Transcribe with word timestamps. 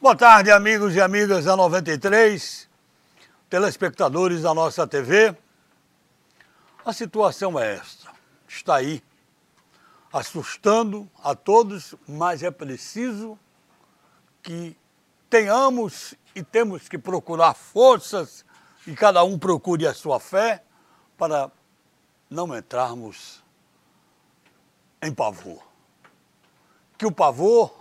Boa 0.00 0.14
tarde, 0.14 0.48
amigos 0.52 0.94
e 0.94 1.00
amigas 1.00 1.46
da 1.46 1.56
93, 1.56 2.68
telespectadores 3.50 4.42
da 4.42 4.54
nossa 4.54 4.86
TV. 4.86 5.36
A 6.84 6.92
situação 6.92 7.58
é 7.58 7.74
esta: 7.74 8.08
está 8.46 8.76
aí, 8.76 9.02
assustando 10.12 11.10
a 11.20 11.34
todos, 11.34 11.96
mas 12.06 12.44
é 12.44 12.50
preciso 12.52 13.36
que 14.40 14.76
tenhamos 15.28 16.14
e 16.32 16.44
temos 16.44 16.88
que 16.88 16.96
procurar 16.96 17.54
forças 17.54 18.44
e 18.86 18.94
cada 18.94 19.24
um 19.24 19.36
procure 19.36 19.84
a 19.84 19.92
sua 19.92 20.20
fé 20.20 20.62
para 21.16 21.50
não 22.30 22.56
entrarmos 22.56 23.42
em 25.02 25.12
pavor. 25.12 25.60
Que 26.96 27.04
o 27.04 27.10
pavor 27.10 27.77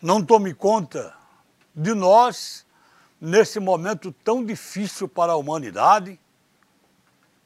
não 0.00 0.24
tome 0.24 0.54
conta 0.54 1.14
de 1.74 1.94
nós 1.94 2.66
nesse 3.20 3.58
momento 3.58 4.12
tão 4.24 4.44
difícil 4.44 5.08
para 5.08 5.32
a 5.32 5.36
humanidade, 5.36 6.18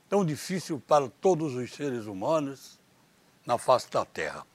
tão 0.09 0.24
difícil 0.24 0.80
para 0.87 1.09
todos 1.09 1.55
os 1.55 1.73
seres 1.73 2.07
humanos 2.07 2.79
na 3.46 3.57
face 3.59 3.91
da 3.91 4.05
Terra. 4.05 4.46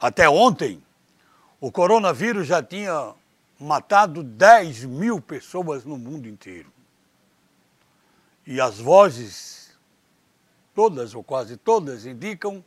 Até 0.00 0.28
ontem, 0.28 0.82
o 1.60 1.70
coronavírus 1.70 2.46
já 2.46 2.62
tinha 2.62 3.14
matado 3.58 4.22
10 4.22 4.84
mil 4.84 5.20
pessoas 5.20 5.84
no 5.84 5.96
mundo 5.96 6.28
inteiro. 6.28 6.72
E 8.46 8.60
as 8.60 8.78
vozes, 8.78 9.78
todas 10.74 11.14
ou 11.14 11.22
quase 11.22 11.56
todas, 11.56 12.04
indicam 12.04 12.62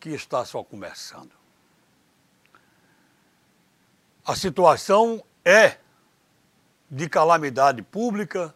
que 0.00 0.10
está 0.10 0.44
só 0.44 0.64
começando. 0.64 1.35
A 4.26 4.34
situação 4.34 5.22
é 5.44 5.76
de 6.90 7.08
calamidade 7.08 7.80
pública, 7.80 8.52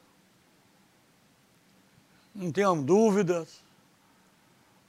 não 2.34 2.50
tenham 2.50 2.82
dúvidas. 2.82 3.60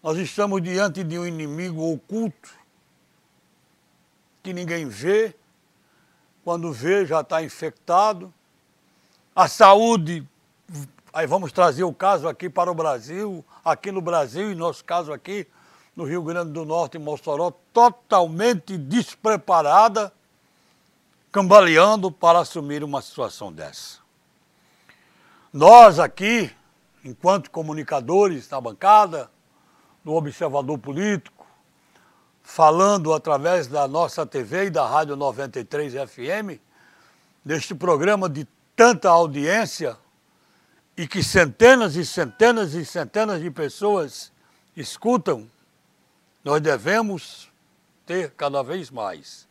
Nós 0.02 0.18
estamos 0.18 0.60
diante 0.60 1.04
de 1.04 1.20
um 1.20 1.28
inimigo 1.28 1.94
oculto 1.94 2.50
que 4.42 4.52
ninguém 4.54 4.88
vê, 4.88 5.36
quando 6.44 6.74
vê 6.74 7.06
já 7.06 7.22
está 7.22 7.44
infectado. 7.44 8.34
A 9.36 9.48
saúde, 9.48 10.28
aí 11.14 11.28
vamos 11.28 11.52
trazer 11.52 11.84
o 11.84 11.94
caso 11.94 12.28
aqui 12.28 12.50
para 12.50 12.72
o 12.72 12.74
Brasil, 12.74 13.46
aqui 13.64 13.92
no 13.92 14.02
Brasil, 14.02 14.52
e 14.52 14.56
nosso 14.56 14.84
caso 14.84 15.14
aqui 15.14 15.48
no 15.96 16.06
Rio 16.06 16.24
Grande 16.24 16.52
do 16.52 16.66
Norte, 16.66 16.98
em 16.98 17.02
Mossoró, 17.02 17.52
totalmente 17.72 18.80
despreparada 18.80 20.12
cambaleando 21.32 22.12
para 22.12 22.40
assumir 22.40 22.84
uma 22.84 23.02
situação 23.02 23.54
dessa. 23.54 24.00
Nós 25.54 25.98
aqui, 25.98 26.52
enquanto 27.04 27.50
comunicadores 27.50 28.50
na 28.50 28.60
bancada, 28.60 29.32
no 30.04 30.14
Observador 30.16 30.78
Político, 30.78 31.46
falando 32.44 33.14
através 33.14 33.68
da 33.68 33.88
nossa 33.88 34.26
TV 34.26 34.66
e 34.66 34.70
da 34.70 34.86
Rádio 34.86 35.16
93 35.16 35.94
FM, 35.94 36.60
neste 37.46 37.74
programa 37.74 38.28
de 38.28 38.48
tanta 38.76 39.10
audiência 39.10 39.98
e 40.98 41.08
que 41.08 41.24
centenas 41.24 41.96
e 41.96 42.06
centenas 42.06 42.74
e 42.74 42.84
centenas 42.84 43.42
de 43.42 43.50
pessoas 43.50 44.32
escutam, 44.76 45.50
nós 46.44 46.60
devemos 46.60 47.50
ter 48.06 48.32
cada 48.32 48.62
vez 48.64 48.90
mais 48.90 49.48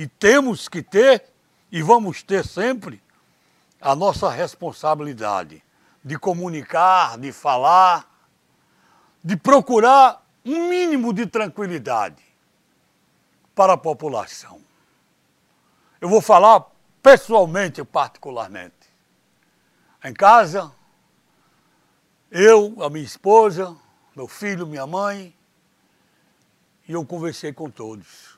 e 0.00 0.06
temos 0.06 0.66
que 0.66 0.82
ter, 0.82 1.22
e 1.70 1.82
vamos 1.82 2.22
ter 2.22 2.42
sempre, 2.46 3.02
a 3.78 3.94
nossa 3.94 4.30
responsabilidade 4.30 5.62
de 6.02 6.18
comunicar, 6.18 7.18
de 7.18 7.30
falar, 7.32 8.10
de 9.22 9.36
procurar 9.36 10.26
um 10.42 10.70
mínimo 10.70 11.12
de 11.12 11.26
tranquilidade 11.26 12.24
para 13.54 13.74
a 13.74 13.76
população. 13.76 14.62
Eu 16.00 16.08
vou 16.08 16.22
falar 16.22 16.64
pessoalmente, 17.02 17.84
particularmente. 17.84 18.88
Em 20.02 20.14
casa, 20.14 20.72
eu, 22.30 22.74
a 22.82 22.88
minha 22.88 23.04
esposa, 23.04 23.76
meu 24.16 24.26
filho, 24.26 24.66
minha 24.66 24.86
mãe, 24.86 25.36
e 26.88 26.92
eu 26.92 27.04
conversei 27.04 27.52
com 27.52 27.68
todos. 27.68 28.29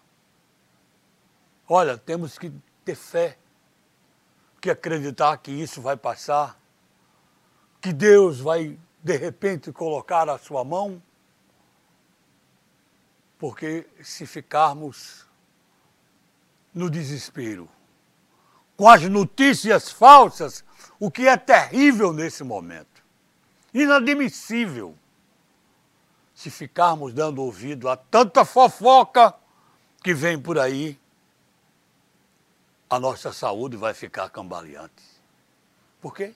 Olha, 1.69 1.97
temos 1.97 2.39
que 2.39 2.53
ter 2.85 2.95
fé, 2.95 3.39
que 4.61 4.71
acreditar 4.71 5.37
que 5.39 5.51
isso 5.51 5.81
vai 5.81 5.97
passar, 5.97 6.59
que 7.81 7.93
Deus 7.93 8.41
vai 8.41 8.79
de 9.03 9.17
repente 9.17 9.73
colocar 9.73 10.29
a 10.29 10.39
sua 10.39 10.65
mão, 10.65 11.03
porque 13.39 13.87
se 14.01 14.25
ficarmos 14.25 15.27
no 16.73 16.89
desespero, 16.89 17.69
com 18.77 18.89
as 18.89 19.03
notícias 19.03 19.91
falsas, 19.91 20.65
o 20.99 21.11
que 21.11 21.27
é 21.27 21.37
terrível 21.37 22.13
nesse 22.13 22.45
momento, 22.45 23.03
inadmissível, 23.75 24.97
se 26.35 26.51
ficarmos 26.51 27.13
dando 27.13 27.43
ouvido 27.43 27.89
a 27.89 27.97
tanta 27.97 28.45
fofoca 28.45 29.35
que 30.03 30.15
vem 30.15 30.41
por 30.41 30.59
aí, 30.59 30.99
a 32.93 33.01
nossa 33.01 33.33
saúde 33.33 33.75
vai 33.75 33.95
ficar 33.95 34.29
cambaleante. 34.29 35.03
Por 35.99 36.15
quê? 36.15 36.35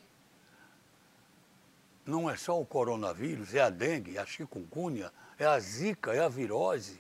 Não 2.07 2.31
é 2.31 2.37
só 2.39 2.59
o 2.59 2.65
coronavírus, 2.65 3.55
é 3.55 3.61
a 3.61 3.69
dengue, 3.69 4.17
é 4.17 4.21
a 4.23 4.25
chikungunya, 4.25 5.13
é 5.39 5.45
a 5.45 5.61
zika, 5.61 6.15
é 6.15 6.25
a 6.25 6.31
virose. 6.31 6.99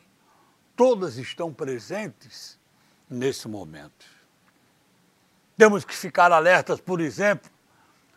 Todas 0.77 1.17
estão 1.17 1.55
presentes 1.55 2.59
nesse 3.09 3.49
momento. 3.49 4.05
Temos 5.57 5.87
que 5.87 5.95
ficar 5.95 6.33
alertas, 6.33 6.79
por 6.79 7.01
exemplo, 7.01 7.51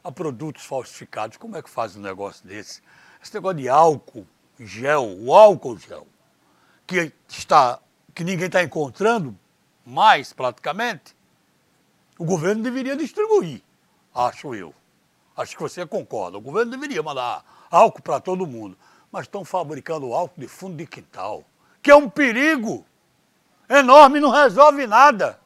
a 0.04 0.12
produtos 0.12 0.66
falsificados. 0.66 1.38
Como 1.38 1.56
é 1.56 1.62
que 1.62 1.70
faz 1.70 1.96
um 1.96 2.02
negócio 2.02 2.46
desse? 2.46 2.82
Esse 3.24 3.34
negócio 3.34 3.60
de 3.60 3.70
álcool 3.70 4.28
gel, 4.60 5.06
o 5.22 5.34
álcool 5.34 5.78
gel, 5.78 6.06
que, 6.86 7.14
está, 7.30 7.80
que 8.14 8.26
ninguém 8.26 8.48
está 8.48 8.62
encontrando 8.62 9.40
mais 9.86 10.34
praticamente, 10.34 11.18
o 12.20 12.26
governo 12.26 12.62
deveria 12.62 12.98
distribuir, 12.98 13.64
acho 14.14 14.54
eu. 14.54 14.76
Acho 15.38 15.56
que 15.56 15.62
você 15.62 15.86
concorda. 15.88 16.38
O 16.38 16.42
governo 16.42 16.70
deveria 16.70 17.02
mandar 17.02 17.46
álcool 17.72 18.02
para 18.02 18.20
todo 18.20 18.46
mundo. 18.46 18.78
Mas 19.10 19.24
estão 19.24 19.46
fabricando 19.46 20.14
álcool 20.14 20.42
de 20.42 20.48
fundo 20.50 20.76
de 20.76 20.86
quintal, 20.86 21.46
que 21.82 21.90
é 21.90 21.96
um 21.96 22.10
perigo 22.10 22.86
enorme, 23.70 24.20
não 24.20 24.30
resolve 24.30 24.86
nada. 24.86 25.40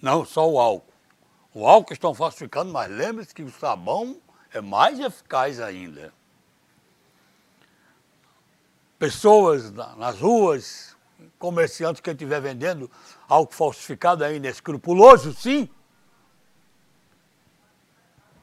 Não, 0.00 0.24
só 0.24 0.48
o 0.48 0.60
álcool. 0.60 0.92
O 1.52 1.66
álcool 1.66 1.92
estão 1.92 2.14
falsificando, 2.14 2.72
mas 2.72 2.88
lembre-se 2.88 3.34
que 3.34 3.42
o 3.42 3.50
sabão 3.50 4.16
é 4.52 4.60
mais 4.60 5.00
eficaz 5.00 5.60
ainda. 5.60 6.12
Pessoas 9.00 9.72
nas 9.72 10.20
ruas 10.20 10.93
comerciante 11.38 12.02
que 12.02 12.10
estiver 12.10 12.40
vendendo 12.40 12.90
algo 13.28 13.52
falsificado 13.52 14.24
é 14.24 14.34
inescrupuloso, 14.34 15.32
sim. 15.34 15.68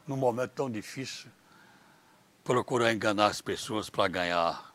Num 0.07 0.17
momento 0.17 0.51
tão 0.51 0.69
difícil, 0.69 1.29
procurar 2.43 2.91
enganar 2.91 3.27
as 3.27 3.41
pessoas 3.41 3.89
para 3.89 4.07
ganhar 4.07 4.73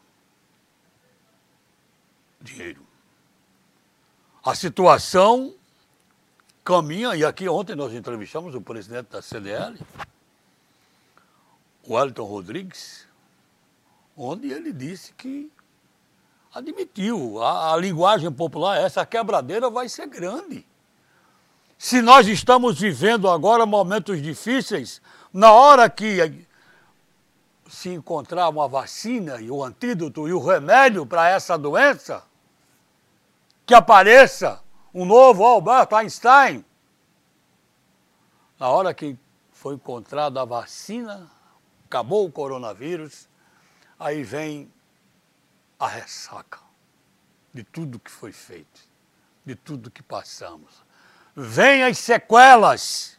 dinheiro. 2.40 2.86
A 4.44 4.54
situação 4.54 5.54
caminha, 6.64 7.14
e 7.16 7.24
aqui 7.24 7.48
ontem 7.48 7.74
nós 7.74 7.92
entrevistamos 7.92 8.54
o 8.54 8.60
presidente 8.60 9.08
da 9.08 9.20
CDL, 9.20 9.78
o 11.82 11.94
Wellington 11.94 12.24
Rodrigues, 12.24 13.06
onde 14.16 14.50
ele 14.50 14.72
disse 14.72 15.12
que 15.12 15.50
admitiu. 16.56 17.42
A, 17.42 17.74
a 17.74 17.76
linguagem 17.76 18.32
popular, 18.32 18.78
essa 18.78 19.04
quebradeira 19.04 19.68
vai 19.68 19.88
ser 19.88 20.06
grande. 20.06 20.66
Se 21.78 22.00
nós 22.00 22.26
estamos 22.26 22.80
vivendo 22.80 23.28
agora 23.28 23.66
momentos 23.66 24.22
difíceis, 24.22 25.02
na 25.32 25.52
hora 25.52 25.90
que 25.90 26.46
se 27.68 27.90
encontrar 27.90 28.48
uma 28.48 28.66
vacina 28.66 29.40
e 29.40 29.50
o 29.50 29.62
antídoto 29.62 30.26
e 30.26 30.32
o 30.32 30.42
remédio 30.42 31.04
para 31.04 31.28
essa 31.28 31.58
doença, 31.58 32.22
que 33.66 33.74
apareça 33.74 34.62
um 34.94 35.04
novo 35.04 35.44
Albert 35.44 35.92
Einstein. 35.92 36.64
Na 38.58 38.70
hora 38.70 38.94
que 38.94 39.18
foi 39.52 39.74
encontrada 39.74 40.40
a 40.40 40.44
vacina, 40.46 41.30
acabou 41.84 42.24
o 42.24 42.32
coronavírus, 42.32 43.28
aí 43.98 44.22
vem 44.22 44.72
a 45.78 45.86
ressaca 45.86 46.60
de 47.52 47.62
tudo 47.64 47.98
que 47.98 48.10
foi 48.10 48.32
feito. 48.32 48.80
de 49.46 49.54
tudo 49.54 49.92
que 49.92 50.02
passamos. 50.02 50.84
Vem 51.36 51.84
as 51.84 51.98
sequelas. 51.98 53.16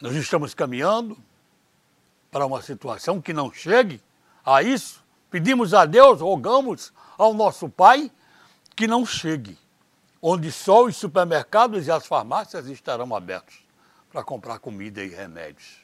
Nós 0.00 0.14
estamos 0.14 0.54
caminhando 0.54 1.18
para 2.30 2.46
uma 2.46 2.62
situação 2.62 3.20
que 3.20 3.34
não 3.34 3.52
chegue 3.52 4.00
a 4.42 4.62
isso. 4.62 5.04
Pedimos 5.30 5.74
a 5.74 5.84
Deus, 5.84 6.22
rogamos 6.22 6.94
ao 7.18 7.34
nosso 7.34 7.68
Pai 7.68 8.10
que 8.74 8.86
não 8.86 9.04
chegue, 9.04 9.58
onde 10.20 10.50
só 10.50 10.84
os 10.86 10.96
supermercados 10.96 11.86
e 11.86 11.90
as 11.90 12.06
farmácias 12.06 12.66
estarão 12.68 13.14
abertos 13.14 13.62
para 14.10 14.24
comprar 14.24 14.58
comida 14.58 15.04
e 15.04 15.08
remédios. 15.08 15.81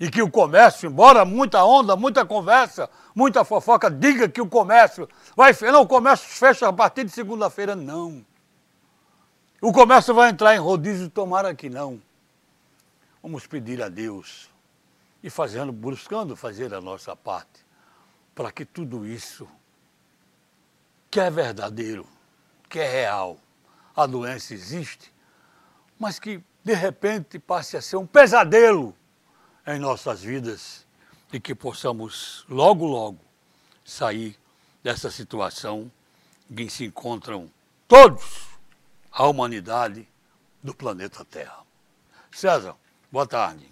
E 0.00 0.10
que 0.10 0.22
o 0.22 0.30
comércio, 0.30 0.88
embora 0.88 1.24
muita 1.24 1.64
onda, 1.64 1.94
muita 1.94 2.24
conversa, 2.24 2.90
muita 3.14 3.44
fofoca, 3.44 3.90
diga 3.90 4.28
que 4.28 4.40
o 4.40 4.48
comércio 4.48 5.08
vai. 5.36 5.54
Não, 5.70 5.82
o 5.82 5.86
comércio 5.86 6.28
fecha 6.28 6.68
a 6.68 6.72
partir 6.72 7.04
de 7.04 7.10
segunda-feira. 7.10 7.76
Não. 7.76 8.24
O 9.60 9.72
comércio 9.72 10.12
vai 10.12 10.30
entrar 10.30 10.54
em 10.56 10.58
rodízio, 10.58 11.08
tomara 11.08 11.54
que 11.54 11.70
não. 11.70 12.00
Vamos 13.22 13.46
pedir 13.46 13.80
a 13.80 13.88
Deus 13.88 14.50
e 15.22 15.30
fazendo, 15.30 15.70
buscando 15.70 16.34
fazer 16.34 16.74
a 16.74 16.80
nossa 16.80 17.14
parte 17.14 17.64
para 18.34 18.50
que 18.50 18.64
tudo 18.64 19.06
isso 19.06 19.48
que 21.10 21.20
é 21.20 21.30
verdadeiro, 21.30 22.06
que 22.68 22.80
é 22.80 22.90
real, 22.90 23.38
a 23.94 24.06
doença 24.06 24.54
existe, 24.54 25.12
mas 25.98 26.18
que 26.18 26.42
de 26.64 26.74
repente 26.74 27.38
passe 27.38 27.76
a 27.76 27.82
ser 27.82 27.96
um 27.96 28.06
pesadelo 28.06 28.96
em 29.66 29.78
nossas 29.78 30.22
vidas 30.22 30.86
e 31.32 31.38
que 31.38 31.54
possamos 31.54 32.44
logo, 32.48 32.86
logo 32.86 33.18
sair 33.84 34.36
dessa 34.82 35.10
situação 35.10 35.90
em 36.50 36.54
que 36.54 36.70
se 36.70 36.84
encontram 36.84 37.50
todos 37.86 38.48
a 39.10 39.26
humanidade 39.26 40.08
do 40.62 40.74
planeta 40.74 41.24
Terra. 41.24 41.62
César, 42.30 42.74
boa 43.10 43.26
tarde. 43.26 43.66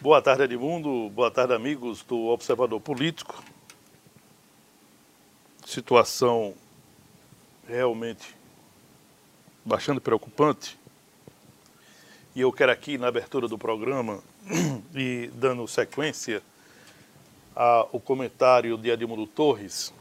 Boa 0.00 0.20
tarde, 0.20 0.44
Edmundo. 0.44 1.10
Boa 1.10 1.30
tarde, 1.30 1.54
amigos 1.54 2.02
do 2.02 2.26
Observador 2.26 2.80
Político. 2.80 3.42
Situação 5.64 6.54
realmente 7.66 8.36
bastante 9.64 10.00
preocupante 10.00 10.78
e 12.34 12.40
eu 12.40 12.52
quero 12.52 12.72
aqui, 12.72 12.98
na 12.98 13.06
abertura 13.06 13.46
do 13.46 13.56
programa, 13.56 14.20
e 14.94 15.30
dando 15.34 15.66
sequência 15.68 16.42
ao 17.54 18.00
comentário 18.00 18.76
de 18.76 18.90
Edmundo 18.90 19.26
Torres, 19.26 19.94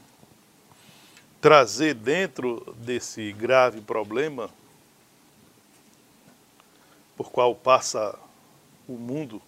trazer 1.39 1.94
dentro 1.94 2.74
desse 2.80 3.31
grave 3.33 3.81
problema 3.81 4.50
por 7.15 7.31
qual 7.31 7.53
passa 7.53 8.18
o 8.88 8.94
mundo, 8.94 9.39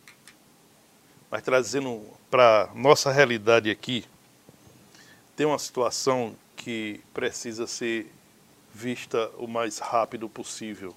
mas 1.32 1.42
trazendo 1.42 2.06
para 2.30 2.70
nossa 2.76 3.12
realidade 3.12 3.72
aqui, 3.72 4.06
tem 5.36 5.48
uma 5.48 5.58
situação 5.58 6.36
que 6.56 7.02
precisa 7.14 7.66
ser 7.66 8.12
vista 8.72 9.32
o 9.38 9.48
mais 9.48 9.80
rápido 9.80 10.30
possível. 10.30 10.96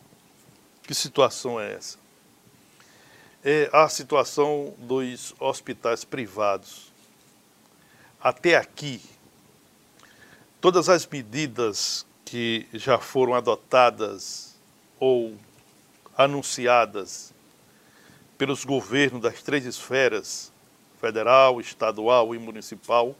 Que 0.88 0.94
situação 0.94 1.60
é 1.60 1.74
essa? 1.74 1.98
É 3.44 3.68
a 3.74 3.90
situação 3.90 4.74
dos 4.78 5.34
hospitais 5.38 6.02
privados. 6.02 6.90
Até 8.18 8.56
aqui, 8.56 8.98
todas 10.62 10.88
as 10.88 11.06
medidas 11.06 12.06
que 12.24 12.66
já 12.72 12.98
foram 12.98 13.34
adotadas 13.34 14.56
ou 14.98 15.36
anunciadas 16.16 17.34
pelos 18.38 18.64
governos 18.64 19.20
das 19.20 19.42
três 19.42 19.66
esferas, 19.66 20.50
federal, 20.98 21.60
estadual 21.60 22.34
e 22.34 22.38
municipal, 22.38 23.14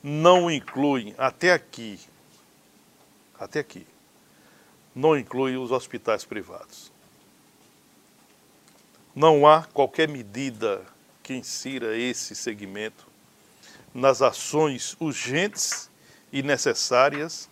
não 0.00 0.48
incluem 0.48 1.16
até 1.18 1.52
aqui, 1.52 1.98
até 3.40 3.58
aqui, 3.58 3.84
não 4.98 5.16
inclui 5.16 5.56
os 5.56 5.70
hospitais 5.70 6.24
privados. 6.24 6.90
Não 9.14 9.46
há 9.46 9.62
qualquer 9.62 10.08
medida 10.08 10.84
que 11.22 11.34
insira 11.34 11.96
esse 11.96 12.34
segmento 12.34 13.06
nas 13.94 14.22
ações 14.22 14.96
urgentes 14.98 15.88
e 16.32 16.42
necessárias 16.42 17.48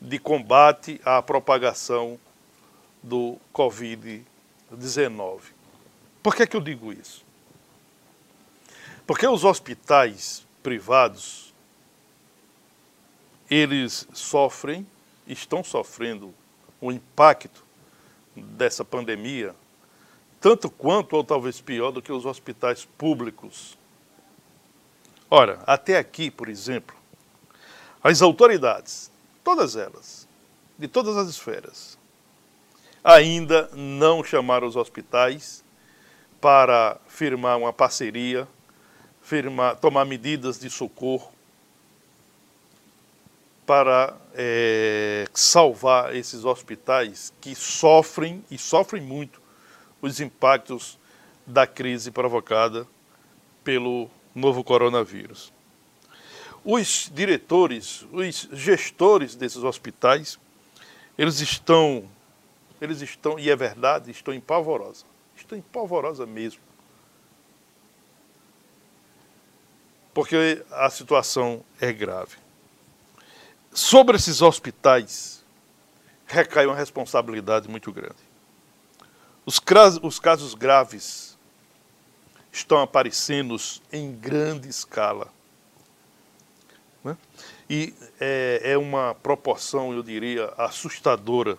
de 0.00 0.18
combate 0.18 1.00
à 1.04 1.22
propagação 1.22 2.18
do 3.00 3.38
Covid-19. 3.54 5.40
Por 6.20 6.34
que, 6.34 6.42
é 6.42 6.46
que 6.46 6.56
eu 6.56 6.60
digo 6.60 6.92
isso? 6.92 7.24
Porque 9.06 9.28
os 9.28 9.44
hospitais 9.44 10.44
privados, 10.60 11.54
eles 13.48 14.08
sofrem, 14.12 14.84
estão 15.24 15.62
sofrendo 15.62 16.34
o 16.80 16.92
impacto 16.92 17.64
dessa 18.36 18.84
pandemia, 18.84 19.54
tanto 20.40 20.70
quanto 20.70 21.14
ou 21.14 21.24
talvez 21.24 21.60
pior 21.60 21.90
do 21.90 22.02
que 22.02 22.12
os 22.12 22.24
hospitais 22.24 22.84
públicos. 22.84 23.76
Ora, 25.30 25.60
até 25.66 25.98
aqui, 25.98 26.30
por 26.30 26.48
exemplo, 26.48 26.96
as 28.02 28.22
autoridades, 28.22 29.10
todas 29.42 29.76
elas, 29.76 30.28
de 30.78 30.86
todas 30.86 31.16
as 31.16 31.28
esferas, 31.28 31.98
ainda 33.02 33.68
não 33.74 34.22
chamaram 34.22 34.66
os 34.66 34.76
hospitais 34.76 35.64
para 36.40 36.98
firmar 37.08 37.58
uma 37.58 37.72
parceria, 37.72 38.46
firmar, 39.20 39.76
tomar 39.76 40.04
medidas 40.04 40.58
de 40.58 40.70
socorro 40.70 41.32
para 43.68 44.16
é, 44.32 45.26
salvar 45.34 46.16
esses 46.16 46.46
hospitais 46.46 47.34
que 47.38 47.54
sofrem 47.54 48.42
e 48.50 48.56
sofrem 48.56 49.02
muito 49.02 49.42
os 50.00 50.20
impactos 50.20 50.98
da 51.46 51.66
crise 51.66 52.10
provocada 52.10 52.88
pelo 53.62 54.08
novo 54.34 54.64
coronavírus. 54.64 55.52
Os 56.64 57.10
diretores, 57.12 58.06
os 58.10 58.48
gestores 58.52 59.34
desses 59.34 59.62
hospitais, 59.62 60.38
eles 61.18 61.40
estão, 61.40 62.08
eles 62.80 63.02
estão, 63.02 63.38
e 63.38 63.50
é 63.50 63.56
verdade, 63.56 64.10
estão 64.10 64.32
em 64.32 64.40
pavorosa. 64.40 65.04
Estão 65.36 65.58
em 65.58 65.62
pavorosa 65.62 66.24
mesmo. 66.24 66.62
Porque 70.14 70.64
a 70.70 70.88
situação 70.88 71.62
é 71.78 71.92
grave. 71.92 72.47
Sobre 73.78 74.16
esses 74.16 74.42
hospitais 74.42 75.44
recai 76.26 76.66
uma 76.66 76.74
responsabilidade 76.74 77.68
muito 77.68 77.92
grande. 77.92 78.16
Os, 79.46 79.62
os 80.02 80.18
casos 80.18 80.52
graves 80.52 81.38
estão 82.50 82.82
aparecendo 82.82 83.56
em 83.92 84.12
grande 84.12 84.68
escala. 84.68 85.32
Né? 87.04 87.16
E 87.70 87.94
é, 88.18 88.72
é 88.72 88.76
uma 88.76 89.14
proporção, 89.14 89.92
eu 89.92 90.02
diria, 90.02 90.52
assustadora 90.58 91.56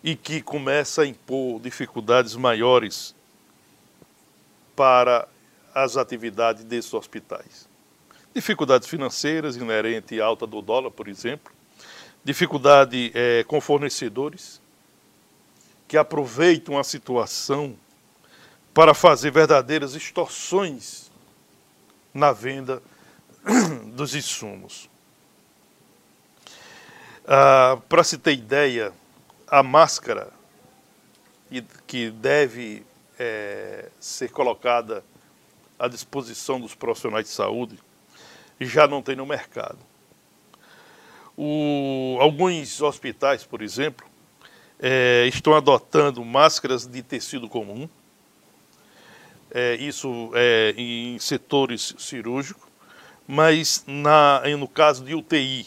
e 0.00 0.14
que 0.14 0.40
começa 0.40 1.02
a 1.02 1.06
impor 1.06 1.58
dificuldades 1.60 2.36
maiores 2.36 3.16
para 4.76 5.26
as 5.74 5.96
atividades 5.96 6.62
desses 6.62 6.94
hospitais 6.94 7.71
dificuldades 8.34 8.88
financeiras 8.88 9.56
inerente 9.56 10.20
à 10.20 10.24
alta 10.24 10.46
do 10.46 10.62
dólar, 10.62 10.90
por 10.90 11.08
exemplo, 11.08 11.52
dificuldade 12.24 13.10
é, 13.14 13.44
com 13.44 13.60
fornecedores 13.60 14.60
que 15.86 15.96
aproveitam 15.96 16.78
a 16.78 16.84
situação 16.84 17.76
para 18.72 18.94
fazer 18.94 19.30
verdadeiras 19.30 19.94
extorsões 19.94 21.10
na 22.14 22.32
venda 22.32 22.82
dos 23.94 24.14
insumos. 24.14 24.88
Ah, 27.26 27.78
para 27.88 28.02
se 28.02 28.16
ter 28.16 28.32
ideia, 28.32 28.92
a 29.46 29.62
máscara 29.62 30.30
que 31.86 32.10
deve 32.10 32.82
é, 33.18 33.90
ser 34.00 34.30
colocada 34.30 35.04
à 35.78 35.86
disposição 35.86 36.58
dos 36.58 36.74
profissionais 36.74 37.26
de 37.26 37.30
saúde 37.30 37.78
já 38.60 38.86
não 38.86 39.02
tem 39.02 39.16
no 39.16 39.26
mercado. 39.26 39.78
O, 41.36 42.18
alguns 42.20 42.80
hospitais, 42.82 43.44
por 43.44 43.62
exemplo, 43.62 44.06
é, 44.80 45.26
estão 45.26 45.54
adotando 45.54 46.24
máscaras 46.24 46.86
de 46.86 47.02
tecido 47.02 47.48
comum, 47.48 47.88
é, 49.50 49.76
isso 49.76 50.30
é, 50.34 50.74
em 50.76 51.18
setores 51.18 51.94
cirúrgicos, 51.98 52.70
mas 53.26 53.84
na, 53.86 54.42
no 54.58 54.66
caso 54.66 55.04
de 55.04 55.14
UTI, 55.14 55.66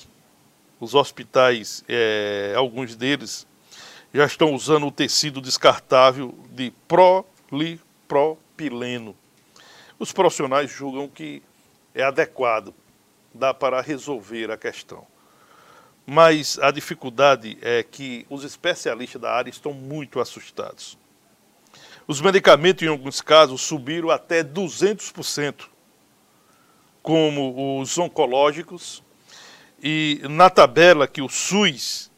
os 0.80 0.94
hospitais, 0.94 1.84
é, 1.88 2.54
alguns 2.56 2.96
deles, 2.96 3.48
já 4.14 4.26
estão 4.26 4.54
usando 4.54 4.88
o 4.88 4.92
tecido 4.92 5.42
descartável 5.42 6.34
de 6.52 6.72
polipropileno. 7.50 9.16
Os 9.98 10.12
profissionais 10.12 10.70
julgam 10.72 11.08
que 11.08 11.42
é 11.96 12.04
adequado, 12.04 12.76
dá 13.34 13.54
para 13.54 13.82
resolver 13.82 14.52
a 14.52 14.58
questão. 14.58 15.08
Mas 16.06 16.60
a 16.60 16.70
dificuldade 16.70 17.58
é 17.62 17.82
que 17.82 18.28
os 18.30 18.44
especialistas 18.44 19.20
da 19.20 19.32
área 19.32 19.50
estão 19.50 19.74
muito 19.74 20.20
assustados. 20.20 20.98
Os 22.06 22.22
medicamentos, 22.22 22.84
em 22.84 22.90
alguns 22.90 23.22
casos, 23.22 23.62
subiram 23.62 24.12
até 24.12 24.44
200%, 24.44 25.68
como 27.02 27.80
os 27.82 27.98
oncológicos, 27.98 29.02
e 29.82 30.22
na 30.30 30.50
tabela 30.50 31.08
que 31.08 31.22
o 31.22 31.30
SUS 31.30 32.12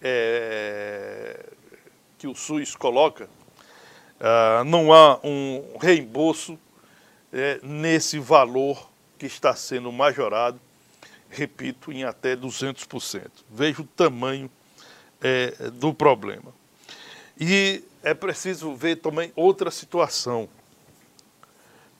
é, 0.00 1.44
que 2.16 2.26
o 2.26 2.34
SUS 2.34 2.74
coloca, 2.74 3.28
ah, 4.20 4.62
não 4.64 4.92
há 4.92 5.18
um 5.22 5.76
reembolso 5.80 6.58
é, 7.32 7.60
nesse 7.62 8.18
valor 8.18 8.88
que 9.18 9.26
está 9.26 9.54
sendo 9.54 9.90
majorado, 9.90 10.60
repito, 11.28 11.92
em 11.92 12.04
até 12.04 12.36
200%. 12.36 13.30
Veja 13.50 13.82
o 13.82 13.86
tamanho 13.86 14.50
é, 15.20 15.50
do 15.72 15.92
problema. 15.92 16.54
E 17.38 17.82
é 18.02 18.14
preciso 18.14 18.74
ver 18.74 18.96
também 18.96 19.32
outra 19.34 19.70
situação, 19.70 20.48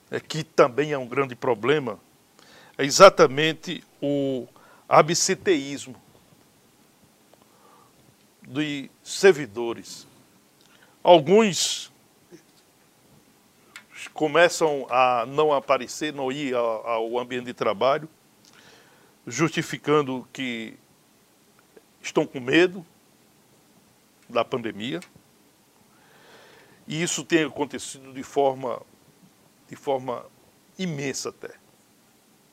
é, 0.09 0.19
que 0.19 0.43
também 0.43 0.91
é 0.91 0.97
um 0.97 1.07
grande 1.07 1.35
problema, 1.35 1.99
é 2.77 2.85
exatamente 2.85 3.83
o 4.01 4.47
absenteísmo 4.87 5.95
de 8.41 8.89
servidores. 9.03 10.07
Alguns 11.03 11.91
começam 14.07 14.87
a 14.89 15.25
não 15.25 15.53
aparecer, 15.53 16.13
não 16.13 16.31
ir 16.31 16.55
ao 16.55 17.17
ambiente 17.19 17.45
de 17.45 17.53
trabalho, 17.53 18.07
justificando 19.27 20.27
que 20.31 20.77
estão 22.01 22.25
com 22.25 22.39
medo 22.39 22.85
da 24.27 24.45
pandemia. 24.45 24.99
E 26.87 27.01
isso 27.01 27.23
tem 27.23 27.43
acontecido 27.43 28.13
de 28.13 28.23
forma, 28.23 28.81
de 29.67 29.75
forma 29.75 30.25
imensa 30.77 31.29
até, 31.29 31.53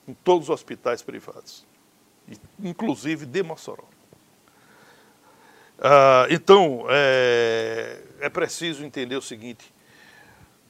em 0.07 0.13
todos 0.13 0.49
os 0.49 0.51
hospitais 0.51 1.01
privados, 1.01 1.65
inclusive 2.59 3.25
de 3.25 3.43
Mossoró. 3.43 3.85
Ah, 5.79 6.27
então, 6.31 6.87
é, 6.89 8.03
é 8.21 8.29
preciso 8.29 8.85
entender 8.85 9.17
o 9.17 9.23
seguinte: 9.23 9.73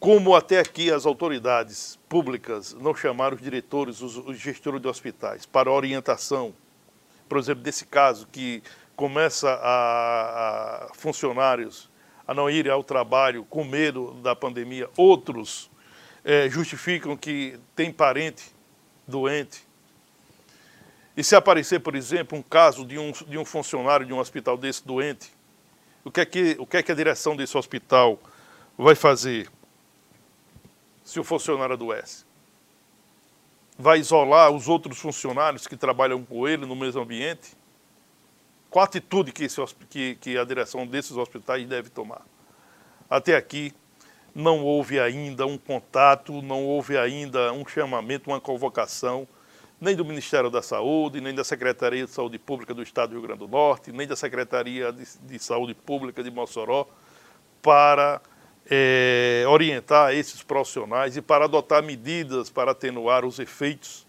como 0.07 0.37
até 0.37 0.61
aqui 0.61 0.89
as 0.89 1.05
autoridades 1.05 1.99
públicas 2.09 2.73
não 2.75 2.95
chamaram 2.95 3.35
os 3.35 3.43
diretores, 3.43 4.01
os, 4.01 4.17
os 4.17 4.39
gestores 4.39 4.81
de 4.81 4.87
hospitais 4.87 5.45
para 5.45 5.69
orientação, 5.69 6.55
por 7.29 7.39
exemplo, 7.39 7.65
desse 7.65 7.85
caso 7.85 8.25
que 8.31 8.63
começa 8.95 9.51
a, 9.51 10.85
a 10.85 10.95
funcionários 10.95 11.91
a 12.25 12.33
não 12.33 12.49
irem 12.49 12.71
ao 12.71 12.85
trabalho 12.85 13.45
com 13.47 13.65
medo 13.65 14.13
da 14.23 14.37
pandemia. 14.37 14.89
Outros 14.97 15.69
é, 16.25 16.49
justificam 16.49 17.17
que 17.17 17.59
tem 17.75 17.93
parente 17.93 18.45
doente. 19.09 19.67
E 21.17 21.25
se 21.25 21.35
aparecer, 21.35 21.81
por 21.81 21.97
exemplo, 21.97 22.39
um 22.39 22.43
caso 22.43 22.87
de 22.87 22.97
um, 22.97 23.11
de 23.11 23.37
um 23.37 23.45
funcionário 23.45 24.07
de 24.07 24.13
um 24.13 24.21
hospital 24.21 24.57
desse 24.57 24.87
doente, 24.87 25.33
o 26.05 26.13
que, 26.13 26.21
é 26.21 26.25
que, 26.25 26.57
o 26.61 26.65
que 26.65 26.77
é 26.77 26.83
que 26.85 26.93
a 26.93 26.95
direção 26.95 27.35
desse 27.35 27.59
hospital 27.59 28.21
vai 28.79 28.95
fazer 28.95 29.51
se 31.07 31.21
o 31.21 31.25
funcionário 31.25 31.75
adoece? 31.75 32.25
Vai 33.79 34.01
isolar 34.01 34.51
os 34.51 34.69
outros 34.69 34.99
funcionários 34.99 35.67
que 35.67 35.77
trabalham 35.77 36.25
com 36.25 36.49
ele 36.49 36.67
no 36.67 36.75
mesmo 36.75 37.01
ambiente? 37.01 37.57
Qual 38.69 38.83
a 38.83 38.87
atitude 38.87 39.31
que, 39.31 39.45
esse, 39.45 39.65
que, 39.89 40.17
que 40.17 40.37
a 40.37 40.45
direção 40.45 40.85
desses 40.85 41.17
hospitais 41.17 41.65
deve 41.67 41.91
tomar? 41.91 42.23
Até 43.09 43.37
aqui, 43.37 43.73
não 44.35 44.65
houve 44.65 44.99
ainda 44.99 45.47
um 45.47 45.57
contato, 45.57 46.43
não 46.43 46.67
houve 46.67 46.99
ainda 46.99 47.53
um 47.53 47.65
chamamento, 47.65 48.29
uma 48.29 48.41
convocação, 48.41 49.29
nem 49.81 49.95
do 49.95 50.05
Ministério 50.05 50.51
da 50.51 50.61
Saúde, 50.61 51.21
nem 51.21 51.33
da 51.33 51.45
Secretaria 51.45 52.05
de 52.05 52.11
Saúde 52.11 52.37
Pública 52.37 52.75
do 52.75 52.83
Estado 52.83 53.11
do 53.11 53.13
Rio 53.13 53.23
Grande 53.23 53.39
do 53.39 53.49
Norte, 53.49 53.93
nem 53.93 54.09
da 54.09 54.17
Secretaria 54.17 54.93
de, 54.93 55.07
de 55.23 55.39
Saúde 55.39 55.73
Pública 55.73 56.21
de 56.25 56.33
Mossoró, 56.33 56.89
para 57.63 58.21
é, 58.69 59.45
orientar 59.49 60.15
esses 60.15 60.43
profissionais 60.43 61.17
e 61.17 61.23
para 61.23 61.45
adotar 61.45 61.83
medidas 61.83 62.51
para 62.51 62.73
atenuar 62.73 63.25
os 63.25 63.39
efeitos 63.39 64.07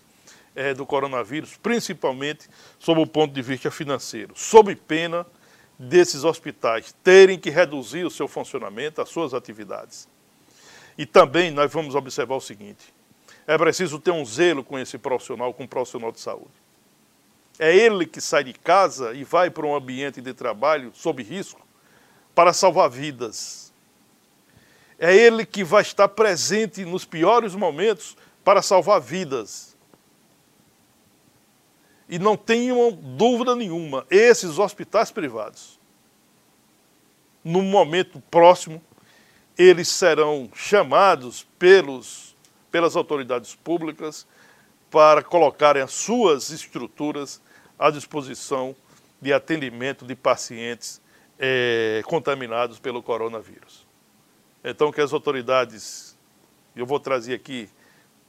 é, 0.55 0.73
do 0.73 0.85
coronavírus, 0.85 1.55
principalmente 1.57 2.49
sob 2.79 2.99
o 2.99 3.05
ponto 3.05 3.33
de 3.33 3.41
vista 3.43 3.69
financeiro, 3.69 4.33
sob 4.35 4.75
pena 4.75 5.25
desses 5.77 6.23
hospitais 6.23 6.95
terem 7.03 7.37
que 7.37 7.51
reduzir 7.51 8.03
o 8.03 8.09
seu 8.09 8.27
funcionamento, 8.27 8.99
as 8.99 9.09
suas 9.09 9.35
atividades. 9.35 10.07
E 10.97 11.05
também 11.05 11.51
nós 11.51 11.71
vamos 11.71 11.93
observar 11.93 12.35
o 12.35 12.41
seguinte: 12.41 12.91
é 13.45 13.55
preciso 13.55 13.99
ter 13.99 14.09
um 14.09 14.25
zelo 14.25 14.63
com 14.63 14.79
esse 14.79 14.97
profissional, 14.97 15.53
com 15.53 15.65
o 15.65 15.67
profissional 15.67 16.11
de 16.11 16.19
saúde. 16.19 16.51
É 17.59 17.75
ele 17.75 18.05
que 18.05 18.19
sai 18.19 18.43
de 18.43 18.53
casa 18.53 19.13
e 19.13 19.23
vai 19.23 19.49
para 19.49 19.65
um 19.65 19.75
ambiente 19.75 20.21
de 20.21 20.33
trabalho 20.33 20.91
sob 20.93 21.21
risco 21.21 21.61
para 22.33 22.53
salvar 22.53 22.89
vidas. 22.89 23.66
É 24.99 25.15
ele 25.15 25.45
que 25.45 25.63
vai 25.63 25.81
estar 25.81 26.07
presente 26.07 26.83
nos 26.83 27.05
piores 27.05 27.53
momentos 27.53 28.17
para 28.43 28.61
salvar 28.61 28.99
vidas. 28.99 29.77
E 32.09 32.17
não 32.17 32.37
tenham 32.37 32.91
dúvida 32.91 33.55
nenhuma, 33.55 34.05
esses 34.09 34.57
hospitais 34.57 35.11
privados, 35.11 35.77
no 37.43 37.61
momento 37.61 38.21
próximo, 38.31 38.81
eles 39.57 39.87
serão 39.87 40.49
chamados 40.53 41.47
pelos, 41.57 42.35
pelas 42.71 42.95
autoridades 42.95 43.55
públicas 43.55 44.27
para 44.89 45.23
colocarem 45.23 45.81
as 45.81 45.93
suas 45.93 46.49
estruturas 46.49 47.41
à 47.77 47.89
disposição 47.89 48.75
de 49.21 49.33
atendimento 49.33 50.05
de 50.05 50.15
pacientes 50.15 51.01
é, 51.39 52.01
contaminados 52.05 52.79
pelo 52.79 53.01
coronavírus. 53.01 53.86
Então, 54.63 54.91
que 54.91 55.01
as 55.01 55.13
autoridades, 55.13 56.17
eu 56.75 56.85
vou 56.85 56.99
trazer 56.99 57.33
aqui, 57.33 57.69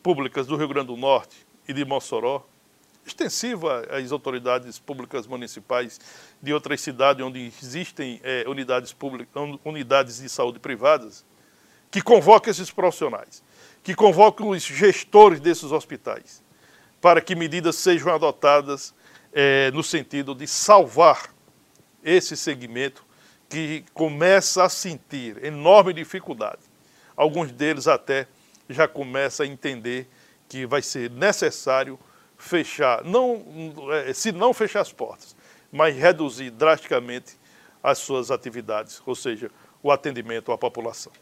públicas 0.02 0.47
do 0.47 0.56
Rio 0.56 0.68
Grande 0.68 0.88
do 0.88 0.97
Norte 0.97 1.47
e 1.66 1.73
de 1.73 1.85
Mossoró, 1.85 2.47
extensiva 3.06 3.87
às 3.90 4.12
autoridades 4.12 4.78
públicas 4.78 5.26
municipais 5.26 5.99
de 6.42 6.52
outras 6.52 6.80
cidades 6.80 7.25
onde 7.25 7.40
existem 7.47 8.20
é, 8.23 8.44
unidades, 8.47 8.92
públicas, 8.92 9.30
unidades 9.64 10.18
de 10.20 10.28
saúde 10.28 10.58
privadas, 10.58 11.25
que 11.90 12.02
convoquem 12.02 12.50
esses 12.50 12.70
profissionais, 12.70 13.42
que 13.82 13.94
convoquem 13.94 14.47
os 14.47 14.62
gestores 14.62 15.40
desses 15.40 15.73
hospitais, 15.73 16.42
para 17.00 17.20
que 17.20 17.35
medidas 17.35 17.76
sejam 17.76 18.14
adotadas 18.14 18.94
é, 19.32 19.70
no 19.70 19.82
sentido 19.82 20.35
de 20.35 20.47
salvar 20.47 21.32
esse 22.04 22.37
segmento 22.37 23.08
que 23.49 23.85
começa 23.95 24.64
a 24.64 24.69
sentir 24.69 25.43
enorme 25.45 25.93
dificuldade. 25.93 26.61
Alguns 27.17 27.50
deles 27.50 27.88
até 27.88 28.28
já 28.69 28.87
começam 28.87 29.45
a 29.45 29.49
entender 29.49 30.09
que 30.49 30.67
vai 30.67 30.83
ser 30.83 31.11
necessário 31.11 31.99
fechar, 32.37 33.02
não, 33.05 33.45
é, 33.93 34.12
se 34.12 34.31
não 34.31 34.55
fechar 34.55 34.81
as 34.81 34.93
portas, 34.93 35.35
mas 35.73 35.97
reduzir 35.97 36.50
drasticamente 36.50 37.37
as 37.83 37.99
suas 37.99 38.31
atividades, 38.31 39.02
ou 39.05 39.14
seja, 39.14 39.50
o 39.83 39.90
atendimento 39.90 40.52
à 40.52 40.59
população. 40.59 41.12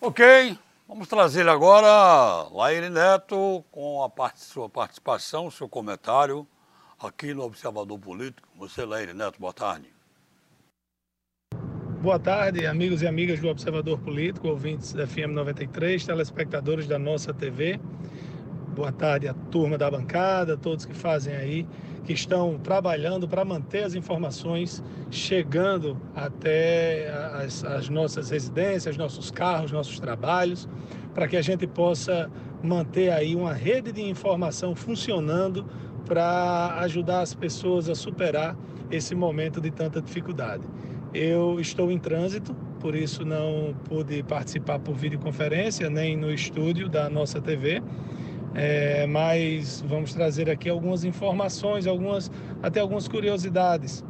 Ok, 0.00 0.58
vamos 0.86 1.08
trazer 1.08 1.48
agora 1.48 2.48
Laíre 2.52 2.90
Neto 2.90 3.64
com 3.70 4.02
a 4.02 4.08
parte, 4.08 4.40
sua 4.40 4.68
participação, 4.68 5.50
seu 5.50 5.68
comentário 5.68 6.46
aqui 7.00 7.34
no 7.34 7.42
Observador 7.42 7.98
Político. 7.98 8.48
Você, 8.56 8.84
Laíre 8.84 9.14
Neto, 9.14 9.40
boa 9.40 9.52
tarde. 9.52 9.97
Boa 12.00 12.18
tarde, 12.18 12.64
amigos 12.66 13.02
e 13.02 13.06
amigas 13.06 13.40
do 13.40 13.48
Observador 13.48 13.98
Político, 13.98 14.48
ouvintes 14.48 14.92
da 14.92 15.06
FM 15.06 15.32
93, 15.32 16.06
telespectadores 16.06 16.86
da 16.86 16.98
nossa 16.98 17.34
TV 17.34 17.80
boa 18.78 18.92
tarde 18.92 19.26
à 19.26 19.34
turma 19.34 19.76
da 19.76 19.90
bancada, 19.90 20.56
todos 20.56 20.86
que 20.86 20.94
fazem 20.94 21.34
aí, 21.34 21.66
que 22.04 22.12
estão 22.12 22.56
trabalhando 22.58 23.26
para 23.26 23.44
manter 23.44 23.82
as 23.82 23.96
informações 23.96 24.84
chegando 25.10 26.00
até 26.14 27.10
as, 27.34 27.64
as 27.64 27.88
nossas 27.88 28.30
residências, 28.30 28.96
nossos 28.96 29.32
carros, 29.32 29.72
nossos 29.72 29.98
trabalhos, 29.98 30.68
para 31.12 31.26
que 31.26 31.36
a 31.36 31.42
gente 31.42 31.66
possa 31.66 32.30
manter 32.62 33.10
aí 33.10 33.34
uma 33.34 33.52
rede 33.52 33.90
de 33.90 34.02
informação 34.02 34.76
funcionando 34.76 35.66
para 36.06 36.78
ajudar 36.82 37.22
as 37.22 37.34
pessoas 37.34 37.88
a 37.88 37.96
superar 37.96 38.56
esse 38.92 39.12
momento 39.12 39.60
de 39.60 39.72
tanta 39.72 40.00
dificuldade. 40.00 40.62
Eu 41.14 41.58
estou 41.58 41.90
em 41.90 41.98
trânsito, 41.98 42.54
por 42.80 42.94
isso 42.94 43.24
não 43.24 43.74
pude 43.88 44.22
participar 44.22 44.78
por 44.78 44.94
videoconferência 44.94 45.88
nem 45.88 46.16
no 46.16 46.30
estúdio 46.32 46.88
da 46.88 47.08
nossa 47.08 47.40
TV. 47.40 47.82
É, 48.54 49.06
mas 49.06 49.82
vamos 49.86 50.12
trazer 50.12 50.50
aqui 50.50 50.68
algumas 50.68 51.04
informações, 51.04 51.86
algumas 51.86 52.30
até 52.62 52.80
algumas 52.80 53.08
curiosidades. 53.08 54.04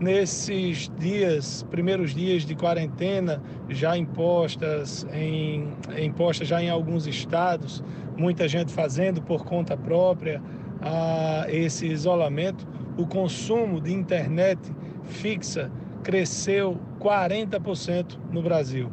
Nesses 0.00 0.90
dias, 0.98 1.64
primeiros 1.70 2.14
dias 2.14 2.44
de 2.44 2.54
quarentena, 2.54 3.40
já 3.68 3.96
impostas 3.96 5.06
em 5.12 5.68
impostas 5.96 6.48
já 6.48 6.62
em 6.62 6.68
alguns 6.68 7.06
estados, 7.06 7.82
muita 8.16 8.48
gente 8.48 8.72
fazendo 8.72 9.22
por 9.22 9.44
conta 9.44 9.76
própria 9.76 10.42
a 10.80 11.46
esse 11.48 11.86
isolamento, 11.86 12.66
o 12.98 13.06
consumo 13.06 13.80
de 13.80 13.92
internet 13.92 14.58
fixa 15.04 15.70
cresceu 16.02 16.78
40% 17.00 18.18
no 18.30 18.42
Brasil. 18.42 18.90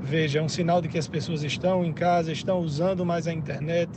Veja, 0.00 0.40
é 0.40 0.42
um 0.42 0.48
sinal 0.48 0.82
de 0.82 0.88
que 0.88 0.98
as 0.98 1.06
pessoas 1.06 1.42
estão 1.44 1.84
em 1.84 1.92
casa, 1.92 2.32
estão 2.32 2.58
usando 2.58 3.06
mais 3.06 3.28
a 3.28 3.32
internet, 3.32 3.90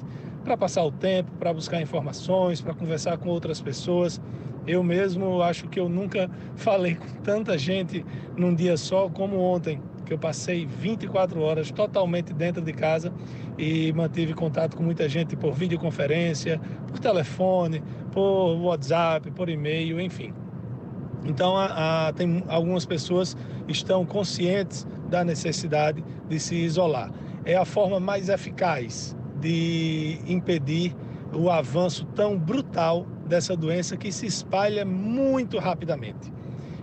para 0.43 0.55
passar 0.55 0.83
o 0.83 0.91
tempo, 0.91 1.31
para 1.39 1.51
buscar 1.51 1.81
informações, 1.81 2.61
para 2.61 2.73
conversar 2.73 3.17
com 3.17 3.29
outras 3.29 3.59
pessoas. 3.59 4.21
Eu 4.67 4.83
mesmo 4.83 5.41
acho 5.41 5.67
que 5.67 5.79
eu 5.79 5.89
nunca 5.89 6.29
falei 6.55 6.95
com 6.95 7.07
tanta 7.23 7.57
gente 7.57 8.05
num 8.37 8.53
dia 8.53 8.77
só 8.77 9.09
como 9.09 9.39
ontem, 9.39 9.81
que 10.05 10.13
eu 10.13 10.19
passei 10.19 10.67
24 10.67 11.41
horas 11.41 11.71
totalmente 11.71 12.31
dentro 12.31 12.61
de 12.61 12.71
casa 12.71 13.11
e 13.57 13.91
mantive 13.93 14.35
contato 14.35 14.77
com 14.77 14.83
muita 14.83 15.09
gente 15.09 15.35
por 15.35 15.53
videoconferência, 15.53 16.61
por 16.87 16.99
telefone, 16.99 17.81
por 18.11 18.55
WhatsApp, 18.57 19.31
por 19.31 19.49
e-mail, 19.49 19.99
enfim. 19.99 20.31
Então, 21.25 21.57
a, 21.57 22.07
a, 22.07 22.13
tem 22.13 22.43
algumas 22.47 22.85
pessoas 22.85 23.35
estão 23.67 24.05
conscientes 24.05 24.85
da 25.09 25.23
necessidade 25.23 26.03
de 26.29 26.39
se 26.39 26.55
isolar. 26.55 27.11
É 27.43 27.55
a 27.55 27.65
forma 27.65 27.99
mais 27.99 28.29
eficaz 28.29 29.15
de 29.39 30.19
impedir 30.27 30.95
o 31.33 31.49
avanço 31.49 32.05
tão 32.15 32.37
brutal 32.37 33.05
dessa 33.27 33.55
doença 33.55 33.97
que 33.97 34.11
se 34.11 34.25
espalha 34.25 34.85
muito 34.85 35.57
rapidamente. 35.57 36.31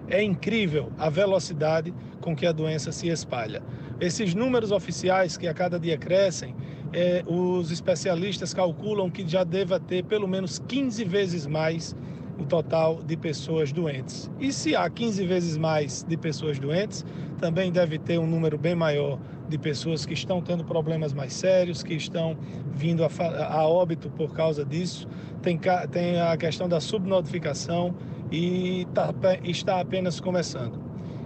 É 0.08 0.22
incrível 0.22 0.92
a 0.98 1.08
velocidade 1.08 1.94
com 2.20 2.36
que 2.36 2.46
a 2.46 2.52
doença 2.52 2.92
se 2.92 3.08
espalha. 3.08 3.62
Esses 4.00 4.34
números 4.34 4.72
oficiais 4.72 5.36
que 5.36 5.46
a 5.46 5.54
cada 5.54 5.78
dia 5.78 5.96
crescem, 5.96 6.54
é, 6.92 7.24
os 7.26 7.70
especialistas 7.70 8.52
calculam 8.52 9.10
que 9.10 9.26
já 9.26 9.44
deva 9.44 9.80
ter 9.80 10.04
pelo 10.04 10.28
menos 10.28 10.58
15 10.58 11.04
vezes 11.04 11.46
mais 11.46 11.96
o 12.42 12.46
total 12.46 13.02
de 13.02 13.16
pessoas 13.16 13.72
doentes. 13.72 14.30
E 14.38 14.52
se 14.52 14.76
há 14.76 14.88
15 14.90 15.26
vezes 15.26 15.56
mais 15.56 16.02
de 16.02 16.16
pessoas 16.16 16.58
doentes, 16.58 17.04
também 17.38 17.72
deve 17.72 17.98
ter 17.98 18.18
um 18.18 18.26
número 18.26 18.58
bem 18.58 18.74
maior 18.74 19.18
de 19.48 19.58
pessoas 19.58 20.04
que 20.04 20.14
estão 20.14 20.40
tendo 20.40 20.64
problemas 20.64 21.12
mais 21.12 21.32
sérios, 21.32 21.82
que 21.82 21.94
estão 21.94 22.36
vindo 22.72 23.04
a, 23.04 23.08
a 23.48 23.66
óbito 23.66 24.10
por 24.10 24.32
causa 24.34 24.64
disso. 24.64 25.08
Tem, 25.40 25.58
tem 25.90 26.20
a 26.20 26.36
questão 26.36 26.68
da 26.68 26.80
subnotificação 26.80 27.94
e 28.30 28.86
tá, 28.94 29.12
está 29.44 29.80
apenas 29.80 30.20
começando. 30.20 30.80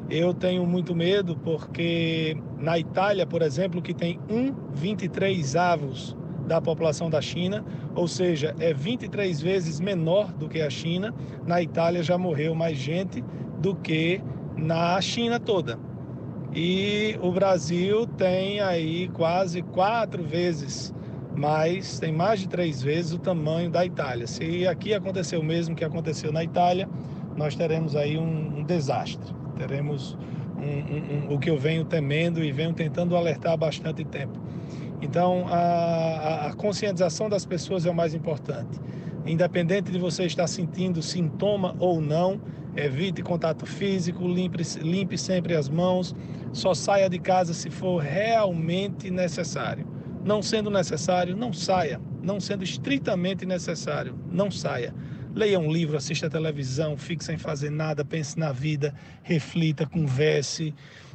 Eu 0.08 0.32
tenho 0.32 0.64
muito 0.66 0.94
medo 0.94 1.36
porque 1.36 2.36
na 2.58 2.78
Itália, 2.78 3.26
por 3.26 3.42
exemplo, 3.42 3.82
que 3.82 3.92
tem 3.92 4.18
1,23 4.28 5.58
avos 5.58 6.16
da 6.46 6.60
população 6.60 7.10
da 7.10 7.20
China, 7.20 7.64
ou 7.94 8.06
seja, 8.06 8.54
é 8.58 8.72
23 8.72 9.40
vezes 9.40 9.80
menor 9.80 10.32
do 10.32 10.48
que 10.48 10.60
a 10.60 10.70
China. 10.70 11.14
Na 11.46 11.60
Itália 11.60 12.02
já 12.02 12.16
morreu 12.16 12.54
mais 12.54 12.78
gente 12.78 13.22
do 13.58 13.74
que 13.74 14.20
na 14.56 15.00
China 15.00 15.40
toda. 15.40 15.78
E 16.54 17.18
o 17.20 17.30
Brasil 17.30 18.06
tem 18.06 18.60
aí 18.60 19.08
quase 19.08 19.60
quatro 19.60 20.22
vezes 20.22 20.94
mais, 21.36 21.98
tem 21.98 22.12
mais 22.12 22.40
de 22.40 22.48
três 22.48 22.82
vezes 22.82 23.12
o 23.12 23.18
tamanho 23.18 23.70
da 23.70 23.84
Itália. 23.84 24.26
Se 24.26 24.66
aqui 24.66 24.94
acontecer 24.94 25.36
o 25.36 25.42
mesmo 25.42 25.74
que 25.74 25.84
aconteceu 25.84 26.32
na 26.32 26.42
Itália, 26.42 26.88
nós 27.36 27.54
teremos 27.54 27.94
aí 27.94 28.16
um, 28.16 28.60
um 28.60 28.64
desastre. 28.64 29.34
Teremos 29.56 30.16
um, 30.56 31.32
um, 31.32 31.34
o 31.34 31.38
que 31.38 31.50
eu 31.50 31.58
venho 31.58 31.84
temendo 31.84 32.42
e 32.42 32.50
venho 32.50 32.72
tentando 32.72 33.14
alertar 33.14 33.52
há 33.52 33.56
bastante 33.56 34.04
tempo. 34.04 34.38
Então, 35.00 35.46
a, 35.48 36.46
a 36.46 36.52
conscientização 36.54 37.28
das 37.28 37.44
pessoas 37.44 37.84
é 37.84 37.90
o 37.90 37.94
mais 37.94 38.14
importante. 38.14 38.80
Independente 39.26 39.90
de 39.90 39.98
você 39.98 40.24
estar 40.24 40.46
sentindo 40.46 41.02
sintoma 41.02 41.76
ou 41.78 42.00
não, 42.00 42.40
evite 42.76 43.22
contato 43.22 43.66
físico, 43.66 44.26
limpe, 44.26 44.62
limpe 44.80 45.18
sempre 45.18 45.54
as 45.54 45.68
mãos, 45.68 46.14
só 46.52 46.74
saia 46.74 47.08
de 47.10 47.18
casa 47.18 47.52
se 47.52 47.68
for 47.70 48.02
realmente 48.02 49.10
necessário. 49.10 49.86
Não 50.24 50.42
sendo 50.42 50.70
necessário, 50.70 51.36
não 51.36 51.52
saia. 51.52 52.00
Não 52.22 52.40
sendo 52.40 52.64
estritamente 52.64 53.46
necessário, 53.46 54.18
não 54.30 54.50
saia. 54.50 54.94
Leia 55.34 55.60
um 55.60 55.70
livro, 55.70 55.96
assista 55.96 56.30
televisão, 56.30 56.96
fique 56.96 57.22
sem 57.22 57.36
fazer 57.36 57.70
nada, 57.70 58.04
pense 58.04 58.38
na 58.38 58.50
vida, 58.52 58.94
reflita, 59.22 59.86
converse, 59.86 60.74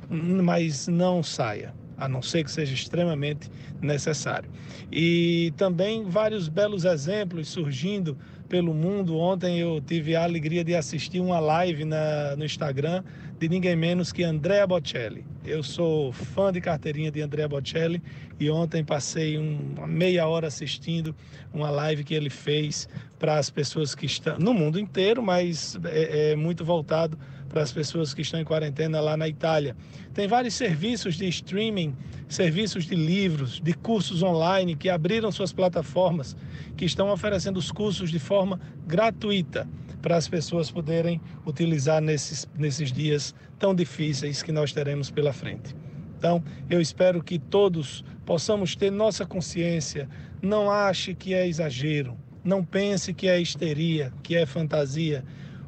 mas 0.10 0.88
não 0.88 1.24
saia 1.24 1.74
a 2.02 2.08
não 2.08 2.22
ser 2.22 2.44
que 2.44 2.52
seja 2.52 2.74
extremamente 2.74 3.50
necessário. 3.80 4.50
E 4.92 5.54
também 5.56 6.04
vários 6.04 6.50
belos 6.50 6.84
exemplos 6.84 7.48
surgindo 7.48 8.18
pelo 8.50 8.74
mundo. 8.74 9.16
Ontem 9.18 9.60
eu 9.60 9.80
tive 9.80 10.16
a 10.16 10.24
alegria 10.24 10.64
de 10.64 10.76
assistir 10.76 11.20
uma 11.20 11.40
live 11.40 11.86
na, 11.86 12.36
no 12.36 12.44
Instagram 12.44 13.04
de 13.40 13.48
ninguém 13.48 13.76
menos 13.76 14.12
que 14.12 14.24
Andrea 14.24 14.66
Bocelli. 14.66 15.24
Eu 15.46 15.62
sou 15.62 16.12
fã 16.12 16.52
de 16.52 16.60
carteirinha 16.60 17.12
de 17.12 17.22
Andrea 17.22 17.48
Bocelli 17.48 18.02
e 18.40 18.50
ontem 18.50 18.84
passei 18.84 19.38
um, 19.38 19.76
uma 19.78 19.88
meia 19.88 20.28
hora 20.28 20.48
assistindo 20.48 21.16
uma 21.54 21.70
live 21.70 22.04
que 22.04 22.16
ele 22.16 22.30
fez 22.32 22.90
para 23.20 23.38
as 23.38 23.52
pessoas 23.52 23.94
que 23.94 24.08
estão 24.08 24.40
no 24.40 24.54
mundo 24.54 24.80
inteiro, 24.80 25.22
mas 25.22 25.78
é, 25.86 26.32
é 26.32 26.36
muito 26.36 26.66
voltado 26.66 27.18
para 27.52 27.62
as 27.62 27.72
pessoas 27.72 28.14
que 28.14 28.22
estão 28.22 28.40
em 28.40 28.46
quarentena 28.46 29.02
lá 29.02 29.18
na 29.18 29.28
Itália. 29.28 29.76
Tem 30.14 30.28
vários 30.28 30.54
serviços 30.54 31.16
de 31.16 31.28
streaming, 31.28 31.94
serviços 32.30 32.86
de 32.86 32.96
livros, 32.96 33.60
de 33.60 33.74
cursos 33.74 34.24
online 34.24 34.76
que 34.76 34.90
abriram 34.90 35.32
suas 35.32 35.52
plataformas, 35.52 36.36
que 36.78 36.86
estão 36.86 37.12
oferecendo 37.12 37.58
os 37.58 37.72
cursos 37.72 38.10
de 38.10 38.20
forma 38.20 38.60
gratuita 38.88 39.68
para 40.02 40.16
as 40.16 40.28
pessoas 40.28 40.72
poderem 40.72 41.22
utilizar 41.46 42.02
nesses, 42.02 42.48
nesses 42.58 42.92
dias 42.92 43.36
tão 43.60 43.76
difíceis 43.76 44.42
que 44.42 44.52
nós 44.52 44.72
teremos 44.72 45.12
pela 45.12 45.34
frente. 45.34 45.76
Então, 46.18 46.44
eu 46.70 46.80
espero 46.80 47.22
que 47.22 47.38
todos 47.38 48.04
possamos 48.26 48.76
ter 48.76 48.92
nossa 48.92 49.26
consciência. 49.26 50.08
Não 50.42 50.72
ache 50.72 51.14
que 51.14 51.34
é 51.34 51.48
exagero, 51.48 52.18
não 52.44 52.64
pense 52.64 53.14
que 53.14 53.28
é 53.28 53.40
histeria, 53.40 54.12
que 54.24 54.36
é 54.36 54.46
fantasia. 54.46 55.24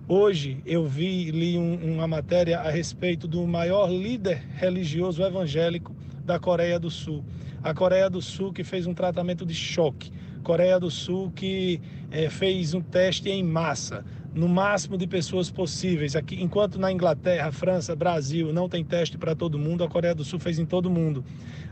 Hoje 0.07 0.57
eu 0.65 0.85
vi 0.85 1.31
li 1.31 1.57
um, 1.57 1.95
uma 1.95 2.05
matéria 2.05 2.59
a 2.59 2.69
respeito 2.69 3.25
do 3.25 3.47
maior 3.47 3.89
líder 3.89 4.43
religioso 4.53 5.23
evangélico 5.23 5.95
da 6.25 6.37
Coreia 6.37 6.77
do 6.77 6.91
Sul. 6.91 7.23
A 7.63 7.73
Coreia 7.73 8.09
do 8.09 8.21
Sul 8.21 8.51
que 8.51 8.65
fez 8.65 8.85
um 8.85 8.93
tratamento 8.93 9.45
de 9.45 9.53
choque. 9.53 10.11
Coreia 10.43 10.77
do 10.77 10.91
Sul 10.91 11.31
que 11.33 11.79
é, 12.11 12.29
fez 12.29 12.73
um 12.73 12.81
teste 12.81 13.29
em 13.29 13.41
massa, 13.41 14.03
no 14.35 14.49
máximo 14.49 14.97
de 14.97 15.07
pessoas 15.07 15.49
possíveis. 15.49 16.17
Aqui, 16.17 16.35
enquanto 16.43 16.77
na 16.77 16.91
Inglaterra, 16.91 17.49
França, 17.49 17.95
Brasil 17.95 18.51
não 18.51 18.67
tem 18.67 18.83
teste 18.83 19.17
para 19.17 19.33
todo 19.33 19.57
mundo, 19.57 19.85
a 19.85 19.87
Coreia 19.87 20.13
do 20.13 20.25
Sul 20.25 20.37
fez 20.37 20.59
em 20.59 20.65
todo 20.65 20.89
mundo, 20.89 21.23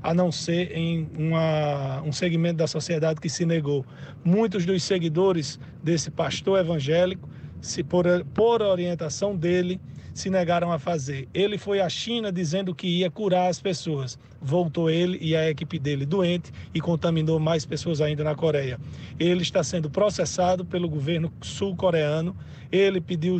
a 0.01 0.13
não 0.13 0.31
ser 0.31 0.71
em 0.71 1.09
uma, 1.17 2.01
um 2.03 2.13
segmento 2.13 2.55
da 2.55 2.67
sociedade 2.67 3.19
que 3.19 3.27
se 3.27 3.45
negou. 3.45 3.85
Muitos 4.23 4.65
dos 4.65 4.83
seguidores 4.83 5.59
desse 5.83 6.09
pastor 6.09 6.61
evangélico 6.61 7.27
se 7.62 7.84
por, 7.84 8.06
por 8.34 8.62
orientação 8.62 9.36
dele, 9.36 9.80
se 10.13 10.30
negaram 10.30 10.71
a 10.71 10.80
fazer. 10.80 11.28
Ele 11.34 11.58
foi 11.58 11.80
à 11.80 11.88
China 11.88 12.32
dizendo 12.32 12.76
que 12.76 12.88
ia 12.88 13.10
curar 13.10 13.50
as 13.50 13.62
pessoas. 13.62 14.19
Voltou 14.41 14.89
ele 14.89 15.17
e 15.21 15.36
a 15.36 15.50
equipe 15.50 15.80
dele 15.80 16.06
doente 16.06 16.52
e 16.74 16.82
contaminou 16.82 17.39
mais 17.39 17.65
pessoas 17.65 18.02
ainda 18.02 18.24
na 18.24 18.36
Coreia. 18.36 18.80
Ele 19.19 19.41
está 19.41 19.63
sendo 19.63 19.89
processado 19.89 20.65
pelo 20.65 20.89
governo 20.89 21.32
sul-coreano. 21.41 22.36
Ele 22.71 23.00
pediu, 23.00 23.38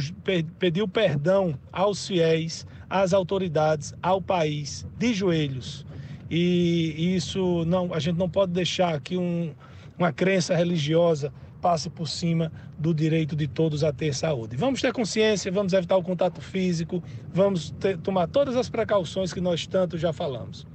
pediu 0.60 0.88
perdão 0.88 1.58
aos 1.72 2.08
fiéis, 2.08 2.66
às 2.90 3.14
autoridades, 3.14 3.94
ao 4.02 4.22
país, 4.22 4.86
de 4.98 5.14
joelhos. 5.14 5.86
E 6.30 7.16
isso 7.16 7.66
não, 7.66 7.94
a 7.94 8.00
gente 8.00 8.18
não 8.18 8.30
pode 8.30 8.54
deixar 8.54 9.00
que 9.02 9.18
um, 9.18 9.54
uma 9.98 10.14
crença 10.14 10.56
religiosa 10.56 11.34
passe 11.62 11.90
por 11.90 12.08
cima 12.08 12.52
do 12.78 12.94
direito 12.94 13.36
de 13.36 13.48
todos 13.48 13.84
a 13.84 13.94
ter 13.94 14.14
saúde. 14.14 14.58
Vamos 14.58 14.82
ter 14.82 14.92
consciência, 14.92 15.52
vamos 15.52 15.72
evitar 15.74 15.96
o 15.96 16.04
contato 16.04 16.42
físico, 16.42 17.02
vamos 17.32 17.70
ter, 17.80 17.98
tomar 18.00 18.28
todas 18.28 18.58
as 18.58 18.70
precauções 18.70 19.32
que 19.32 19.40
nós 19.40 19.68
tanto 19.68 19.98
já 19.98 20.12
falamos. 20.12 20.66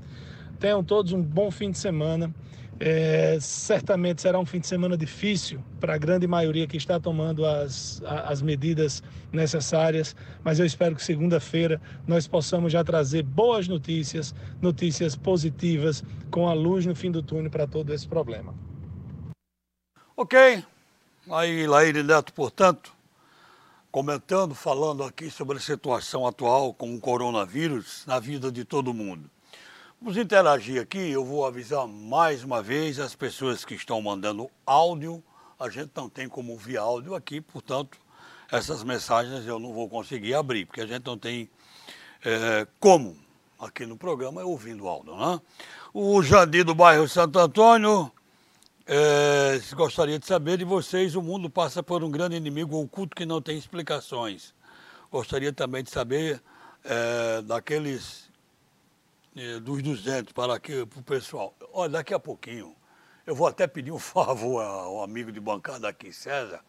Tenham 0.61 0.83
todos 0.83 1.13
um 1.13 1.21
bom 1.21 1.51
fim 1.51 1.71
de 1.71 1.79
semana. 1.79 2.33
É, 2.79 3.39
certamente 3.41 4.21
será 4.21 4.39
um 4.39 4.45
fim 4.45 4.61
de 4.61 4.67
semana 4.67 4.99
difícil 4.99 5.61
para 5.81 5.95
a 5.95 5.99
grande 5.99 6.27
maioria 6.27 6.67
que 6.67 6.77
está 6.77 7.01
tomando 7.01 7.47
as, 7.47 8.03
as 8.05 8.43
medidas 8.43 9.03
necessárias, 9.33 10.15
mas 10.45 10.59
eu 10.59 10.67
espero 10.67 10.95
que 10.95 11.03
segunda-feira 11.03 11.81
nós 12.07 12.29
possamos 12.29 12.71
já 12.71 12.85
trazer 12.85 13.23
boas 13.23 13.67
notícias, 13.67 14.35
notícias 14.61 15.17
positivas, 15.17 16.05
com 16.31 16.49
a 16.49 16.53
luz 16.53 16.85
no 16.85 16.95
fim 16.95 17.11
do 17.11 17.23
túnel 17.23 17.51
para 17.51 17.67
todo 17.67 17.95
esse 17.95 18.07
problema. 18.07 18.55
Ok, 20.15 20.63
aí 21.31 21.67
Laíre 21.67 22.03
Neto, 22.03 22.33
portanto, 22.33 22.93
comentando, 23.91 24.55
falando 24.55 25.03
aqui 25.03 25.31
sobre 25.31 25.57
a 25.57 25.61
situação 25.61 26.27
atual 26.27 26.73
com 26.73 26.95
o 26.95 27.01
coronavírus 27.01 28.05
na 28.07 28.21
vida 28.21 28.53
de 28.53 28.65
todo 28.65 28.95
mundo. 28.95 29.29
Vamos 30.01 30.17
interagir 30.17 30.81
aqui, 30.81 31.11
eu 31.11 31.25
vou 31.25 31.47
avisar 31.47 31.87
mais 31.89 32.45
uma 32.45 32.63
vez 32.63 33.01
as 33.01 33.15
pessoas 33.15 33.65
que 33.65 33.75
estão 33.75 34.01
mandando 34.01 34.51
áudio. 34.65 35.23
A 35.59 35.69
gente 35.69 35.91
não 35.97 36.09
tem 36.09 36.29
como 36.29 36.53
ouvir 36.53 36.77
áudio 36.77 37.15
aqui, 37.15 37.41
portanto, 37.41 37.99
essas 38.53 38.85
mensagens 38.85 39.47
eu 39.47 39.59
não 39.59 39.73
vou 39.73 39.89
conseguir 39.89 40.35
abrir, 40.35 40.67
porque 40.67 40.83
a 40.83 40.87
gente 40.87 41.05
não 41.07 41.19
tem 41.19 41.51
é, 42.25 42.67
como 42.79 43.17
aqui 43.59 43.87
no 43.87 43.97
programa 43.97 44.45
ouvindo 44.45 44.87
áudio. 44.87 45.17
Né? 45.17 45.41
O 45.93 46.23
Jandir 46.23 46.65
do 46.65 46.75
bairro 46.75 47.09
Santo 47.09 47.39
Antônio 47.39 48.13
é, 48.89 49.59
gostaria 49.75 50.17
de 50.17 50.27
saber 50.27 50.59
de 50.59 50.65
vocês, 50.65 51.17
o 51.17 51.23
mundo 51.23 51.51
passa 51.51 51.83
por 51.83 52.05
um 52.05 52.11
grande 52.11 52.37
inimigo 52.37 52.81
oculto 52.81 53.17
que 53.17 53.27
não 53.27 53.43
tem 53.43 53.59
explicações. 53.59 54.55
Gostaria 55.11 55.53
também 55.53 55.83
de 55.83 55.91
saber 55.91 56.41
é, 56.85 57.43
daqueles 57.43 58.31
é, 59.37 59.59
dos 59.59 59.83
200 59.83 60.33
para 60.33 60.55
aqui, 60.55 60.87
para 60.87 61.01
o 61.01 61.03
pessoal. 61.03 61.53
Olha, 61.73 61.91
daqui 61.91 62.15
a 62.15 62.19
pouquinho, 62.21 62.77
eu 63.27 63.35
vou 63.35 63.49
até 63.49 63.67
pedir 63.67 63.91
um 63.91 63.99
favor 64.01 64.63
ao 64.63 65.03
amigo 65.03 65.33
de 65.33 65.41
bancada 65.41 65.89
aqui, 65.89 66.13
César, 66.13 66.61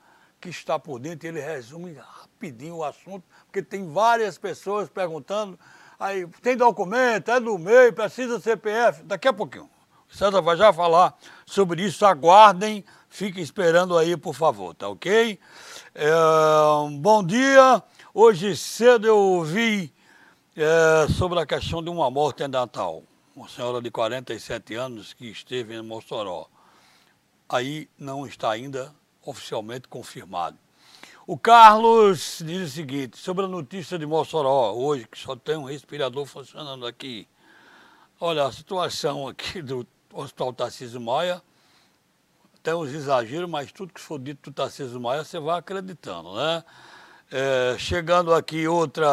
que 0.41 0.49
está 0.49 0.80
por 0.80 0.99
dentro, 0.99 1.27
ele 1.27 1.39
resume 1.39 1.93
rapidinho 1.93 2.77
o 2.77 2.84
assunto, 2.84 3.23
porque 3.45 3.62
tem 3.62 3.88
várias 3.91 4.39
pessoas 4.39 4.89
perguntando, 4.89 5.60
aí, 5.99 6.25
tem 6.41 6.58
documento, 6.58 7.30
é 7.30 7.39
do 7.39 7.60
meio, 7.60 7.93
precisa 7.93 8.39
CPF, 8.39 9.03
daqui 9.03 9.27
a 9.27 9.34
pouquinho. 9.34 9.69
César 10.10 10.41
vai 10.41 10.58
já 10.58 10.72
falar 10.72 11.17
sobre 11.46 11.84
isso, 11.84 12.06
aguardem, 12.06 12.84
fiquem 13.10 13.43
esperando 13.43 13.98
aí, 13.98 14.15
por 14.15 14.34
favor, 14.34 14.74
tá 14.74 14.88
ok? 14.88 15.39
É, 15.93 16.12
bom 17.00 17.24
dia, 17.24 17.84
hoje 18.13 18.56
cedo 18.56 19.06
eu 19.06 19.17
ouvi 19.17 19.93
é, 20.56 21.08
sobre 21.13 21.39
a 21.39 21.46
questão 21.46 21.84
de 21.84 21.89
uma 21.89 22.10
morte 22.10 22.43
em 22.43 22.48
Natal. 22.48 23.04
Uma 23.36 23.48
senhora 23.48 23.80
de 23.82 23.91
47 23.91 24.74
anos 24.74 25.13
que 25.13 25.28
esteve 25.28 25.76
em 25.76 25.82
Mossoró. 25.84 26.48
Aí 27.48 27.88
não 28.00 28.26
está 28.26 28.50
ainda 28.50 28.91
oficialmente 29.24 29.88
confirmado. 29.88 30.58
O 31.28 31.38
Carlos 31.38 32.41
diz 32.43 32.70
o 32.70 32.74
seguinte, 32.74 33.17
sobre 33.17 33.46
a 33.46 33.48
notícia 33.48 34.00
de 34.00 34.06
Mossoró, 34.06 34.74
hoje, 34.74 35.08
que 35.08 35.20
só 35.20 35.36
tem 35.36 35.58
um 35.58 35.65
respirador 35.65 36.26
funcionando 36.26 36.88
aqui. 36.88 37.28
Olha, 38.20 38.46
a 38.46 38.52
situação 38.52 39.28
aqui 39.28 39.62
do 39.62 39.86
Hospital 40.19 40.53
Tarcísio 40.53 40.99
Maia 40.99 41.41
tem 42.67 42.73
uns 42.73 42.91
exageros, 42.93 43.49
mas 43.49 43.71
tudo 43.71 43.93
que 43.93 44.01
for 44.01 44.19
dito 44.19 44.49
do 44.49 44.53
Tarcísio 44.53 44.99
Maia, 44.99 45.23
você 45.23 45.39
vai 45.39 45.58
acreditando, 45.58 46.36
né? 46.36 46.62
É, 47.32 47.77
chegando 47.80 48.34
aqui 48.34 48.67
outra 48.67 49.08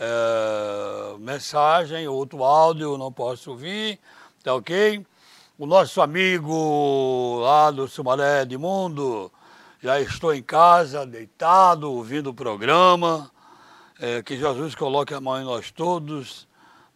é, 0.00 1.16
mensagem, 1.20 2.08
outro 2.08 2.42
áudio, 2.42 2.98
não 2.98 3.12
posso 3.12 3.52
ouvir, 3.52 4.00
tá 4.42 4.52
ok? 4.52 5.06
O 5.56 5.64
nosso 5.64 6.00
amigo 6.00 7.38
lá 7.38 7.70
do 7.70 7.86
Sumaré 7.86 8.42
Edmundo, 8.42 9.30
já 9.80 10.00
estou 10.00 10.34
em 10.34 10.42
casa, 10.42 11.06
deitado, 11.06 11.92
ouvindo 11.92 12.30
o 12.30 12.34
programa. 12.34 13.30
É, 14.00 14.22
que 14.22 14.36
Jesus 14.36 14.74
coloque 14.74 15.14
a 15.14 15.20
mão 15.20 15.40
em 15.40 15.44
nós 15.44 15.70
todos, 15.70 16.47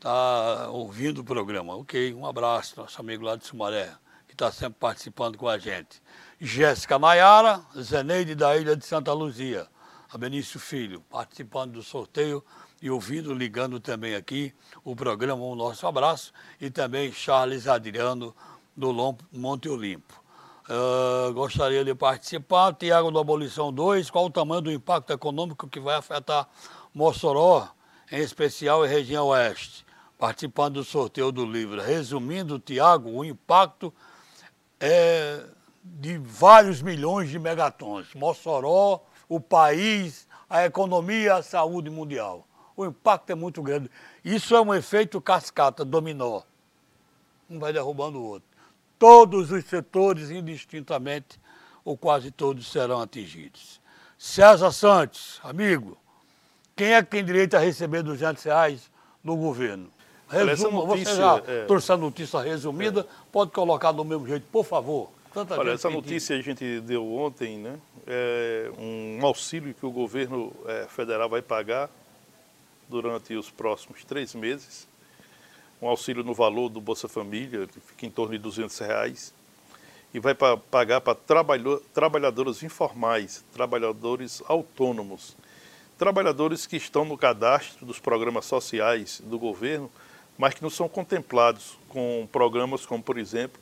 tá 0.02 0.68
ouvindo 0.70 1.20
o 1.20 1.24
programa. 1.24 1.76
Ok, 1.76 2.12
um 2.12 2.26
abraço, 2.26 2.80
nosso 2.80 3.00
amigo 3.00 3.24
lá 3.24 3.36
de 3.36 3.46
Sumaré, 3.46 3.94
que 4.26 4.34
está 4.34 4.50
sempre 4.50 4.80
participando 4.80 5.38
com 5.38 5.48
a 5.48 5.58
gente. 5.58 6.02
Jéssica 6.40 6.98
Maiara, 6.98 7.60
Zeneide 7.80 8.34
da 8.34 8.56
Ilha 8.56 8.76
de 8.76 8.84
Santa 8.84 9.12
Luzia 9.12 9.68
a 10.12 10.18
Benício 10.18 10.60
Filho, 10.60 11.00
participando 11.08 11.72
do 11.72 11.82
sorteio 11.82 12.44
e 12.82 12.90
ouvindo, 12.90 13.32
ligando 13.32 13.80
também 13.80 14.14
aqui 14.14 14.52
o 14.84 14.94
programa 14.94 15.42
Um 15.42 15.54
Nosso 15.54 15.86
Abraço 15.86 16.32
e 16.60 16.68
também 16.68 17.10
Charles 17.12 17.66
Adriano 17.66 18.34
do 18.76 18.92
Monte 19.32 19.68
Olimpo. 19.70 20.20
Uh, 20.68 21.32
gostaria 21.32 21.84
de 21.84 21.94
participar. 21.94 22.74
Tiago 22.74 23.10
do 23.10 23.18
Abolição 23.18 23.72
2, 23.72 24.10
qual 24.10 24.26
o 24.26 24.30
tamanho 24.30 24.60
do 24.60 24.72
impacto 24.72 25.12
econômico 25.12 25.66
que 25.66 25.80
vai 25.80 25.94
afetar 25.96 26.46
Mossoró, 26.92 27.68
em 28.10 28.20
especial 28.20 28.82
a 28.82 28.86
região 28.86 29.28
oeste? 29.28 29.81
Participando 30.22 30.74
do 30.74 30.84
sorteio 30.84 31.32
do 31.32 31.44
livro. 31.44 31.82
Resumindo, 31.82 32.56
Tiago, 32.56 33.10
o 33.10 33.24
impacto 33.24 33.92
é 34.78 35.44
de 35.82 36.16
vários 36.16 36.80
milhões 36.80 37.28
de 37.28 37.40
megatons. 37.40 38.14
Mossoró 38.14 39.04
o 39.28 39.40
país, 39.40 40.28
a 40.48 40.64
economia, 40.64 41.34
a 41.34 41.42
saúde 41.42 41.90
mundial. 41.90 42.46
O 42.76 42.86
impacto 42.86 43.30
é 43.30 43.34
muito 43.34 43.60
grande. 43.64 43.90
Isso 44.24 44.54
é 44.54 44.60
um 44.60 44.72
efeito 44.72 45.20
cascata, 45.20 45.84
dominó. 45.84 46.42
Um 47.50 47.58
vai 47.58 47.72
derrubando 47.72 48.20
o 48.20 48.24
outro. 48.24 48.48
Todos 49.00 49.50
os 49.50 49.64
setores, 49.64 50.30
indistintamente, 50.30 51.40
ou 51.84 51.96
quase 51.96 52.30
todos, 52.30 52.70
serão 52.70 53.00
atingidos. 53.00 53.80
César 54.16 54.70
Santos, 54.70 55.40
amigo, 55.42 55.98
quem 56.76 56.94
é 56.94 57.02
que 57.02 57.10
tem 57.10 57.24
direito 57.24 57.56
a 57.56 57.58
receber 57.58 58.04
200 58.04 58.40
reais 58.44 58.88
do 59.24 59.34
governo? 59.34 59.90
Resuma, 60.32 60.86
notícia, 60.86 61.14
você 61.14 61.20
já 61.20 61.42
é... 61.46 61.64
trouxe 61.66 61.92
a 61.92 61.96
notícia 61.96 62.40
resumida, 62.40 63.00
é. 63.00 63.04
pode 63.30 63.50
colocar 63.50 63.92
do 63.92 64.04
mesmo 64.04 64.26
jeito, 64.26 64.46
por 64.50 64.64
favor. 64.64 65.10
Tanta 65.32 65.58
Olha, 65.58 65.70
essa 65.70 65.88
notícia 65.88 66.36
a 66.36 66.40
gente 66.42 66.80
deu 66.80 67.10
ontem, 67.14 67.56
né? 67.58 67.78
É 68.06 68.70
um 68.78 69.24
auxílio 69.24 69.72
que 69.72 69.86
o 69.86 69.90
governo 69.90 70.52
é, 70.66 70.86
federal 70.88 71.28
vai 71.28 71.40
pagar 71.40 71.88
durante 72.88 73.34
os 73.34 73.50
próximos 73.50 74.04
três 74.04 74.34
meses. 74.34 74.86
Um 75.80 75.88
auxílio 75.88 76.22
no 76.22 76.34
valor 76.34 76.68
do 76.68 76.80
Bolsa 76.80 77.08
Família, 77.08 77.66
que 77.66 77.80
fica 77.80 78.06
em 78.06 78.10
torno 78.10 78.32
de 78.32 78.38
200 78.38 78.78
reais. 78.80 79.32
E 80.12 80.20
vai 80.20 80.34
pra, 80.34 80.58
pagar 80.58 81.00
para 81.00 81.16
trabalhadores 81.94 82.62
informais, 82.62 83.42
trabalhadores 83.54 84.42
autônomos, 84.46 85.34
trabalhadores 85.96 86.66
que 86.66 86.76
estão 86.76 87.06
no 87.06 87.16
cadastro 87.16 87.86
dos 87.86 87.98
programas 87.98 88.44
sociais 88.44 89.22
do 89.24 89.38
governo, 89.38 89.90
mas 90.38 90.54
que 90.54 90.62
não 90.62 90.70
são 90.70 90.88
contemplados 90.88 91.76
com 91.88 92.28
programas 92.32 92.86
como, 92.86 93.02
por 93.02 93.18
exemplo, 93.18 93.60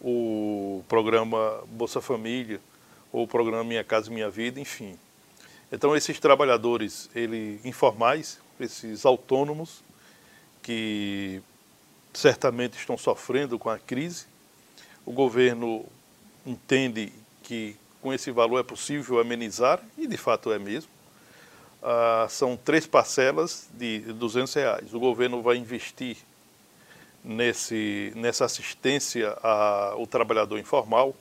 o 0.00 0.84
programa 0.88 1.62
Bolsa 1.68 2.00
Família, 2.00 2.60
ou 3.12 3.24
o 3.24 3.28
programa 3.28 3.62
Minha 3.62 3.84
Casa 3.84 4.10
Minha 4.10 4.30
Vida, 4.30 4.58
enfim. 4.58 4.98
Então 5.70 5.94
esses 5.94 6.18
trabalhadores 6.18 7.08
ele, 7.14 7.60
informais, 7.64 8.38
esses 8.58 9.04
autônomos, 9.04 9.82
que 10.62 11.42
certamente 12.12 12.78
estão 12.78 12.96
sofrendo 12.96 13.58
com 13.58 13.68
a 13.68 13.78
crise, 13.78 14.26
o 15.04 15.12
governo 15.12 15.84
entende 16.46 17.12
que 17.42 17.76
com 18.00 18.12
esse 18.12 18.30
valor 18.30 18.58
é 18.58 18.62
possível 18.62 19.20
amenizar, 19.20 19.80
e 19.96 20.06
de 20.06 20.16
fato 20.16 20.52
é 20.52 20.58
mesmo. 20.58 20.90
Ah, 21.82 22.26
são 22.30 22.56
três 22.56 22.86
parcelas 22.86 23.68
de 23.74 23.98
200 24.00 24.54
reais. 24.54 24.94
O 24.94 25.00
governo 25.00 25.42
vai 25.42 25.56
investir 25.56 26.16
nesse, 27.24 28.12
nessa 28.14 28.44
assistência 28.44 29.36
ao 29.42 30.06
trabalhador 30.06 30.58
informal 30.58 31.14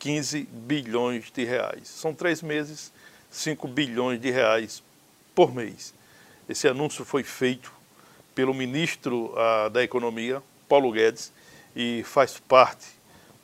15 0.00 0.48
bilhões 0.50 1.30
de 1.30 1.44
reais. 1.44 1.86
São 1.88 2.12
três 2.12 2.42
meses, 2.42 2.92
5 3.30 3.68
bilhões 3.68 4.20
de 4.20 4.30
reais 4.30 4.82
por 5.32 5.54
mês. 5.54 5.94
Esse 6.48 6.66
anúncio 6.66 7.04
foi 7.04 7.22
feito 7.22 7.72
pelo 8.34 8.52
ministro 8.52 9.32
uh, 9.32 9.70
da 9.70 9.82
Economia, 9.82 10.42
Paulo 10.68 10.90
Guedes, 10.90 11.32
e 11.74 12.02
faz 12.04 12.38
parte 12.48 12.86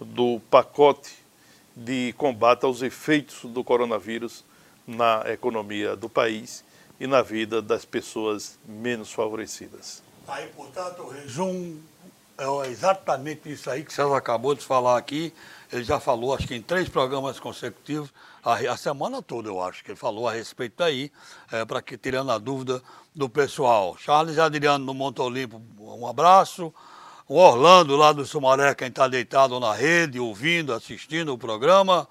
do 0.00 0.40
pacote 0.50 1.12
de 1.74 2.12
combate 2.18 2.64
aos 2.64 2.82
efeitos 2.82 3.44
do 3.44 3.62
coronavírus 3.62 4.44
na 4.86 5.24
economia 5.26 5.94
do 5.96 6.08
país 6.08 6.64
e 6.98 7.06
na 7.06 7.22
vida 7.22 7.62
das 7.62 7.84
pessoas 7.84 8.58
menos 8.66 9.12
favorecidas. 9.12 10.02
Aí, 10.28 10.46
portanto, 10.48 11.02
o 11.02 11.08
resumo 11.08 11.82
é 12.40 12.68
exatamente 12.68 13.52
isso 13.52 13.68
aí 13.68 13.84
que 13.84 13.92
César 13.92 14.16
acabou 14.16 14.54
de 14.54 14.64
falar 14.64 14.96
aqui. 14.96 15.32
Ele 15.70 15.84
já 15.84 16.00
falou, 16.00 16.34
acho 16.34 16.46
que 16.46 16.54
em 16.54 16.62
três 16.62 16.88
programas 16.88 17.38
consecutivos, 17.38 18.10
a, 18.42 18.54
a 18.54 18.76
semana 18.76 19.20
toda, 19.20 19.48
eu 19.48 19.62
acho, 19.62 19.84
que 19.84 19.90
ele 19.90 19.98
falou 19.98 20.26
a 20.26 20.32
respeito 20.32 20.74
daí, 20.78 21.12
é, 21.52 21.64
para 21.64 21.82
que 21.82 21.98
tirando 21.98 22.32
a 22.32 22.38
dúvida 22.38 22.82
do 23.14 23.28
pessoal. 23.28 23.96
Charles 23.98 24.38
Adriano 24.38 24.84
no 24.84 24.94
Monte 24.94 25.20
Olimpo, 25.20 25.60
um 25.78 26.06
abraço. 26.06 26.72
o 27.28 27.36
Orlando 27.36 27.96
lá 27.96 28.12
do 28.12 28.24
Sumaré, 28.24 28.74
quem 28.74 28.88
está 28.88 29.06
deitado 29.06 29.60
na 29.60 29.74
rede, 29.74 30.18
ouvindo, 30.18 30.72
assistindo 30.72 31.34
o 31.34 31.38
programa. 31.38 32.08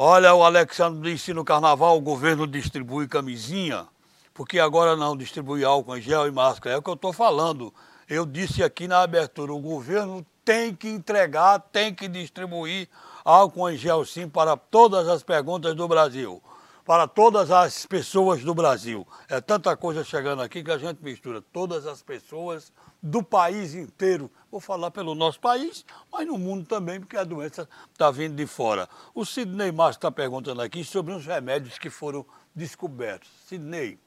Olha, 0.00 0.32
o 0.32 0.44
Alexandre 0.44 1.12
disse 1.12 1.34
no 1.34 1.44
carnaval 1.44 1.96
o 1.96 2.00
governo 2.00 2.46
distribui 2.46 3.08
camisinha, 3.08 3.84
porque 4.32 4.60
agora 4.60 4.94
não 4.94 5.16
distribui 5.16 5.64
álcool 5.64 5.96
em 5.96 6.00
gel 6.00 6.28
e 6.28 6.30
máscara. 6.30 6.76
É 6.76 6.78
o 6.78 6.82
que 6.82 6.88
eu 6.88 6.94
estou 6.94 7.12
falando. 7.12 7.74
Eu 8.08 8.24
disse 8.24 8.62
aqui 8.62 8.86
na 8.86 9.02
abertura, 9.02 9.52
o 9.52 9.58
governo 9.58 10.24
tem 10.44 10.72
que 10.72 10.88
entregar, 10.88 11.58
tem 11.72 11.92
que 11.92 12.06
distribuir 12.06 12.88
álcool 13.24 13.70
em 13.70 13.76
gel 13.76 14.04
sim 14.04 14.28
para 14.28 14.56
todas 14.56 15.08
as 15.08 15.24
perguntas 15.24 15.74
do 15.74 15.88
Brasil 15.88 16.40
para 16.88 17.06
todas 17.06 17.50
as 17.50 17.84
pessoas 17.84 18.42
do 18.42 18.54
Brasil. 18.54 19.06
É 19.28 19.42
tanta 19.42 19.76
coisa 19.76 20.02
chegando 20.02 20.40
aqui 20.40 20.64
que 20.64 20.70
a 20.70 20.78
gente 20.78 21.04
mistura 21.04 21.42
todas 21.52 21.86
as 21.86 22.02
pessoas 22.02 22.72
do 23.02 23.22
país 23.22 23.74
inteiro. 23.74 24.30
Vou 24.50 24.60
falar 24.60 24.90
pelo 24.90 25.14
nosso 25.14 25.40
país, 25.40 25.84
mas 26.10 26.26
no 26.26 26.38
mundo 26.38 26.66
também, 26.66 27.00
porque 27.00 27.16
a 27.16 27.24
doença 27.24 27.68
está 27.92 28.10
vindo 28.10 28.34
de 28.34 28.46
fora. 28.46 28.88
O 29.14 29.24
Sidney 29.24 29.70
Márcio 29.72 29.98
está 29.98 30.10
perguntando 30.10 30.62
aqui 30.62 30.82
sobre 30.84 31.12
os 31.14 31.24
remédios 31.24 31.78
que 31.78 31.90
foram 31.90 32.24
descobertos. 32.54 33.30
Sidney, 33.46 33.98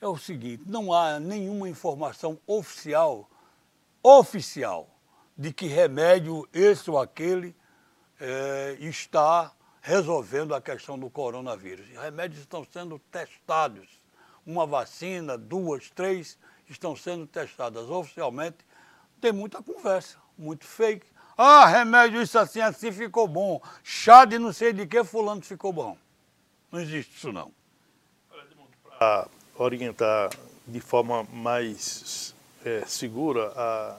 é 0.00 0.06
o 0.06 0.16
seguinte, 0.16 0.62
não 0.66 0.92
há 0.92 1.18
nenhuma 1.18 1.68
informação 1.68 2.38
oficial, 2.46 3.28
oficial, 4.02 4.88
de 5.36 5.52
que 5.52 5.66
remédio 5.66 6.48
esse 6.52 6.90
ou 6.90 6.98
aquele 6.98 7.54
é, 8.20 8.76
está 8.80 9.52
resolvendo 9.80 10.54
a 10.54 10.60
questão 10.60 10.98
do 10.98 11.10
coronavírus. 11.10 11.88
Os 11.90 11.96
remédios 11.96 12.40
estão 12.40 12.66
sendo 12.72 12.98
testados. 13.10 14.02
Uma 14.46 14.66
vacina, 14.66 15.36
duas, 15.36 15.90
três, 15.90 16.38
estão 16.68 16.96
sendo 16.96 17.26
testadas 17.26 17.88
oficialmente. 17.90 18.58
Tem 19.20 19.32
muita 19.32 19.62
conversa, 19.62 20.18
muito 20.36 20.64
fake. 20.64 21.06
Ah, 21.36 21.66
remédio 21.66 22.22
isso 22.22 22.38
assim, 22.38 22.60
assim 22.60 22.92
ficou 22.92 23.26
bom. 23.26 23.60
Chá 23.82 24.24
de 24.24 24.38
não 24.38 24.52
sei 24.52 24.72
de 24.72 24.86
que 24.86 25.02
fulano 25.02 25.42
ficou 25.42 25.72
bom. 25.72 25.96
Não 26.70 26.80
existe 26.80 27.16
isso 27.16 27.32
não. 27.32 27.50
Para 28.98 29.28
orientar 29.56 30.30
de 30.66 30.80
forma 30.80 31.24
mais 31.32 32.34
é, 32.64 32.84
segura 32.86 33.52
a 33.56 33.96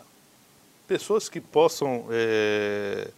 pessoas 0.88 1.28
que 1.28 1.41
possam 1.41 2.08
é, 2.10 3.10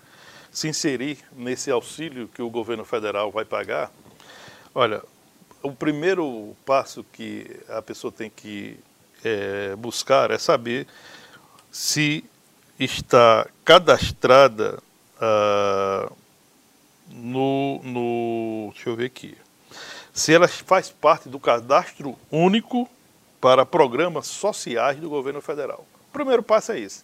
se 0.51 0.67
inserir 0.67 1.19
nesse 1.33 1.69
auxílio 1.69 2.27
que 2.27 2.41
o 2.41 2.49
governo 2.49 2.85
federal 2.85 3.31
vai 3.31 3.45
pagar, 3.45 3.91
olha, 4.73 5.03
o 5.61 5.71
primeiro 5.71 6.55
passo 6.65 7.03
que 7.03 7.59
a 7.67 7.81
pessoa 7.81 8.11
tem 8.11 8.29
que 8.29 8.79
é, 9.23 9.75
buscar 9.75 10.31
é 10.31 10.37
saber 10.37 10.87
se 11.71 12.23
está 12.79 13.47
cadastrada 13.65 14.79
ah, 15.19 16.11
no, 17.09 17.81
no. 17.83 18.71
Deixa 18.73 18.89
eu 18.89 18.95
ver 18.95 19.05
aqui. 19.05 19.37
Se 20.13 20.33
ela 20.33 20.47
faz 20.47 20.89
parte 20.89 21.29
do 21.29 21.39
cadastro 21.39 22.17
único 22.31 22.89
para 23.39 23.65
programas 23.65 24.27
sociais 24.27 24.99
do 24.99 25.09
governo 25.09 25.41
federal. 25.41 25.85
O 26.09 26.13
primeiro 26.13 26.41
passo 26.41 26.71
é 26.71 26.79
esse. 26.79 27.03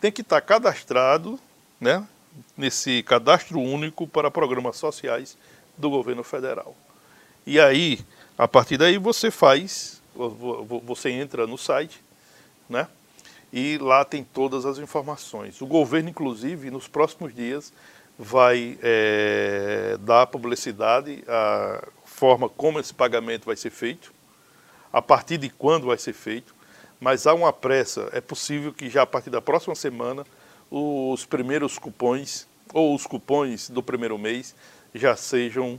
Tem 0.00 0.10
que 0.10 0.22
estar 0.22 0.40
cadastrado, 0.40 1.38
né? 1.80 2.04
nesse 2.56 3.02
cadastro 3.02 3.60
único 3.60 4.06
para 4.06 4.30
programas 4.30 4.76
sociais 4.76 5.36
do 5.76 5.90
governo 5.90 6.22
federal. 6.22 6.76
E 7.46 7.58
aí, 7.58 8.00
a 8.36 8.46
partir 8.46 8.76
daí 8.76 8.98
você 8.98 9.30
faz, 9.30 9.97
você 10.82 11.10
entra 11.10 11.46
no 11.46 11.56
site, 11.56 12.02
né? 12.68 12.88
E 13.52 13.78
lá 13.78 14.04
tem 14.04 14.22
todas 14.22 14.66
as 14.66 14.78
informações. 14.78 15.60
O 15.62 15.66
governo, 15.66 16.10
inclusive, 16.10 16.70
nos 16.70 16.86
próximos 16.86 17.34
dias 17.34 17.72
vai 18.18 18.76
é, 18.82 19.96
dar 20.00 20.26
publicidade 20.26 21.24
à 21.28 21.86
forma 22.04 22.48
como 22.48 22.80
esse 22.80 22.92
pagamento 22.92 23.46
vai 23.46 23.56
ser 23.56 23.70
feito, 23.70 24.12
a 24.92 25.00
partir 25.00 25.38
de 25.38 25.48
quando 25.48 25.86
vai 25.86 25.96
ser 25.96 26.12
feito, 26.12 26.54
mas 27.00 27.26
há 27.26 27.32
uma 27.32 27.52
pressa, 27.52 28.08
é 28.12 28.20
possível 28.20 28.72
que 28.72 28.90
já 28.90 29.02
a 29.02 29.06
partir 29.06 29.30
da 29.30 29.40
próxima 29.40 29.74
semana 29.74 30.26
os 30.68 31.24
primeiros 31.24 31.78
cupons 31.78 32.46
ou 32.74 32.94
os 32.94 33.06
cupons 33.06 33.70
do 33.70 33.82
primeiro 33.82 34.18
mês 34.18 34.54
já 34.94 35.14
sejam 35.14 35.78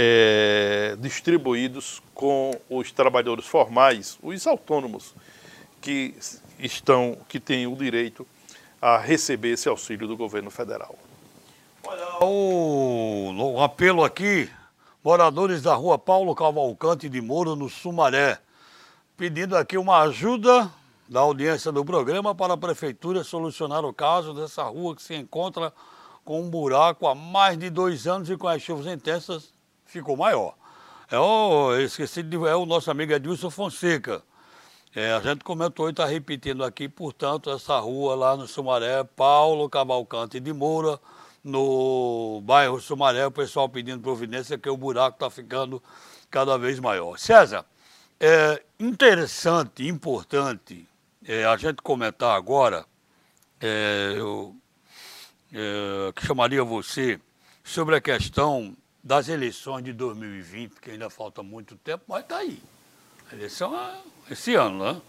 é, 0.00 0.94
distribuídos 1.00 2.00
com 2.14 2.52
os 2.70 2.92
trabalhadores 2.92 3.46
formais, 3.46 4.16
os 4.22 4.46
autônomos 4.46 5.12
que 5.80 6.14
estão, 6.56 7.18
que 7.28 7.40
têm 7.40 7.66
o 7.66 7.74
direito 7.74 8.24
a 8.80 8.96
receber 8.96 9.54
esse 9.54 9.68
auxílio 9.68 10.06
do 10.06 10.16
governo 10.16 10.52
federal. 10.52 10.96
Olha, 11.82 12.24
o, 12.24 13.54
o 13.54 13.60
apelo 13.60 14.04
aqui, 14.04 14.48
moradores 15.02 15.62
da 15.62 15.74
rua 15.74 15.98
Paulo 15.98 16.32
Cavalcante 16.32 17.08
de 17.08 17.20
Moura, 17.20 17.56
no 17.56 17.68
Sumaré, 17.68 18.38
pedindo 19.16 19.56
aqui 19.56 19.76
uma 19.76 20.02
ajuda 20.02 20.70
da 21.08 21.20
audiência 21.20 21.72
do 21.72 21.84
programa 21.84 22.36
para 22.36 22.54
a 22.54 22.56
Prefeitura 22.56 23.24
solucionar 23.24 23.84
o 23.84 23.92
caso 23.92 24.32
dessa 24.32 24.62
rua 24.62 24.94
que 24.94 25.02
se 25.02 25.16
encontra 25.16 25.72
com 26.24 26.40
um 26.40 26.48
buraco 26.48 27.08
há 27.08 27.16
mais 27.16 27.58
de 27.58 27.68
dois 27.68 28.06
anos 28.06 28.30
e 28.30 28.36
com 28.36 28.46
as 28.46 28.62
chuvas 28.62 28.86
intensas 28.86 29.57
ficou 29.88 30.16
maior. 30.16 30.54
É 31.10 31.18
o, 31.18 31.76
esqueci 31.78 32.22
de, 32.22 32.36
é 32.36 32.54
o 32.54 32.66
nosso 32.66 32.90
amigo 32.90 33.12
Edilson 33.12 33.50
Fonseca. 33.50 34.22
É, 34.94 35.12
a 35.12 35.20
gente 35.20 35.42
comentou 35.42 35.88
e 35.88 35.90
está 35.90 36.06
repetindo 36.06 36.62
aqui, 36.62 36.88
portanto, 36.88 37.50
essa 37.50 37.78
rua 37.78 38.14
lá 38.14 38.36
no 38.36 38.46
Sumaré, 38.46 39.02
Paulo 39.04 39.68
Cavalcante 39.68 40.38
de 40.38 40.52
Moura, 40.52 41.00
no 41.42 42.40
bairro 42.44 42.80
Sumaré, 42.80 43.26
o 43.26 43.30
pessoal 43.30 43.68
pedindo 43.68 44.02
providência 44.02 44.58
que 44.58 44.68
o 44.68 44.76
buraco 44.76 45.16
está 45.16 45.30
ficando 45.30 45.82
cada 46.30 46.56
vez 46.58 46.78
maior. 46.78 47.18
César, 47.18 47.64
é 48.20 48.62
interessante, 48.78 49.86
importante 49.86 50.86
é, 51.26 51.44
a 51.44 51.56
gente 51.56 51.82
comentar 51.82 52.36
agora, 52.36 52.84
é, 53.60 54.14
eu 54.16 54.54
é, 55.52 56.12
que 56.12 56.26
chamaria 56.26 56.62
você 56.64 57.20
sobre 57.62 57.96
a 57.96 58.00
questão 58.00 58.76
das 59.02 59.28
eleições 59.28 59.84
de 59.84 59.92
2020, 59.92 60.80
que 60.80 60.90
ainda 60.90 61.08
falta 61.08 61.42
muito 61.42 61.76
tempo, 61.76 62.04
mas 62.08 62.22
está 62.22 62.38
aí. 62.38 62.60
A 63.30 63.34
eleição 63.34 63.78
é 63.78 63.98
esse 64.30 64.54
ano, 64.54 64.84
né? 64.84 65.00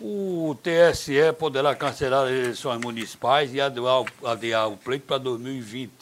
O 0.00 0.56
TSE 0.62 1.32
poderá 1.38 1.74
cancelar 1.74 2.24
as 2.26 2.30
eleições 2.30 2.80
municipais 2.80 3.52
e 3.52 3.60
adiar, 3.60 4.04
adiar 4.24 4.68
o 4.68 4.76
pleito 4.76 5.06
para 5.06 5.18
2020, 5.18 5.92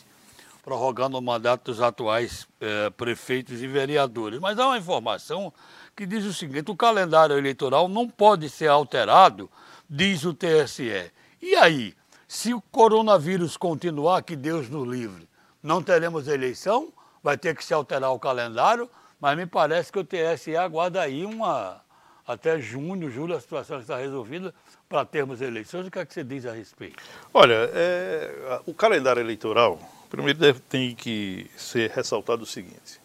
prorrogando 0.63 1.17
o 1.17 1.23
mandato 1.23 1.71
dos 1.71 1.81
atuais 1.81 2.47
é, 2.61 2.91
prefeitos 2.91 3.63
e 3.63 3.67
vereadores. 3.67 4.39
Mas 4.39 4.59
há 4.59 4.67
uma 4.67 4.77
informação 4.77 5.53
que 5.97 6.05
diz 6.05 6.25
o 6.25 6.35
seguinte: 6.35 6.71
o 6.71 6.77
calendário 6.77 7.39
eleitoral 7.39 7.89
não 7.89 8.07
pode 8.07 8.51
ser 8.51 8.69
alterado, 8.69 9.51
diz 9.89 10.25
o 10.25 10.35
TSE. 10.35 11.11
E 11.41 11.55
aí, 11.55 11.95
se 12.29 12.53
o 12.53 12.61
coronavírus 12.61 13.57
continuar, 13.57 14.23
que 14.23 14.37
Deus 14.37 14.69
nos 14.69 14.87
livre, 14.87 15.27
não 15.63 15.83
teremos 15.83 16.29
eleição, 16.29 16.93
vai 17.27 17.37
ter 17.37 17.57
que 17.57 17.65
se 17.65 17.75
alterar 17.75 18.13
o 18.13 18.21
calendário, 18.21 18.89
mas 19.21 19.37
me 19.37 19.47
parece 19.47 19.91
que 19.91 19.99
o 19.99 20.05
TSE 20.05 20.57
aguarda 20.57 21.03
aí 21.03 21.27
uma. 21.27 21.85
Até 22.25 22.61
junho, 22.61 23.11
julho, 23.11 23.35
a 23.35 23.41
situação 23.41 23.81
está 23.81 23.97
resolvida 23.97 24.55
para 24.89 25.05
termos 25.05 25.41
eleições. 25.41 25.89
O 25.89 25.91
que 25.91 25.99
é 25.99 26.07
que 26.07 26.15
você 26.15 26.23
diz 26.23 26.47
a 26.47 26.53
respeito? 26.53 27.03
Olha, 27.35 27.69
é, 27.75 28.61
o 28.65 28.73
calendário 28.73 29.19
eleitoral, 29.19 29.77
primeiro 30.09 30.39
deve, 30.39 30.61
tem 30.61 30.95
que 30.95 31.51
ser 31.57 31.91
ressaltado 31.91 32.45
o 32.45 32.47
seguinte: 32.47 33.01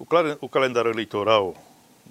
o, 0.00 0.06
o 0.40 0.48
calendário 0.48 0.90
eleitoral 0.90 1.54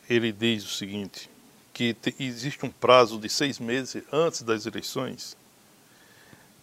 ele 0.10 0.32
diz 0.32 0.64
o 0.64 0.70
seguinte, 0.70 1.30
que 1.74 1.94
te, 1.94 2.16
existe 2.22 2.66
um 2.66 2.70
prazo 2.70 3.20
de 3.20 3.28
seis 3.28 3.60
meses 3.60 4.02
antes 4.14 4.44
das 4.44 4.66
eleições 4.66 5.36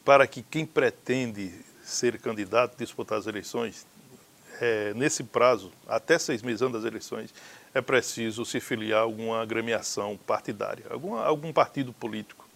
para 0.07 0.27
que 0.27 0.43
quem 0.43 0.65
pretende 0.65 1.53
ser 1.85 2.19
candidato, 2.19 2.79
disputar 2.79 3.19
as 3.19 3.27
eleições, 3.27 3.87
é, 4.61 4.93
nesse 4.95 5.25
prazo, 5.25 5.73
até 5.89 6.19
seis 6.19 6.43
meses 6.43 6.61
antes 6.61 6.75
das 6.75 6.85
eleições, 6.85 7.33
é 7.75 7.81
preciso 7.81 8.45
se 8.45 8.61
filiar 8.61 9.01
a 9.01 9.03
alguma 9.03 9.41
agremiação 9.41 10.19
partidária, 10.27 10.85
alguma, 10.91 11.25
algum 11.25 11.53
partido 11.53 11.93
político. 11.93 12.49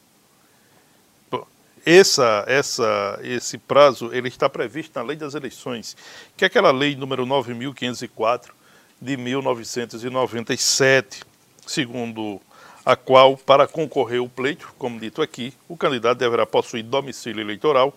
Essa, 1.86 2.44
essa, 2.46 3.20
esse 3.22 3.58
prazo 3.58 4.08
ele 4.12 4.28
está 4.28 4.48
previsto 4.48 4.98
na 4.98 5.04
lei 5.04 5.18
das 5.18 5.34
eleições, 5.34 5.94
que 6.34 6.44
é 6.44 6.46
aquela 6.46 6.70
lei 6.70 6.96
número 6.96 7.26
9.504 7.26 8.48
de 9.00 9.16
1997, 9.18 11.22
segundo 11.66 12.40
a 12.86 12.96
qual, 12.96 13.36
para 13.36 13.66
concorrer 13.66 14.20
ao 14.20 14.28
pleito, 14.28 14.72
como 14.78 14.98
dito 14.98 15.20
aqui, 15.20 15.52
o 15.68 15.76
candidato 15.76 16.18
deverá 16.18 16.46
possuir 16.46 16.82
domicílio 16.82 17.42
eleitoral 17.42 17.92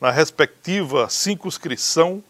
na 0.00 0.10
respectiva 0.10 1.08
circunscrição 1.08 2.22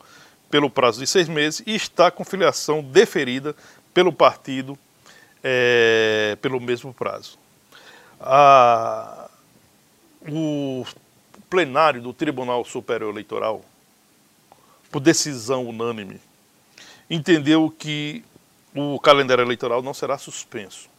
pelo 0.52 0.68
prazo 0.68 1.00
de 1.00 1.06
seis 1.06 1.30
meses 1.30 1.62
e 1.66 1.74
estar 1.74 2.10
com 2.10 2.26
filiação 2.26 2.82
deferida 2.82 3.56
pelo 3.94 4.12
partido 4.12 4.78
é, 5.42 6.36
pelo 6.42 6.60
mesmo 6.60 6.92
prazo. 6.92 7.38
A, 8.20 9.30
o 10.28 10.84
plenário 11.48 12.02
do 12.02 12.12
Tribunal 12.12 12.66
Superior 12.66 13.10
Eleitoral, 13.10 13.64
por 14.90 15.00
decisão 15.00 15.66
unânime, 15.66 16.20
entendeu 17.08 17.74
que 17.76 18.22
o 18.74 19.00
calendário 19.00 19.42
eleitoral 19.42 19.82
não 19.82 19.94
será 19.94 20.18
suspenso 20.18 20.90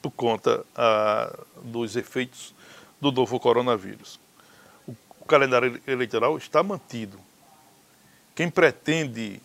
por 0.00 0.12
conta 0.12 0.64
ah, 0.76 1.36
dos 1.64 1.96
efeitos 1.96 2.54
do 3.00 3.10
novo 3.10 3.40
coronavírus. 3.40 4.20
O 4.86 5.24
calendário 5.26 5.80
eleitoral 5.84 6.38
está 6.38 6.62
mantido. 6.62 7.18
Quem 8.38 8.48
pretende 8.48 9.42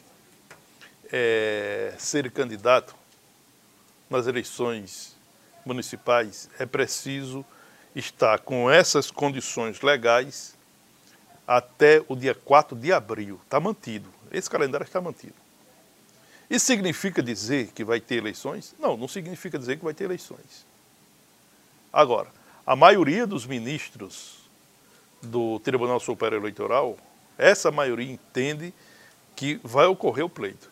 é, 1.12 1.96
ser 1.98 2.30
candidato 2.30 2.96
nas 4.08 4.28
eleições 4.28 5.16
municipais 5.66 6.48
é 6.60 6.66
preciso 6.68 7.44
estar 7.96 8.42
com 8.42 8.70
essas 8.70 9.10
condições 9.10 9.82
legais 9.82 10.56
até 11.48 12.06
o 12.08 12.16
dia 12.16 12.36
4 12.36 12.78
de 12.78 12.94
abril. 12.94 13.42
Está 13.44 13.60
mantido. 13.60 14.08
Esse 14.32 14.48
calendário 14.48 14.86
está 14.86 15.02
mantido. 15.02 15.34
Isso 16.48 16.68
significa 16.68 17.24
dizer 17.24 17.72
que 17.74 17.84
vai 17.84 18.00
ter 18.00 18.18
eleições? 18.18 18.76
Não, 18.78 18.96
não 18.96 19.08
significa 19.08 19.58
dizer 19.58 19.80
que 19.80 19.84
vai 19.84 19.96
ter 19.96 20.04
eleições. 20.04 20.68
Agora, 21.92 22.30
a 22.64 22.76
maioria 22.76 23.26
dos 23.26 23.48
ministros 23.48 24.48
do 25.20 25.60
Tribunal 25.62 26.00
Superior 26.00 26.40
Eleitoral, 26.40 26.96
essa 27.44 27.72
maioria 27.72 28.12
entende 28.12 28.74
que 29.36 29.60
vai 29.64 29.86
ocorrer 29.86 30.26
o 30.26 30.30
pleito. 30.30 30.72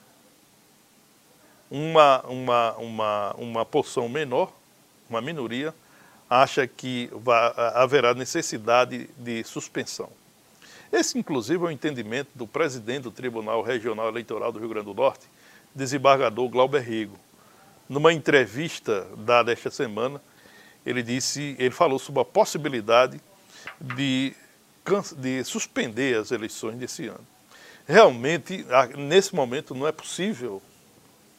Uma, 1.70 2.22
uma, 2.22 2.74
uma, 2.78 3.36
uma 3.38 3.66
porção 3.66 4.08
menor, 4.08 4.52
uma 5.10 5.22
minoria, 5.22 5.74
acha 6.30 6.66
que 6.66 7.10
vai, 7.14 7.54
haverá 7.76 8.14
necessidade 8.14 9.10
de 9.18 9.44
suspensão. 9.44 10.10
Esse, 10.92 11.18
inclusive, 11.18 11.64
é 11.64 11.68
o 11.68 11.72
entendimento 11.72 12.30
do 12.36 12.48
presidente 12.48 13.04
do 13.04 13.12
Tribunal 13.12 13.62
Regional 13.62 14.08
Eleitoral 14.10 14.52
do 14.52 14.60
Rio 14.60 14.70
Grande 14.70 14.86
do 14.86 14.94
Norte, 14.94 15.26
desembargador 15.74 16.50
Glauber 16.50 16.82
Rigo. 16.82 17.18
Numa 17.88 18.14
entrevista 18.14 19.08
dada 19.18 19.52
esta 19.52 19.70
semana, 19.70 20.22
ele 20.86 21.04
disse, 21.04 21.56
ele 21.60 21.72
falou 21.72 22.00
sobre 22.00 22.22
a 22.22 22.26
possibilidade 22.26 23.22
de, 23.80 24.34
de 25.18 25.44
suspender 25.44 26.18
as 26.18 26.32
eleições 26.32 26.76
desse 26.76 27.08
ano. 27.08 27.26
Realmente, 27.88 28.66
nesse 28.98 29.36
momento, 29.36 29.76
não 29.76 29.88
é 29.88 29.92
possível 29.92 30.62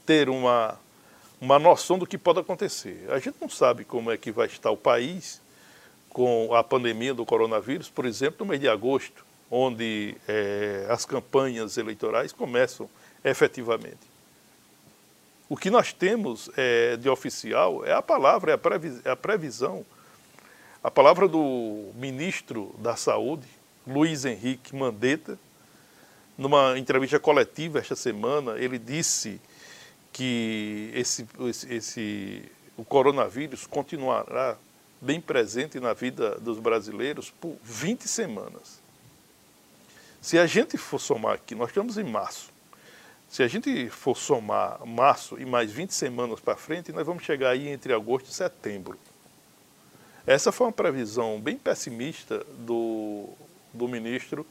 ter 0.04 0.28
uma, 0.28 0.78
uma 1.40 1.58
noção 1.58 1.98
do 1.98 2.06
que 2.06 2.18
pode 2.18 2.40
acontecer. 2.40 3.06
A 3.10 3.18
gente 3.18 3.36
não 3.40 3.48
sabe 3.48 3.84
como 3.84 4.10
é 4.10 4.16
que 4.16 4.30
vai 4.30 4.46
estar 4.46 4.70
o 4.70 4.76
país 4.76 5.40
com 6.08 6.54
a 6.54 6.62
pandemia 6.62 7.14
do 7.14 7.24
coronavírus, 7.24 7.88
por 7.88 8.04
exemplo, 8.04 8.44
no 8.44 8.50
mês 8.50 8.60
de 8.60 8.68
agosto, 8.68 9.24
onde 9.50 10.14
é, 10.28 10.86
as 10.88 11.04
campanhas 11.04 11.76
eleitorais 11.76 12.32
começam 12.32 12.88
efetivamente. 13.24 14.12
O 15.48 15.56
que 15.56 15.70
nós 15.70 15.92
temos 15.92 16.50
é, 16.56 16.96
de 16.96 17.08
oficial 17.08 17.84
é 17.84 17.92
a 17.92 18.00
palavra, 18.00 18.58
é 19.04 19.10
a 19.10 19.16
previsão. 19.16 19.84
A 20.82 20.90
palavra 20.90 21.28
do 21.28 21.92
ministro 21.94 22.74
da 22.78 22.96
Saúde, 22.96 23.46
Luiz 23.86 24.24
Henrique 24.24 24.74
Mandetta, 24.74 25.38
numa 26.36 26.76
entrevista 26.76 27.20
coletiva 27.20 27.78
esta 27.78 27.94
semana, 27.94 28.58
ele 28.58 28.80
disse 28.80 29.40
que 30.12 30.90
esse, 30.92 31.24
esse, 31.70 32.50
o 32.76 32.84
coronavírus 32.84 33.64
continuará 33.64 34.56
bem 35.00 35.20
presente 35.20 35.78
na 35.78 35.92
vida 35.92 36.36
dos 36.40 36.58
brasileiros 36.58 37.30
por 37.30 37.56
20 37.62 38.08
semanas. 38.08 38.82
Se 40.20 40.36
a 40.36 40.46
gente 40.48 40.76
for 40.76 40.98
somar 40.98 41.34
aqui, 41.34 41.54
nós 41.54 41.68
estamos 41.68 41.96
em 41.96 42.04
março, 42.04 42.50
se 43.30 43.40
a 43.44 43.46
gente 43.46 43.88
for 43.88 44.16
somar 44.16 44.84
março 44.84 45.40
e 45.40 45.46
mais 45.46 45.70
20 45.70 45.94
semanas 45.94 46.40
para 46.40 46.56
frente, 46.56 46.90
nós 46.90 47.06
vamos 47.06 47.22
chegar 47.22 47.50
aí 47.50 47.68
entre 47.68 47.92
agosto 47.94 48.28
e 48.28 48.34
setembro. 48.34 48.98
Essa 50.26 50.52
foi 50.52 50.66
uma 50.66 50.72
previsão 50.72 51.40
bem 51.40 51.56
pessimista 51.56 52.44
do, 52.58 53.28
do 53.72 53.88
ministro 53.88 54.46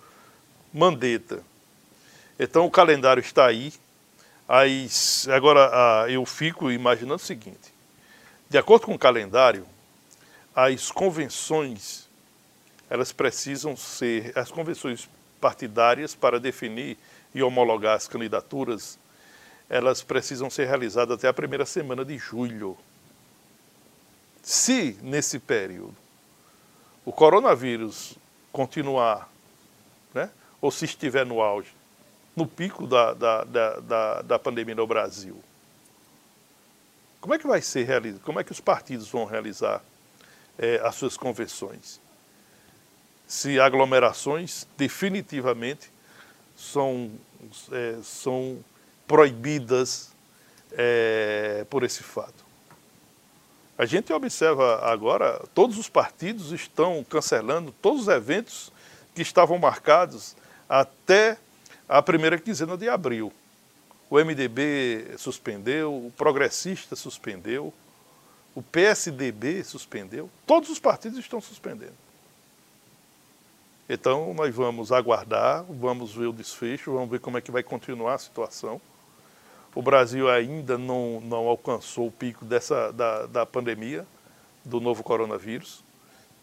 Mandetta. 0.74 1.44
Então 2.40 2.66
o 2.66 2.72
calendário 2.72 3.22
está 3.22 3.46
aí. 3.46 3.74
As, 4.48 5.28
agora 5.30 6.10
eu 6.10 6.26
fico 6.26 6.72
imaginando 6.72 7.16
o 7.16 7.20
seguinte: 7.20 7.74
de 8.50 8.58
acordo 8.58 8.86
com 8.86 8.96
o 8.96 9.00
calendário, 9.00 9.66
as 10.54 10.92
convenções 10.92 12.10
elas 12.92 13.14
precisam 13.14 13.78
ser 13.78 14.38
as 14.38 14.52
convenções 14.52 15.10
partidárias 15.40 16.14
para 16.14 16.42
definir 16.42 16.98
e 17.34 17.42
homologar 17.42 17.96
as 17.96 18.06
candidaturas, 18.06 19.00
elas 19.70 20.04
precisam 20.04 20.50
ser 20.50 20.68
realizadas 20.68 21.18
até 21.18 21.30
a 21.30 21.34
primeira 21.34 21.66
semana 21.66 22.04
de 22.04 22.18
julho. 22.18 22.78
Se, 24.42 24.98
nesse 25.02 25.40
período, 25.40 25.96
o 27.06 27.12
coronavírus 27.12 28.18
continuar, 28.52 29.30
né, 30.14 30.30
ou 30.60 30.72
se 30.72 30.86
estiver 30.86 31.26
no 31.26 31.42
auge, 31.42 31.74
no 32.36 32.48
pico 32.48 32.88
da, 32.88 33.14
da, 33.14 33.44
da, 33.44 33.80
da, 33.80 34.22
da 34.22 34.40
pandemia 34.40 34.76
no 34.76 34.88
Brasil, 34.88 35.42
como 37.20 37.36
é 37.36 37.38
que 37.38 37.46
vai 37.46 37.62
ser 37.62 37.84
realizado? 37.84 38.22
Como 38.24 38.40
é 38.40 38.44
que 38.44 38.52
os 38.52 38.60
partidos 38.60 39.08
vão 39.08 39.26
realizar 39.26 39.84
é, 40.58 40.82
as 40.84 40.96
suas 40.96 41.16
convenções? 41.16 42.02
Se 43.28 43.60
aglomerações 43.60 44.68
definitivamente 44.76 45.92
são, 46.58 47.12
é, 47.72 48.00
são 48.04 48.64
proibidas 49.08 50.12
é, 50.72 51.66
por 51.70 51.84
esse 51.84 52.02
fato. 52.02 52.41
A 53.82 53.86
gente 53.88 54.14
observa 54.14 54.80
agora, 54.86 55.44
todos 55.56 55.76
os 55.80 55.90
partidos 55.90 56.52
estão 56.52 57.04
cancelando 57.04 57.74
todos 57.82 58.02
os 58.02 58.08
eventos 58.10 58.72
que 59.16 59.24
estavam 59.24 59.58
marcados 59.58 60.36
até 60.70 61.36
a 61.90 62.00
primeira 62.00 62.38
quinzena 62.38 62.78
de 62.78 62.88
abril. 62.88 63.34
O 64.08 64.20
MDB 64.20 65.16
suspendeu, 65.18 65.92
o 65.92 66.14
Progressista 66.16 66.96
suspendeu, 66.96 67.74
o 68.54 68.62
PSDB 68.62 69.64
suspendeu, 69.64 70.30
todos 70.46 70.70
os 70.70 70.78
partidos 70.78 71.18
estão 71.18 71.42
suspendendo. 71.42 71.98
Então, 73.90 74.32
nós 74.36 74.54
vamos 74.54 74.92
aguardar, 74.92 75.64
vamos 75.68 76.14
ver 76.14 76.28
o 76.28 76.34
desfecho, 76.34 76.94
vamos 76.94 77.10
ver 77.10 77.20
como 77.20 77.40
é 77.40 77.42
que 77.42 77.50
vai 77.50 77.64
continuar 77.64 78.14
a 78.14 78.20
situação. 78.20 78.80
O 79.74 79.82
Brasil 79.82 80.30
ainda 80.30 80.78
não, 80.78 81.22
não 81.22 81.48
alcançou 81.48 82.08
o 82.08 82.12
pico 82.12 82.44
dessa, 82.44 82.92
da, 82.92 83.26
da 83.26 83.46
pandemia, 83.46 84.06
do 84.66 84.82
novo 84.82 85.02
coronavírus. 85.04 85.84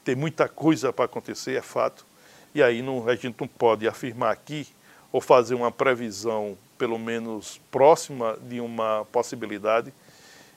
Tem 0.03 0.15
muita 0.15 0.49
coisa 0.49 0.93
para 0.93 1.05
acontecer, 1.05 1.57
é 1.57 1.63
fato. 1.63 2.07
E 2.55 2.63
aí 2.63 2.81
não, 2.81 3.07
a 3.09 3.15
gente 3.15 3.37
não 3.39 3.47
pode 3.47 3.87
afirmar 3.87 4.33
aqui 4.33 4.67
ou 5.13 5.21
fazer 5.21 5.55
uma 5.55 5.71
previsão, 5.71 6.57
pelo 6.79 6.99
menos 6.99 7.61
próxima 7.71 8.39
de 8.43 8.61
uma 8.61 9.07
possibilidade, 9.13 9.93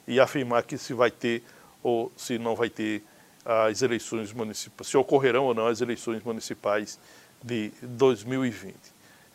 e 0.07 0.19
afirmar 0.19 0.63
que 0.63 0.77
se 0.77 0.93
vai 0.93 1.12
ter 1.12 1.43
ou 1.84 2.12
se 2.15 2.38
não 2.38 2.55
vai 2.55 2.69
ter 2.69 3.03
as 3.45 3.81
eleições 3.81 4.31
municipais, 4.31 4.88
se 4.88 4.97
ocorrerão 4.97 5.45
ou 5.45 5.53
não 5.53 5.67
as 5.67 5.81
eleições 5.81 6.23
municipais 6.23 6.99
de 7.43 7.71
2020. 7.81 8.75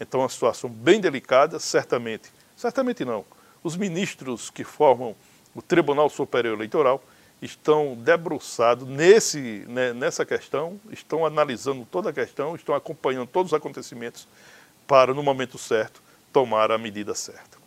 Então, 0.01 0.21
é 0.21 0.23
uma 0.25 0.29
situação 0.29 0.71
bem 0.71 1.01
delicada, 1.01 1.59
certamente. 1.59 2.31
Certamente 2.57 3.05
não. 3.05 3.25
Os 3.63 3.77
ministros 3.77 4.49
que 4.51 4.65
formam 4.65 5.15
o 5.55 5.61
Tribunal 5.61 6.09
Superior 6.09 6.55
Eleitoral 6.55 7.03
estão 7.41 7.95
debruçados 7.95 8.89
nesse, 8.89 9.65
né, 9.69 9.93
nessa 9.93 10.25
questão, 10.25 10.81
estão 10.91 11.27
analisando 11.27 11.87
toda 11.91 12.11
a 12.11 12.13
questão, 12.13 12.57
estão 12.57 12.75
acompanhando 12.75 13.29
todos 13.29 13.53
os 13.53 13.57
acontecimentos 13.57 14.27
para, 14.87 15.13
no 15.13 15.23
momento 15.23 15.59
certo, 15.59 16.03
tomar 16.33 16.71
a 16.71 16.79
medida 16.79 17.15
certa. 17.15 17.59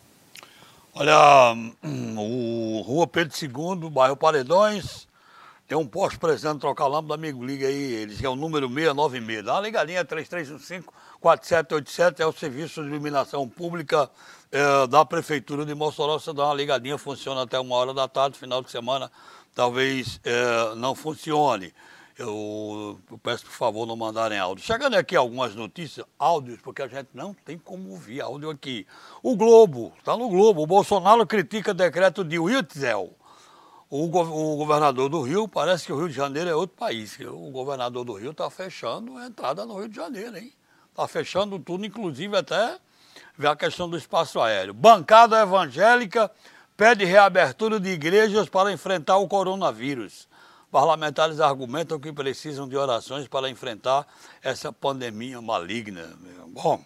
Olha, 0.92 1.54
o 1.84 2.82
Rua 2.84 3.06
Pedro 3.06 3.34
II, 3.40 3.88
bairro 3.90 4.16
Paredões, 4.16 5.06
tem 5.70 5.78
um 5.78 5.86
posto 5.86 6.18
precisando 6.18 6.58
trocar 6.58 6.88
lâmpada, 6.88 7.14
amigo, 7.14 7.44
liga 7.44 7.68
aí, 7.68 7.94
eles 7.94 8.20
é 8.20 8.28
o 8.28 8.34
número 8.34 8.66
696. 8.66 9.44
Dá 9.44 9.54
uma 9.54 9.60
ligadinha, 9.60 10.04
3315-4787, 10.04 12.18
é 12.18 12.26
o 12.26 12.32
serviço 12.32 12.82
de 12.82 12.88
iluminação 12.88 13.48
pública 13.48 14.10
é, 14.50 14.88
da 14.88 15.04
Prefeitura 15.04 15.64
de 15.64 15.72
Mossoró. 15.72 16.18
Você 16.18 16.32
dá 16.32 16.46
uma 16.46 16.54
ligadinha, 16.54 16.98
funciona 16.98 17.42
até 17.42 17.60
uma 17.60 17.76
hora 17.76 17.94
da 17.94 18.08
tarde, 18.08 18.36
final 18.36 18.64
de 18.64 18.68
semana 18.68 19.12
talvez 19.54 20.20
é, 20.24 20.74
não 20.74 20.92
funcione. 20.92 21.72
Eu, 22.18 22.98
eu, 23.08 23.18
peço, 23.18 23.44
por 23.44 23.52
favor, 23.52 23.86
não 23.86 23.94
mandarem 23.94 24.40
áudio. 24.40 24.64
Chegando 24.64 24.94
aqui 24.94 25.14
algumas 25.14 25.54
notícias, 25.54 26.04
áudios, 26.18 26.60
porque 26.60 26.82
a 26.82 26.88
gente 26.88 27.10
não 27.14 27.32
tem 27.32 27.56
como 27.56 27.90
ouvir 27.90 28.22
áudio 28.22 28.50
aqui. 28.50 28.88
O 29.22 29.36
Globo, 29.36 29.92
está 29.98 30.16
no 30.16 30.28
Globo, 30.28 30.62
o 30.62 30.66
Bolsonaro 30.66 31.24
critica 31.24 31.72
decreto 31.72 32.24
de 32.24 32.40
Witzel 32.40 33.14
O, 33.90 34.04
o, 34.04 34.56
governador 34.56 35.08
do 35.08 35.20
Rio, 35.20 35.48
parece 35.48 35.84
que 35.84 35.92
o 35.92 35.98
Rio 35.98 36.08
de 36.08 36.14
Janeiro 36.14 36.48
é 36.48 36.54
outro 36.54 36.76
país. 36.76 37.18
O 37.18 37.50
governador 37.50 38.04
do 38.04 38.12
Rio 38.12 38.30
está 38.30 38.48
fechando 38.48 39.18
a 39.18 39.26
entrada 39.26 39.66
no 39.66 39.76
Rio 39.80 39.88
de 39.88 39.96
Janeiro, 39.96 40.38
hein? 40.38 40.52
Está 40.90 41.08
fechando 41.08 41.58
tudo, 41.58 41.84
inclusive 41.84 42.36
até 42.36 42.78
ver 43.36 43.48
a 43.48 43.56
questão 43.56 43.90
do 43.90 43.96
espaço 43.96 44.40
aéreo. 44.40 44.72
Bancada 44.72 45.42
evangélica 45.42 46.30
pede 46.76 47.04
reabertura 47.04 47.80
de 47.80 47.88
igrejas 47.88 48.48
para 48.48 48.72
enfrentar 48.72 49.16
o 49.16 49.26
coronavírus. 49.26 50.28
Parlamentares 50.70 51.40
argumentam 51.40 51.98
que 51.98 52.12
precisam 52.12 52.68
de 52.68 52.76
orações 52.76 53.26
para 53.26 53.50
enfrentar 53.50 54.06
essa 54.40 54.72
pandemia 54.72 55.42
maligna. 55.42 56.16
Bom, 56.46 56.80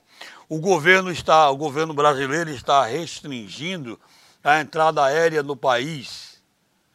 o 0.49 0.59
governo 0.59 1.11
está, 1.11 1.51
o 1.51 1.57
governo 1.59 1.93
brasileiro 1.93 2.49
está 2.49 2.87
restringindo 2.87 4.01
a 4.43 4.59
entrada 4.59 5.05
aérea 5.05 5.43
no 5.43 5.55
país 5.55 6.34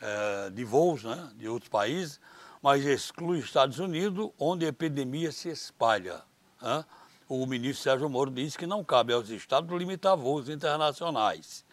é, 0.02 0.50
de 0.50 0.64
voos 0.64 1.04
né, 1.04 1.30
de 1.36 1.48
outros 1.48 1.70
países, 1.70 2.20
mas 2.62 2.86
exclui 2.86 3.40
os 3.40 3.46
Estados 3.46 3.80
Unidos, 3.80 4.30
onde 4.38 4.66
a 4.66 4.70
epidemia 4.70 5.32
se 5.32 5.50
espalha. 5.50 6.22
Né? 6.62 6.84
O 7.28 7.46
ministro 7.46 7.84
Sérgio 7.84 8.10
Moro 8.10 8.32
disse 8.32 8.58
que 8.58 8.66
não 8.66 8.84
cabe 8.84 9.14
aos 9.14 9.30
estados 9.30 9.70
limitar 9.78 10.18
voos 10.18 10.50
internacionais. 10.50 11.64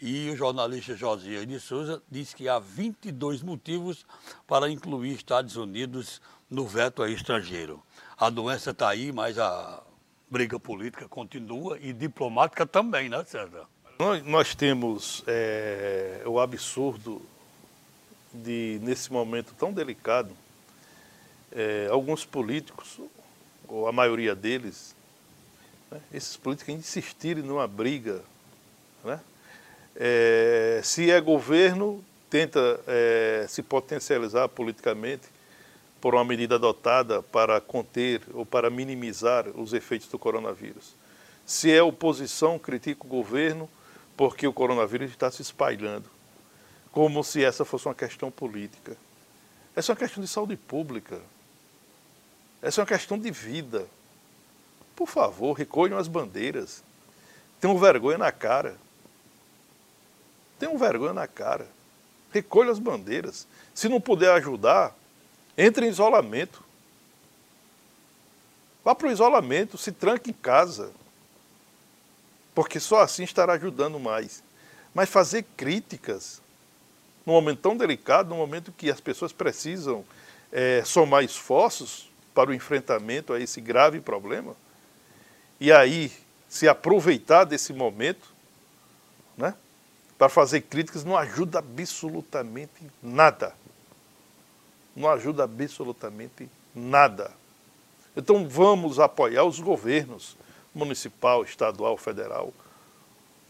E 0.00 0.30
o 0.30 0.36
jornalista 0.36 0.96
Josias 0.96 1.46
de 1.46 1.60
Souza 1.60 2.02
disse 2.10 2.34
que 2.34 2.48
há 2.48 2.58
22 2.58 3.42
motivos 3.42 4.06
para 4.46 4.70
incluir 4.70 5.12
Estados 5.12 5.56
Unidos 5.56 6.22
no 6.48 6.66
veto 6.66 7.02
a 7.02 7.10
estrangeiro. 7.10 7.82
A 8.16 8.30
doença 8.30 8.70
está 8.70 8.88
aí, 8.88 9.12
mas 9.12 9.38
a 9.38 9.82
briga 10.30 10.58
política 10.58 11.08
continua 11.08 11.78
e 11.80 11.92
diplomática 11.92 12.64
também, 12.64 13.08
né, 13.08 13.24
César? 13.24 13.66
Nós, 13.98 14.24
nós 14.24 14.54
temos 14.54 15.22
é, 15.26 16.22
o 16.24 16.40
absurdo 16.40 17.20
de, 18.32 18.78
nesse 18.82 19.12
momento 19.12 19.54
tão 19.58 19.72
delicado, 19.72 20.30
é, 21.52 21.88
alguns 21.90 22.24
políticos, 22.24 23.00
ou 23.68 23.88
a 23.88 23.92
maioria 23.92 24.34
deles, 24.34 24.94
né, 25.90 26.00
esses 26.12 26.36
políticos 26.36 26.74
insistirem 26.74 27.42
numa 27.42 27.66
briga. 27.66 28.22
Né? 29.04 29.20
É, 29.96 30.80
se 30.82 31.10
é 31.10 31.20
governo, 31.20 32.04
tenta 32.28 32.80
é, 32.86 33.46
se 33.48 33.62
potencializar 33.62 34.48
politicamente 34.48 35.26
por 36.00 36.14
uma 36.14 36.24
medida 36.24 36.54
adotada 36.54 37.22
para 37.22 37.60
conter 37.60 38.22
ou 38.32 38.46
para 38.46 38.70
minimizar 38.70 39.48
os 39.48 39.72
efeitos 39.72 40.08
do 40.08 40.18
coronavírus. 40.18 40.94
Se 41.44 41.70
é 41.70 41.82
oposição, 41.82 42.58
critica 42.58 43.04
o 43.04 43.08
governo 43.08 43.68
porque 44.16 44.46
o 44.46 44.52
coronavírus 44.52 45.10
está 45.10 45.30
se 45.30 45.42
espalhando 45.42 46.08
como 46.92 47.22
se 47.22 47.44
essa 47.44 47.64
fosse 47.64 47.86
uma 47.86 47.94
questão 47.94 48.30
política. 48.30 48.96
Essa 49.74 49.92
é 49.92 49.92
uma 49.92 49.98
questão 49.98 50.22
de 50.22 50.28
saúde 50.28 50.56
pública. 50.56 51.20
Essa 52.60 52.80
é 52.80 52.82
uma 52.82 52.88
questão 52.88 53.18
de 53.18 53.30
vida. 53.30 53.86
Por 54.96 55.08
favor, 55.08 55.52
recolham 55.54 55.98
as 55.98 56.08
bandeiras. 56.08 56.82
Tenham 57.60 57.78
vergonha 57.78 58.18
na 58.18 58.32
cara. 58.32 58.76
Tenham 60.58 60.76
vergonha 60.76 61.14
na 61.14 61.26
cara. 61.26 61.68
Recolham 62.32 62.72
as 62.72 62.78
bandeiras. 62.78 63.46
Se 63.74 63.88
não 63.88 64.00
puder 64.00 64.32
ajudar, 64.32 64.94
entre 65.56 65.86
em 65.86 65.88
isolamento. 65.88 66.62
Vá 68.84 68.94
para 68.94 69.08
o 69.08 69.12
isolamento, 69.12 69.78
se 69.78 69.92
tranque 69.92 70.30
em 70.30 70.34
casa. 70.34 70.92
Porque 72.54 72.80
só 72.80 73.00
assim 73.00 73.22
estará 73.22 73.54
ajudando 73.54 73.98
mais. 74.00 74.42
Mas 74.92 75.08
fazer 75.08 75.44
críticas 75.56 76.42
num 77.24 77.32
momento 77.34 77.60
tão 77.60 77.76
delicado, 77.76 78.30
num 78.30 78.36
momento 78.36 78.72
que 78.72 78.90
as 78.90 79.00
pessoas 79.00 79.32
precisam 79.32 80.04
é, 80.52 80.82
somar 80.84 81.22
esforços 81.22 82.10
para 82.34 82.50
o 82.50 82.54
enfrentamento 82.54 83.32
a 83.32 83.40
esse 83.40 83.60
grave 83.60 84.00
problema, 84.00 84.54
e 85.58 85.70
aí 85.70 86.12
se 86.48 86.66
aproveitar 86.68 87.44
desse 87.44 87.72
momento, 87.72 88.28
né, 89.36 89.54
para 90.18 90.28
fazer 90.28 90.62
críticas, 90.62 91.04
não 91.04 91.16
ajuda 91.16 91.60
absolutamente 91.60 92.90
nada. 93.02 93.54
Não 94.94 95.08
ajuda 95.08 95.44
absolutamente 95.44 96.48
nada. 96.74 97.30
Então 98.16 98.46
vamos 98.48 98.98
apoiar 98.98 99.44
os 99.44 99.60
governos 99.60 100.36
municipal, 100.74 101.42
estadual, 101.44 101.96
federal. 101.96 102.52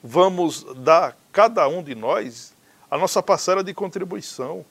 Vamos 0.02 0.62
dar 0.76 1.16
cada 1.32 1.66
um 1.66 1.82
de 1.82 1.94
nós 1.94 2.52
a 2.90 2.98
nossa 2.98 3.22
parcela 3.22 3.62
de 3.62 3.72
contribuição. 3.72 4.64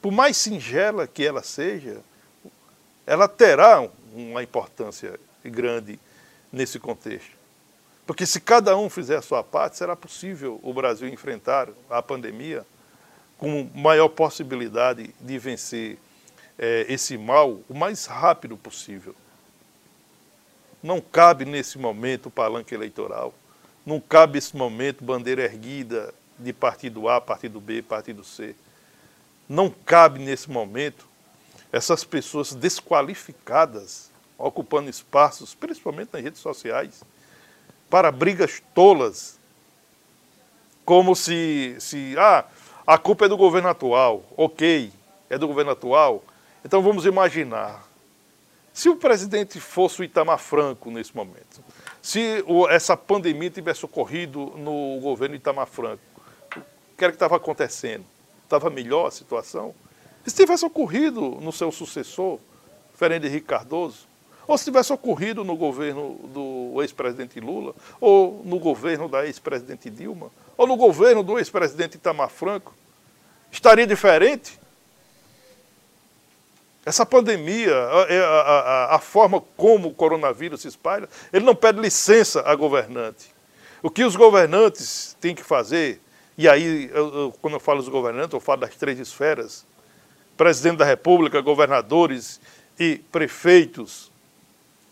Por 0.00 0.10
mais 0.10 0.36
singela 0.36 1.06
que 1.06 1.24
ela 1.24 1.42
seja, 1.42 2.00
ela 3.06 3.28
terá 3.28 3.88
uma 4.12 4.42
importância 4.42 5.18
grande 5.44 5.98
nesse 6.52 6.78
contexto. 6.78 7.30
Porque 8.04 8.26
se 8.26 8.40
cada 8.40 8.76
um 8.76 8.90
fizer 8.90 9.16
a 9.16 9.22
sua 9.22 9.44
parte, 9.44 9.76
será 9.76 9.94
possível 9.94 10.58
o 10.62 10.74
Brasil 10.74 11.08
enfrentar 11.08 11.68
a 11.88 12.02
pandemia 12.02 12.66
com 13.38 13.70
maior 13.74 14.08
possibilidade 14.08 15.14
de 15.20 15.38
vencer 15.38 15.98
é, 16.58 16.86
esse 16.88 17.16
mal 17.16 17.60
o 17.68 17.74
mais 17.74 18.06
rápido 18.06 18.56
possível. 18.56 19.14
Não 20.82 21.00
cabe 21.00 21.44
nesse 21.44 21.78
momento 21.78 22.26
o 22.26 22.30
palanque 22.30 22.74
eleitoral, 22.74 23.32
não 23.86 24.00
cabe 24.00 24.34
nesse 24.34 24.56
momento 24.56 25.04
bandeira 25.04 25.42
erguida 25.42 26.12
de 26.38 26.52
partido 26.52 27.08
A, 27.08 27.20
partido 27.20 27.60
B, 27.60 27.82
partido 27.82 28.24
C. 28.24 28.54
Não 29.48 29.70
cabe 29.70 30.18
nesse 30.18 30.50
momento 30.50 31.06
essas 31.72 32.04
pessoas 32.04 32.54
desqualificadas 32.54 34.10
ocupando 34.38 34.90
espaços, 34.90 35.54
principalmente 35.54 36.10
nas 36.12 36.22
redes 36.22 36.40
sociais, 36.40 37.02
para 37.88 38.10
brigas 38.10 38.62
tolas, 38.74 39.38
como 40.84 41.14
se, 41.14 41.76
se 41.78 42.14
ah, 42.18 42.44
a 42.86 42.98
culpa 42.98 43.26
é 43.26 43.28
do 43.28 43.36
governo 43.36 43.68
atual, 43.68 44.24
ok, 44.36 44.92
é 45.30 45.38
do 45.38 45.46
governo 45.46 45.70
atual. 45.70 46.24
Então 46.64 46.82
vamos 46.82 47.06
imaginar, 47.06 47.86
se 48.72 48.88
o 48.88 48.96
presidente 48.96 49.60
fosse 49.60 50.00
o 50.00 50.04
Itamar 50.04 50.38
Franco 50.38 50.90
nesse 50.90 51.14
momento, 51.14 51.62
se 52.00 52.44
essa 52.70 52.96
pandemia 52.96 53.50
tivesse 53.50 53.84
ocorrido 53.84 54.52
no 54.56 54.98
governo 55.00 55.36
Itamar 55.36 55.66
Franco, 55.66 56.02
que 56.96 57.04
era 57.04 57.12
que 57.12 57.16
estava 57.16 57.36
acontecendo? 57.36 58.04
Estava 58.44 58.70
melhor 58.70 59.06
a 59.06 59.10
situação? 59.10 59.74
Se 60.26 60.34
tivesse 60.34 60.64
ocorrido 60.64 61.38
no 61.40 61.52
seu 61.52 61.72
sucessor, 61.72 62.38
Fernando 62.94 63.24
Henrique 63.24 63.46
Cardoso, 63.46 64.06
ou 64.46 64.58
se 64.58 64.64
tivesse 64.64 64.92
ocorrido 64.92 65.44
no 65.44 65.56
governo 65.56 66.18
do 66.32 66.82
ex-presidente 66.82 67.40
Lula, 67.40 67.74
ou 68.00 68.42
no 68.44 68.58
governo 68.58 69.08
da 69.08 69.24
ex-presidente 69.26 69.88
Dilma, 69.88 70.30
ou 70.56 70.66
no 70.66 70.76
governo 70.76 71.22
do 71.22 71.38
ex-presidente 71.38 71.96
Itamar 71.96 72.28
Franco, 72.28 72.74
estaria 73.50 73.86
diferente? 73.86 74.60
Essa 76.84 77.06
pandemia, 77.06 77.74
a, 77.74 78.92
a, 78.92 78.96
a, 78.96 78.98
forma 78.98 79.40
como 79.56 79.88
o 79.88 79.94
coronavírus 79.94 80.62
se 80.62 80.68
espalha, 80.68 81.08
ele 81.32 81.44
não 81.44 81.54
pede 81.54 81.80
licença 81.80 82.42
a 82.44 82.54
governante. 82.56 83.32
O 83.80 83.90
que 83.90 84.02
os 84.02 84.16
governantes 84.16 85.16
têm 85.20 85.34
que 85.34 85.44
fazer 85.44 86.00
e 86.36 86.48
aí, 86.48 86.90
eu, 86.92 87.14
eu, 87.14 87.34
quando 87.42 87.54
eu 87.54 87.60
falo 87.60 87.80
dos 87.80 87.88
governantes, 87.88 88.32
eu 88.32 88.40
falo 88.40 88.62
das 88.62 88.74
três 88.74 88.98
esferas: 88.98 89.66
presidente 90.36 90.78
da 90.78 90.84
República, 90.84 91.40
governadores 91.40 92.40
e 92.78 92.96
prefeitos. 93.10 94.10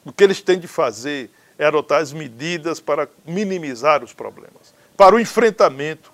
O 0.05 0.13
que 0.13 0.25
eles 0.25 0.41
têm 0.41 0.59
de 0.59 0.69
fazer 0.69 1.31
é 1.59 1.67
adotar 1.67 2.01
as 2.01 2.13
medidas 2.13 2.81
para 2.81 3.09
minimizar 3.27 4.03
os 4.03 4.13
problemas, 4.13 4.75
para 4.97 5.15
o 5.15 5.21
enfrentamento. 5.21 6.13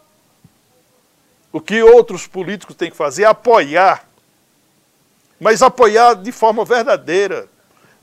O 1.52 1.60
que 1.60 1.82
outros 1.82 2.26
políticos 2.26 2.76
têm 2.76 2.90
que 2.90 2.96
fazer 2.96 3.22
é 3.22 3.26
apoiar, 3.26 4.08
mas 5.40 5.62
apoiar 5.62 6.14
de 6.14 6.32
forma 6.32 6.64
verdadeira. 6.64 7.48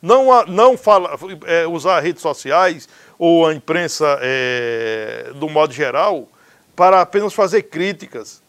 Não, 0.02 0.46
não 0.46 0.78
fala, 0.78 1.18
é, 1.46 1.66
usar 1.66 2.02
redes 2.02 2.22
sociais 2.22 2.90
ou 3.18 3.48
a 3.48 3.54
imprensa 3.54 4.18
é, 4.22 5.32
do 5.36 5.48
modo 5.48 5.74
geral 5.74 6.28
para 6.76 7.02
apenas 7.02 7.34
fazer 7.34 7.64
críticas. 7.64 8.42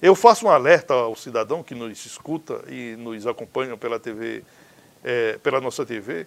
Eu 0.00 0.14
faço 0.14 0.46
um 0.46 0.50
alerta 0.50 0.94
ao 0.94 1.16
cidadão 1.16 1.62
que 1.62 1.74
nos 1.74 2.04
escuta 2.04 2.62
e 2.68 2.96
nos 2.96 3.26
acompanha 3.26 3.76
pela 3.76 3.98
TV, 3.98 4.44
é, 5.02 5.38
pela 5.38 5.60
nossa 5.60 5.84
TV, 5.84 6.26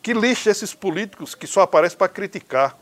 que 0.00 0.14
lixe 0.14 0.48
esses 0.48 0.74
políticos 0.74 1.34
que 1.34 1.46
só 1.46 1.62
aparecem 1.62 1.98
para 1.98 2.08
criticar. 2.08 2.78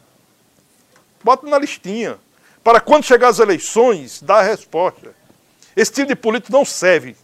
Bota 1.24 1.46
na 1.46 1.59
listinha. 1.59 2.18
Para 2.62 2.80
quando 2.80 3.04
chegar 3.04 3.28
as 3.28 3.38
eleições, 3.38 4.20
dar 4.20 4.38
a 4.38 4.42
resposta. 4.42 5.14
Esse 5.74 5.92
tipo 5.92 6.09
de 6.09 6.16
político 6.16 6.52
não 6.52 6.64
serve 6.64 7.16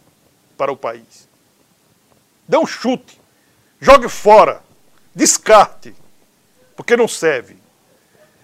para 0.57 0.71
o 0.71 0.77
país. 0.77 1.27
Dê 2.47 2.57
um 2.57 2.65
chute. 2.65 3.19
Jogue 3.79 4.09
fora. 4.09 4.61
Descarte. 5.13 5.93
Porque 6.75 6.95
não 6.95 7.07
serve. 7.07 7.62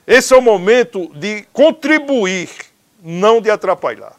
Esse 0.10 0.34
é 0.34 0.38
o 0.38 0.42
momento 0.42 1.08
de 1.14 1.44
contribuir 1.54 2.50
não 3.00 3.40
de 3.40 3.52
atrapalhar. 3.52 4.16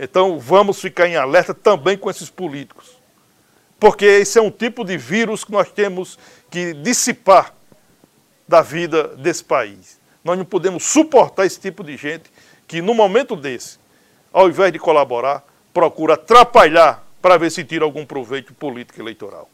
Então 0.00 0.38
vamos 0.38 0.80
ficar 0.80 1.06
em 1.06 1.16
alerta 1.16 1.52
também 1.52 1.98
com 1.98 2.08
esses 2.08 2.30
políticos. 2.30 2.96
Porque 3.78 4.06
esse 4.06 4.38
é 4.38 4.42
um 4.42 4.50
tipo 4.50 4.86
de 4.86 4.96
vírus 4.96 5.44
que 5.44 5.52
nós 5.52 5.70
temos 5.70 6.18
que 6.50 6.72
dissipar 6.72 7.52
da 8.48 8.62
vida 8.62 9.08
desse 9.18 9.44
país. 9.44 10.00
Nós 10.24 10.38
não 10.38 10.46
podemos 10.46 10.82
suportar 10.82 11.44
esse 11.44 11.60
tipo 11.60 11.84
de 11.84 11.94
gente 11.98 12.32
que, 12.66 12.80
no 12.80 12.94
momento 12.94 13.36
desse, 13.36 13.78
ao 14.32 14.48
invés 14.48 14.72
de 14.72 14.78
colaborar, 14.78 15.44
procura 15.74 16.14
atrapalhar 16.14 17.06
para 17.20 17.36
ver 17.36 17.50
se 17.50 17.62
tira 17.62 17.84
algum 17.84 18.06
proveito 18.06 18.54
político 18.54 18.98
eleitoral. 18.98 19.50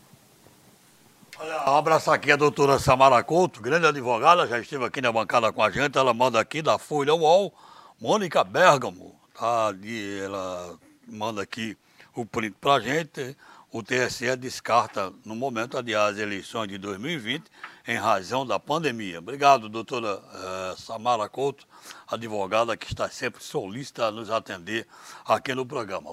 Olha, 1.42 1.70
um 1.72 1.76
abraço 1.76 2.08
aqui 2.08 2.30
a 2.30 2.36
doutora 2.36 2.78
Samara 2.78 3.20
Couto, 3.24 3.60
grande 3.60 3.84
advogada, 3.84 4.46
já 4.46 4.60
esteve 4.60 4.84
aqui 4.84 5.00
na 5.00 5.10
bancada 5.10 5.52
com 5.52 5.60
a 5.60 5.68
gente. 5.72 5.98
Ela 5.98 6.14
manda 6.14 6.38
aqui 6.38 6.62
da 6.62 6.78
Folha 6.78 7.12
UOL, 7.12 7.52
Mônica 8.00 8.44
Bergamo, 8.44 9.12
tá? 9.34 9.74
Ela 10.22 10.78
manda 11.04 11.42
aqui 11.42 11.76
o 12.14 12.24
print 12.24 12.54
para 12.60 12.74
a 12.74 12.80
gente. 12.80 13.36
O 13.72 13.82
TSE 13.82 14.36
descarta, 14.36 15.12
no 15.24 15.34
momento, 15.34 15.76
as 15.76 16.16
eleições 16.16 16.68
de 16.68 16.78
2020 16.78 17.42
em 17.88 17.96
razão 17.96 18.46
da 18.46 18.60
pandemia. 18.60 19.18
Obrigado, 19.18 19.68
doutora 19.68 20.22
eh, 20.32 20.74
Samara 20.78 21.28
Couto, 21.28 21.66
advogada 22.06 22.76
que 22.76 22.86
está 22.86 23.08
sempre 23.10 23.42
solícita 23.42 24.06
a 24.06 24.10
nos 24.12 24.30
atender 24.30 24.86
aqui 25.26 25.52
no 25.56 25.66
programa. 25.66 26.12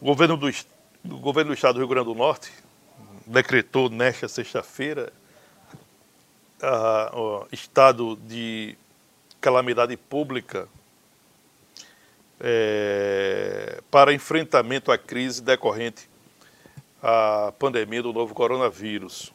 O 0.00 0.04
governo 0.04 0.36
do, 0.36 0.50
governo 1.20 1.52
do 1.52 1.54
Estado 1.54 1.74
do 1.74 1.78
Rio 1.78 1.88
Grande 1.88 2.06
do 2.06 2.14
Norte 2.16 2.63
decretou 3.26 3.88
nesta 3.88 4.28
sexta-feira 4.28 5.12
o 7.12 7.46
estado 7.52 8.16
de 8.16 8.76
calamidade 9.40 9.96
pública 9.96 10.66
é, 12.40 13.82
para 13.90 14.14
enfrentamento 14.14 14.90
à 14.90 14.96
crise 14.96 15.42
decorrente 15.42 16.08
à 17.02 17.52
pandemia 17.58 18.02
do 18.02 18.12
novo 18.12 18.34
coronavírus. 18.34 19.32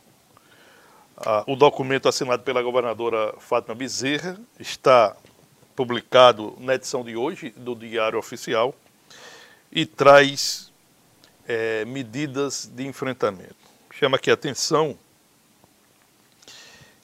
o 1.46 1.56
documento 1.56 2.10
assinado 2.10 2.42
pela 2.42 2.64
governadora 2.64 3.36
Fátima 3.38 3.76
Bezerra 3.76 4.40
está 4.60 5.16
publicado 5.76 6.56
na 6.60 6.76
edição 6.76 7.04
de 7.04 7.16
hoje 7.16 7.52
do 7.52 7.76
Diário 7.76 8.18
Oficial 8.18 8.74
e 9.72 9.86
traz 9.86 10.74
é, 11.48 11.86
medidas 11.86 12.66
de 12.66 12.88
enfrentamento 12.88 13.69
chama 14.00 14.16
aqui 14.16 14.32
a 14.32 14.34
atenção 14.34 14.98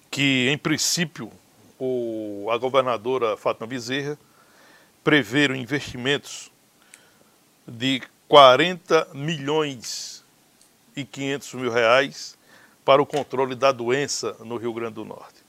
que, 0.09 0.47
em 0.49 0.57
princípio, 0.57 1.29
o, 1.77 2.47
a 2.49 2.57
governadora 2.57 3.35
Fátima 3.35 3.67
Bezerra 3.67 4.17
preveram 5.03 5.57
investimentos 5.57 6.49
de 7.67 8.01
40 8.29 9.09
milhões 9.13 10.23
e 10.95 11.03
500 11.03 11.53
mil 11.55 11.69
reais 11.69 12.37
para 12.85 13.01
o 13.01 13.05
controle 13.05 13.55
da 13.55 13.73
doença 13.73 14.37
no 14.39 14.55
Rio 14.55 14.71
Grande 14.71 14.93
do 14.93 15.03
Norte. 15.03 15.43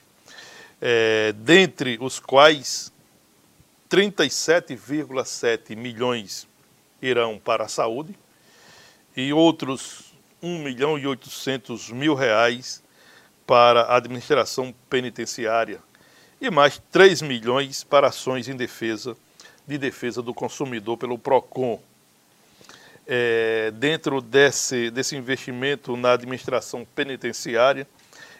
É, 0.82 1.32
dentre 1.32 1.96
os 2.00 2.18
quais 2.18 2.92
37,7 3.88 5.76
milhões 5.76 6.48
irão 7.00 7.38
para 7.38 7.66
a 7.66 7.68
saúde 7.68 8.18
e 9.16 9.32
outros 9.32 10.05
1 10.42 10.58
milhão 10.62 10.98
e 10.98 11.06
800 11.06 11.90
mil 11.90 12.14
reais 12.14 12.82
para 13.46 13.82
a 13.82 13.96
administração 13.96 14.74
penitenciária 14.90 15.80
e 16.40 16.50
mais 16.50 16.80
3 16.90 17.22
milhões 17.22 17.84
para 17.84 18.08
ações 18.08 18.48
em 18.48 18.56
defesa 18.56 19.16
de 19.66 19.78
defesa 19.78 20.22
do 20.22 20.32
consumidor 20.32 20.96
pelo 20.96 21.18
PROCON. 21.18 21.80
É, 23.06 23.72
dentro 23.72 24.20
desse, 24.20 24.90
desse 24.90 25.16
investimento 25.16 25.96
na 25.96 26.12
administração 26.12 26.86
penitenciária, 26.94 27.86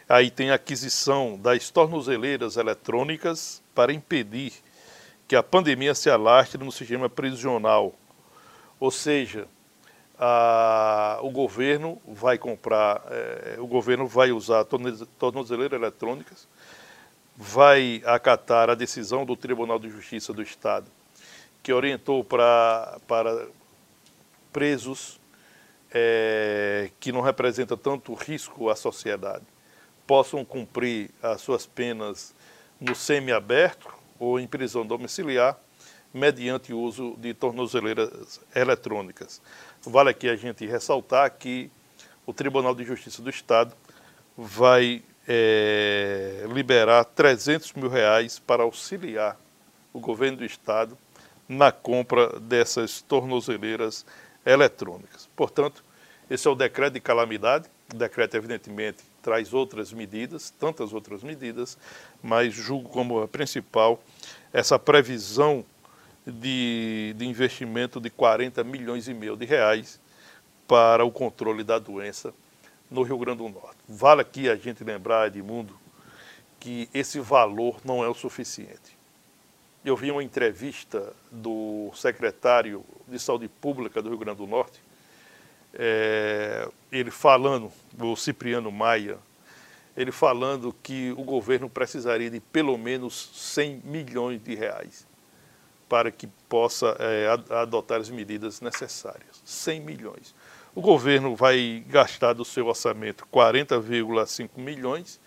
aí 0.07 0.31
tem 0.31 0.51
a 0.51 0.55
aquisição 0.55 1.37
das 1.37 1.69
tornozeleiras 1.69 2.57
eletrônicas 2.57 3.61
para 3.75 3.93
impedir 3.93 4.53
que 5.27 5.35
a 5.35 5.43
pandemia 5.43 5.93
se 5.93 6.09
alastre 6.09 6.63
no 6.63 6.71
sistema 6.71 7.09
prisional. 7.09 7.93
Ou 8.79 8.91
seja, 8.91 9.47
a, 10.19 11.19
o 11.21 11.29
governo 11.29 12.01
vai 12.07 12.37
comprar, 12.37 13.03
é, 13.09 13.55
o 13.59 13.67
governo 13.67 14.07
vai 14.07 14.31
usar 14.31 14.65
tornozeleiras 15.19 15.79
eletrônicas, 15.79 16.47
vai 17.35 18.01
acatar 18.05 18.69
a 18.69 18.75
decisão 18.75 19.25
do 19.25 19.35
Tribunal 19.35 19.77
de 19.77 19.89
Justiça 19.89 20.33
do 20.33 20.41
Estado, 20.41 20.87
que 21.61 21.71
orientou 21.71 22.23
pra, 22.23 22.99
para 23.07 23.47
presos 24.51 25.19
é, 25.91 26.89
que 26.99 27.11
não 27.11 27.21
representam 27.21 27.77
tanto 27.77 28.13
risco 28.13 28.69
à 28.69 28.75
sociedade, 28.75 29.45
possam 30.07 30.43
cumprir 30.43 31.11
as 31.21 31.41
suas 31.41 31.65
penas 31.65 32.33
no 32.79 32.95
semiaberto 32.95 33.93
ou 34.19 34.39
em 34.39 34.47
prisão 34.47 34.85
domiciliar, 34.85 35.57
mediante 36.17 36.73
o 36.73 36.79
uso 36.79 37.15
de 37.17 37.33
tornozeleiras 37.33 38.41
eletrônicas. 38.55 39.41
Vale 39.85 40.09
aqui 40.09 40.27
a 40.27 40.35
gente 40.35 40.65
ressaltar 40.65 41.29
que 41.37 41.69
o 42.25 42.33
Tribunal 42.33 42.75
de 42.75 42.83
Justiça 42.83 43.21
do 43.21 43.29
Estado 43.29 43.73
vai 44.35 45.03
é, 45.27 46.45
liberar 46.51 47.05
300 47.05 47.73
mil 47.73 47.89
reais 47.89 48.39
para 48.39 48.63
auxiliar 48.63 49.37
o 49.93 49.99
governo 49.99 50.37
do 50.37 50.45
Estado 50.45 50.97
na 51.47 51.71
compra 51.71 52.39
dessas 52.39 53.01
tornozeleiras 53.01 54.05
eletrônicas. 54.45 55.29
Portanto, 55.35 55.83
esse 56.29 56.47
é 56.47 56.51
o 56.51 56.55
decreto 56.55 56.93
de 56.93 56.99
calamidade. 56.99 57.69
O 57.93 57.95
decreto, 57.95 58.35
evidentemente, 58.35 58.97
traz 59.21 59.53
outras 59.53 59.93
medidas, 59.93 60.49
tantas 60.49 60.91
outras 60.91 61.23
medidas, 61.23 61.77
mas 62.21 62.53
julgo 62.53 62.89
como 62.89 63.21
a 63.21 63.27
principal 63.27 64.01
essa 64.51 64.77
previsão 64.77 65.63
de, 66.31 67.13
de 67.17 67.25
investimento 67.25 67.99
de 67.99 68.09
40 68.09 68.63
milhões 68.63 69.07
e 69.07 69.13
meio 69.13 69.37
de 69.37 69.45
reais 69.45 69.99
para 70.67 71.05
o 71.05 71.11
controle 71.11 71.63
da 71.63 71.79
doença 71.79 72.33
no 72.91 73.01
Rio 73.01 73.17
Grande 73.17 73.37
do 73.37 73.49
Norte. 73.49 73.77
Vale 73.87 74.21
aqui 74.21 74.49
a 74.49 74.55
gente 74.55 74.83
lembrar, 74.83 75.27
Edmundo, 75.27 75.77
que 76.59 76.89
esse 76.93 77.19
valor 77.19 77.77
não 77.83 78.03
é 78.03 78.09
o 78.09 78.13
suficiente. 78.13 78.97
Eu 79.85 79.95
vi 79.95 80.11
uma 80.11 80.23
entrevista 80.23 81.13
do 81.31 81.91
secretário 81.95 82.83
de 83.07 83.17
Saúde 83.19 83.47
Pública 83.47 84.01
do 84.01 84.09
Rio 84.09 84.17
Grande 84.17 84.39
do 84.39 84.47
Norte, 84.47 84.79
é, 85.73 86.67
ele 86.91 87.11
falando, 87.11 87.71
o 87.97 88.15
Cipriano 88.15 88.71
Maia, 88.71 89.17
ele 89.95 90.11
falando 90.11 90.75
que 90.83 91.11
o 91.11 91.23
governo 91.23 91.69
precisaria 91.69 92.29
de 92.29 92.39
pelo 92.39 92.77
menos 92.77 93.29
100 93.33 93.81
milhões 93.85 94.43
de 94.43 94.55
reais 94.55 95.05
para 95.87 96.11
que 96.11 96.27
possa 96.49 96.95
é, 96.99 97.27
adotar 97.53 97.99
as 97.99 98.09
medidas 98.09 98.61
necessárias. 98.61 99.41
100 99.45 99.81
milhões. 99.81 100.35
O 100.75 100.81
governo 100.81 101.35
vai 101.35 101.83
gastar 101.87 102.33
do 102.33 102.45
seu 102.45 102.67
orçamento 102.67 103.25
40,5 103.33 104.49
milhões 104.57 105.19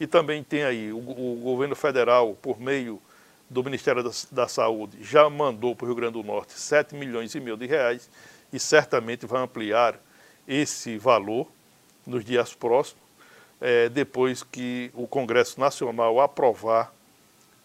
e 0.00 0.06
também 0.06 0.42
tem 0.42 0.64
aí 0.64 0.92
o, 0.92 0.98
o, 0.98 1.40
governo 1.42 1.76
federal, 1.76 2.34
por 2.40 2.58
meio 2.58 3.00
do 3.48 3.62
Ministério 3.62 4.02
da, 4.02 4.10
da 4.32 4.48
Saúde, 4.48 4.98
já 5.02 5.30
mandou 5.30 5.76
para 5.76 5.84
o 5.84 5.86
Rio 5.86 5.94
Grande 5.94 6.14
do 6.14 6.24
Norte 6.24 6.54
7 6.54 6.94
milhões 6.94 7.34
e 7.34 7.40
meio 7.40 7.56
de 7.56 7.66
reais 7.66 8.10
e 8.52 8.58
certamente 8.58 9.26
vai 9.26 9.42
ampliar 9.42 10.00
esse 10.48 10.98
valor 10.98 11.46
nos 12.06 12.24
dias 12.24 12.54
próximos, 12.54 13.02
é, 13.60 13.88
depois 13.88 14.42
que 14.42 14.90
o 14.94 15.06
Congresso 15.06 15.58
Nacional 15.60 16.20
aprovar 16.20 16.92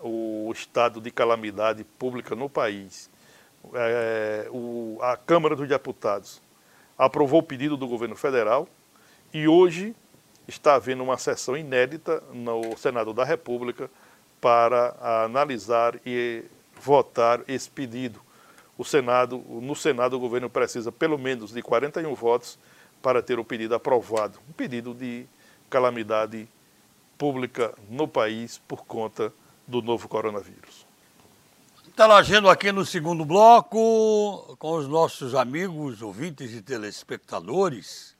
o 0.02 0.52
estado 0.52 1.00
de 1.00 1.12
calamidade 1.12 1.84
pública 1.84 2.36
no 2.36 2.50
país, 2.50 3.10
é, 3.74 4.48
o, 4.52 4.98
a 5.02 5.16
Câmara 5.16 5.56
dos 5.56 5.68
Deputados 5.68 6.42
aprovou 6.98 7.40
o 7.40 7.44
pedido 7.44 7.78
do 7.78 7.88
governo 7.88 8.16
federal 8.16 8.68
e 9.34 9.48
hoje 9.48 9.96
está 10.48 10.76
havendo 10.76 11.04
uma 11.04 11.18
sessão 11.18 11.56
inédita 11.56 12.22
no 12.34 12.76
Senado 12.78 13.14
da 13.14 13.24
República 13.24 13.90
para 14.40 14.96
analisar 15.24 15.96
e 16.06 16.44
votar 16.76 17.42
esse 17.48 17.70
pedido. 17.70 18.20
O 18.78 18.84
Senado, 18.84 19.38
no 19.38 19.76
Senado 19.76 20.16
o 20.16 20.20
governo 20.20 20.50
precisa 20.50 20.92
pelo 20.92 21.18
menos 21.18 21.52
de 21.52 21.62
41 21.62 22.14
votos 22.16 22.58
para 23.02 23.22
ter 23.22 23.40
o 23.40 23.46
pedido 23.46 23.76
aprovado, 23.76 24.40
um 24.50 24.54
pedido 24.54 24.94
de 24.94 25.26
calamidade 25.70 26.48
pública 27.18 27.74
no 27.90 28.08
país 28.08 28.60
por 28.68 28.86
conta 28.86 29.32
do 29.68 29.82
novo 29.82 30.08
coronavírus. 30.08 30.86
Interagindo 31.88 32.50
aqui 32.50 32.72
no 32.72 32.86
segundo 32.86 33.26
bloco 33.26 34.56
com 34.58 34.72
os 34.74 34.88
nossos 34.88 35.36
amigos, 35.36 36.02
ouvintes 36.02 36.54
e 36.54 36.62
telespectadores. 36.62 38.16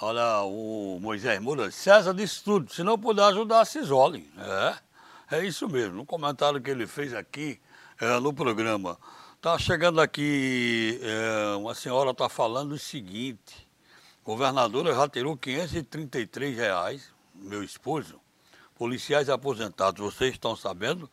Olha, 0.00 0.42
o 0.42 0.98
Moisés 1.00 1.40
Moura, 1.40 1.70
César 1.70 2.14
disse 2.14 2.42
tudo. 2.42 2.72
Se 2.72 2.82
não 2.82 2.98
puder 2.98 3.24
ajudar, 3.24 3.64
se 3.64 3.78
isole. 3.78 4.30
É. 4.38 4.84
É 5.30 5.44
isso 5.44 5.68
mesmo, 5.68 5.96
no 5.96 6.06
comentário 6.06 6.60
que 6.60 6.70
ele 6.70 6.86
fez 6.86 7.14
aqui 7.14 7.58
é, 8.00 8.20
no 8.20 8.32
programa. 8.32 8.98
Tá 9.40 9.58
chegando 9.58 10.00
aqui, 10.00 11.00
é, 11.02 11.56
uma 11.56 11.74
senhora 11.74 12.10
está 12.10 12.28
falando 12.28 12.72
o 12.72 12.78
seguinte, 12.78 13.68
governadora 14.24 14.94
já 14.94 15.08
tirou 15.08 15.36
533 15.36 16.56
reais, 16.56 17.10
meu 17.34 17.62
esposo, 17.62 18.20
policiais 18.74 19.28
aposentados, 19.28 20.00
vocês 20.00 20.32
estão 20.32 20.56
sabendo? 20.56 21.10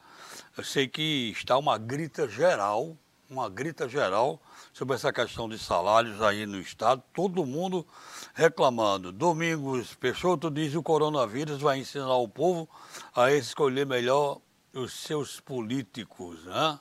Eu 0.58 0.64
sei 0.64 0.88
que 0.88 1.32
está 1.36 1.58
uma 1.58 1.78
grita 1.78 2.28
geral, 2.28 2.98
uma 3.30 3.50
grita 3.50 3.88
geral 3.88 4.42
sobre 4.74 4.96
essa 4.96 5.14
questão 5.14 5.48
de 5.48 5.58
salários 5.58 6.22
aí 6.22 6.46
no 6.46 6.60
estado, 6.60 7.02
todo 7.14 7.46
mundo 7.46 7.86
reclamando. 8.34 9.12
Domingos 9.12 9.94
Peixoto 9.96 10.50
diz 10.50 10.72
que 10.72 10.78
o 10.78 10.84
coronavírus 10.84 11.62
vai 11.62 11.80
ensinar 11.80 12.16
o 12.16 12.28
povo 12.28 12.68
a 13.16 13.32
escolher 13.32 13.86
melhor 13.86 14.40
os 14.74 14.94
seus 14.94 15.40
políticos, 15.40 16.44
né? 16.46 16.80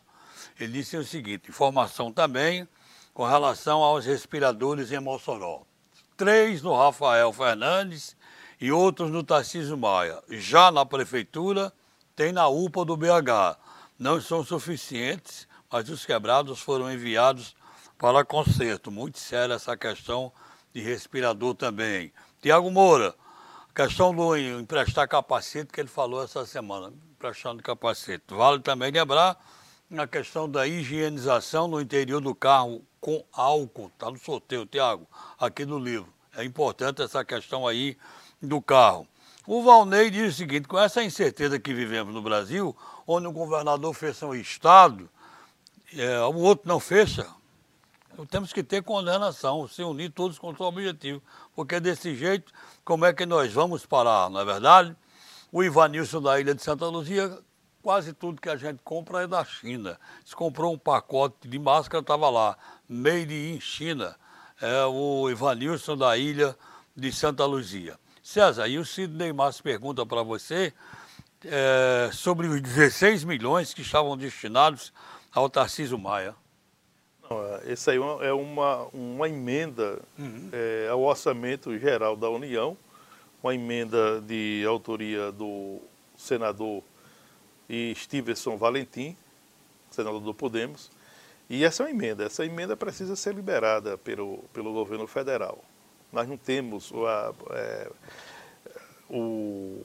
Ele 0.59 0.72
disse 0.72 0.97
o 0.97 1.05
seguinte, 1.05 1.49
informação 1.49 2.12
também 2.12 2.66
com 3.12 3.26
relação 3.26 3.83
aos 3.83 4.07
respiradores 4.07 4.93
em 4.93 5.01
Mossoró. 5.01 5.62
Três 6.16 6.62
no 6.62 6.76
Rafael 6.76 7.33
Fernandes 7.33 8.16
e 8.61 8.71
outros 8.71 9.11
no 9.11 9.25
Tarcísio 9.25 9.77
Maia. 9.77 10.23
Já 10.29 10.71
na 10.71 10.85
prefeitura, 10.85 11.73
tem 12.15 12.33
na 12.33 12.47
UPA 12.49 12.85
do 12.85 12.97
BH. 12.97 13.57
Não 13.99 14.21
são 14.21 14.45
suficientes, 14.45 15.49
mas 15.71 15.89
os 15.89 16.05
quebrados 16.05 16.61
foram 16.61 16.93
enviados 16.93 17.57
para 17.97 18.25
conserto. 18.25 18.91
Muito 18.91 19.19
séria 19.19 19.55
essa 19.55 19.77
questão 19.77 20.33
de 20.75 20.81
respirador 20.81 21.55
também. 21.55 22.13
Tiago 22.43 22.71
Moura, 22.71 23.15
questão 23.75 24.15
do 24.15 24.37
emprestar 24.37 25.09
capacete 25.09 25.73
que 25.73 25.81
ele 25.81 25.89
falou 25.89 26.23
essa 26.23 26.45
semana, 26.45 26.93
emprestando 27.13 27.63
capacete. 27.63 28.25
Vale 28.29 28.61
também 28.61 28.91
lembrar 28.91 29.39
a 29.97 30.07
questão 30.07 30.49
da 30.49 30.67
higienização 30.67 31.67
no 31.67 31.81
interior 31.81 32.21
do 32.21 32.35
carro 32.35 32.85
com 33.01 33.25
álcool. 33.33 33.89
Está 33.89 34.11
no 34.11 34.19
sorteio, 34.19 34.67
Tiago, 34.67 35.07
aqui 35.39 35.65
no 35.65 35.79
livro. 35.79 36.13
É 36.35 36.45
importante 36.45 37.03
essa 37.03 37.25
questão 37.25 37.67
aí 37.67 37.97
do 38.41 38.61
carro. 38.61 39.07
O 39.47 39.62
Valnei 39.62 40.11
diz 40.11 40.34
o 40.34 40.36
seguinte: 40.36 40.68
com 40.68 40.78
essa 40.78 41.03
incerteza 41.03 41.59
que 41.59 41.74
vivemos 41.74 42.14
no 42.14 42.22
Brasil, 42.22 42.76
onde 43.07 43.26
o 43.26 43.32
governador 43.32 43.93
fecha 43.95 44.26
um 44.26 44.34
estado, 44.34 45.09
é, 45.95 46.20
o 46.20 46.36
outro 46.36 46.68
não 46.68 46.78
fecha, 46.78 47.26
temos 48.28 48.53
que 48.53 48.62
ter 48.62 48.82
condenação, 48.82 49.66
se 49.66 49.82
unir 49.82 50.11
todos 50.11 50.38
contra 50.38 50.62
o 50.62 50.66
objetivo. 50.66 51.22
Porque 51.55 51.80
desse 51.80 52.14
jeito, 52.14 52.53
como 52.84 53.05
é 53.05 53.12
que 53.12 53.26
nós 53.26 53.53
vamos 53.53 53.86
parar, 53.86 54.30
não 54.30 54.41
é 54.41 54.45
verdade? 54.45 54.97
O 55.51 55.62
Ivanilson 55.62 56.22
da 56.22 56.38
Ilha 56.38 56.55
de 56.55 56.62
Santa 56.62 56.86
Luzia, 56.86 57.38
quase 57.82 58.12
tudo 58.12 58.41
que 58.41 58.49
a 58.49 58.57
gente 58.57 58.80
compra 58.84 59.22
é 59.22 59.26
da 59.26 59.45
China. 59.45 59.99
Se 60.24 60.34
comprou 60.36 60.72
um 60.72 60.78
pacote 60.78 61.49
de 61.49 61.59
máscara, 61.59 62.03
estava 62.03 62.28
lá, 62.28 62.57
made 62.88 63.34
in 63.34 63.61
China. 63.61 64.16
É 64.61 64.84
o 64.84 65.28
Ivanilson 65.30 65.97
da 65.97 66.16
Ilha 66.16 66.57
de 66.95 67.11
Santa 67.11 67.45
Luzia. 67.47 67.99
César, 68.31 68.68
e 68.68 68.78
o 68.78 68.85
Sidney 68.85 69.33
Márcio 69.33 69.61
pergunta 69.61 70.07
para 70.07 70.22
você 70.22 70.72
é, 71.45 72.11
sobre 72.12 72.47
os 72.47 72.61
16 72.61 73.24
milhões 73.24 73.74
que 73.74 73.83
estavam 73.83 74.16
destinados 74.16 74.93
ao 75.33 75.51
Tarcísio 75.51 75.99
Maia. 75.99 76.33
Essa 77.66 77.91
aí 77.91 77.97
é 77.97 78.33
uma, 78.33 78.85
uma 78.93 79.28
emenda 79.28 80.01
uhum. 80.16 80.49
é, 80.53 80.89
ao 80.89 81.01
orçamento 81.03 81.76
geral 81.76 82.16
da 82.16 82.31
União, 82.31 82.76
uma 83.43 83.53
emenda 83.53 84.20
de 84.20 84.64
autoria 84.64 85.33
do 85.33 85.81
senador 86.16 86.85
Stevenson 87.97 88.57
Valentim, 88.57 89.16
senador 89.91 90.20
do 90.20 90.33
Podemos, 90.33 90.89
e 91.49 91.64
essa 91.64 91.83
é 91.83 91.87
uma 91.87 91.91
emenda. 91.91 92.26
Essa 92.26 92.47
emenda 92.47 92.76
precisa 92.76 93.16
ser 93.16 93.35
liberada 93.35 93.99
pelo, 93.99 94.39
pelo 94.53 94.72
governo 94.72 95.09
federal. 95.09 95.64
Nós 96.13 96.29
não 96.29 96.37
temos 96.37 96.93
a, 96.93 97.33
é, 97.51 97.91
o, 99.09 99.81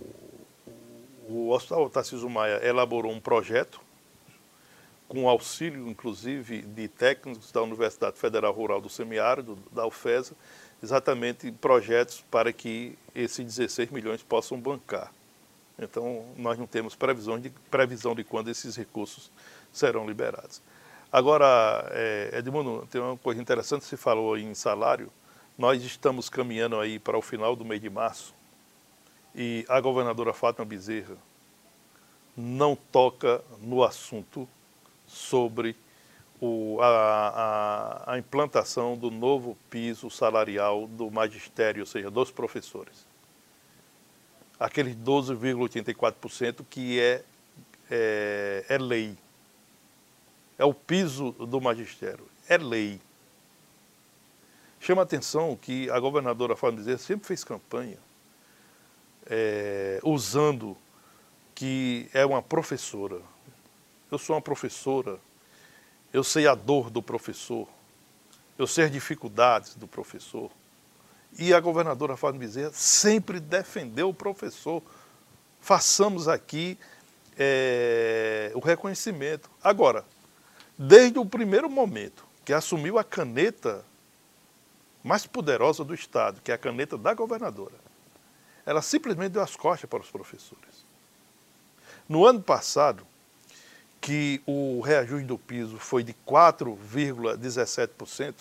o 1.28 1.49
Hospital 1.49 1.89
Tarcísio 1.89 2.30
Maia 2.30 2.65
elaborou 2.65 3.11
um 3.11 3.19
projeto 3.19 3.82
com 5.07 5.30
auxílio, 5.30 5.88
inclusive, 5.88 6.61
de 6.61 6.88
técnicos 6.88 7.51
da 7.51 7.61
Universidade 7.61 8.17
Federal 8.17 8.51
Rural 8.51 8.82
do 8.82 8.89
Semiárido, 8.89 9.57
da 9.71 9.86
UFESA, 9.86 10.36
exatamente 10.82 11.51
projetos 11.51 12.23
para 12.30 12.51
que 12.51 12.97
esses 13.13 13.45
16 13.45 13.91
milhões 13.91 14.23
possam 14.23 14.59
bancar. 14.59 15.11
Então, 15.78 16.26
nós 16.38 16.57
não 16.57 16.65
temos 16.65 16.95
previsão 16.95 17.39
de, 17.39 17.49
previsão 17.69 18.15
de 18.15 18.23
quando 18.23 18.49
esses 18.49 18.76
recursos 18.76 19.32
serão 19.71 20.07
liberados. 20.07 20.61
Agora, 21.11 21.88
é, 21.91 22.32
Edmundo, 22.38 22.88
tem 22.89 22.99
uma 22.99 23.17
coisa 23.17 23.41
interessante, 23.41 23.86
você 23.86 23.97
falou 23.97 24.38
em 24.38 24.53
salário, 24.53 25.11
nós 25.57 25.83
estamos 25.83 26.29
caminhando 26.29 26.79
aí 26.79 26.99
para 26.99 27.17
o 27.17 27.21
final 27.21 27.55
do 27.55 27.63
mês 27.63 27.81
de 27.81 27.89
março 27.89 28.33
e 29.33 29.65
a 29.67 29.79
governadora 29.79 30.33
Fátima 30.33 30.65
Bezerra 30.65 31.17
não 32.35 32.75
toca 32.75 33.43
no 33.61 33.83
assunto 33.83 34.47
sobre 35.07 35.75
o, 36.39 36.79
a, 36.81 36.87
a, 36.87 38.13
a, 38.13 38.17
implantação 38.17 38.97
do 38.97 39.09
novo 39.09 39.57
piso 39.69 40.09
salarial 40.09 40.87
do 40.87 41.09
magistério, 41.09 41.81
ou 41.81 41.85
seja, 41.85 42.11
dos 42.11 42.31
professores. 42.31 43.05
Aqueles 44.59 44.95
12,84% 44.95 46.65
que 46.69 46.99
é, 46.99 47.23
é, 47.89 48.65
é 48.67 48.77
lei. 48.77 49.17
É 50.57 50.65
o 50.65 50.73
piso 50.73 51.31
do 51.31 51.61
magistério. 51.61 52.25
É 52.47 52.57
lei. 52.57 52.99
Chama 54.86 55.01
a 55.01 55.03
atenção 55.03 55.57
que 55.59 55.89
a 55.89 55.99
governadora 55.99 56.55
Fábio 56.55 56.77
Bezerra 56.77 56.99
sempre 56.99 57.25
fez 57.25 57.43
campanha 57.43 57.97
é, 59.25 59.99
usando 60.03 60.77
que 61.55 62.07
é 62.13 62.23
uma 62.23 62.39
professora, 62.39 63.19
eu 64.11 64.19
sou 64.19 64.36
uma 64.36 64.41
professora, 64.43 65.17
eu 66.13 66.23
sei 66.23 66.45
a 66.45 66.53
dor 66.53 66.91
do 66.91 67.01
professor, 67.01 67.67
eu 68.59 68.67
sei 68.67 68.86
as 68.86 68.91
dificuldades 68.91 69.73
do 69.73 69.88
professor. 69.88 70.51
E 71.36 71.51
a 71.51 71.59
governadora 71.59 72.15
Fábio 72.15 72.41
Bezerra 72.41 72.71
sempre 72.71 73.39
defendeu 73.39 74.09
o 74.09 74.13
professor. 74.13 74.83
Façamos 75.59 76.27
aqui 76.27 76.77
é, 77.36 78.51
o 78.53 78.59
reconhecimento. 78.59 79.49
Agora, 79.63 80.05
desde 80.77 81.17
o 81.17 81.25
primeiro 81.25 81.71
momento 81.71 82.23
que 82.45 82.53
assumiu 82.53 82.99
a 82.99 83.03
caneta 83.03 83.83
mais 85.05 85.25
poderosa 85.27 85.83
do 85.83 85.93
Estado, 85.93 86.41
que 86.43 86.51
é 86.51 86.55
a 86.55 86.57
caneta 86.57 86.97
da 86.97 87.13
governadora, 87.13 87.75
ela 88.65 88.81
simplesmente 88.81 89.33
deu 89.33 89.43
as 89.43 89.55
costas 89.55 89.87
para 89.87 90.01
os 90.01 90.09
professores. 90.09 90.83
No 92.09 92.25
ano 92.25 92.41
passado, 92.41 93.05
que 94.01 94.41
o 94.47 94.81
reajuste 94.81 95.27
do 95.27 95.37
piso 95.37 95.77
foi 95.77 96.03
de 96.03 96.15
4,17%, 96.27 98.33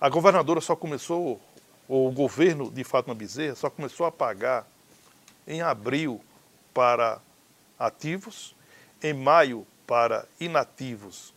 a 0.00 0.08
governadora 0.08 0.60
só 0.60 0.74
começou, 0.74 1.40
ou 1.88 2.08
o 2.08 2.12
governo 2.12 2.68
de 2.68 2.82
Fátima 2.82 3.14
Bezerra 3.14 3.54
só 3.54 3.70
começou 3.70 4.04
a 4.04 4.10
pagar 4.10 4.66
em 5.46 5.62
abril 5.62 6.20
para 6.74 7.20
ativos, 7.78 8.52
em 9.00 9.14
maio 9.14 9.64
para 9.86 10.26
inativos 10.40 11.32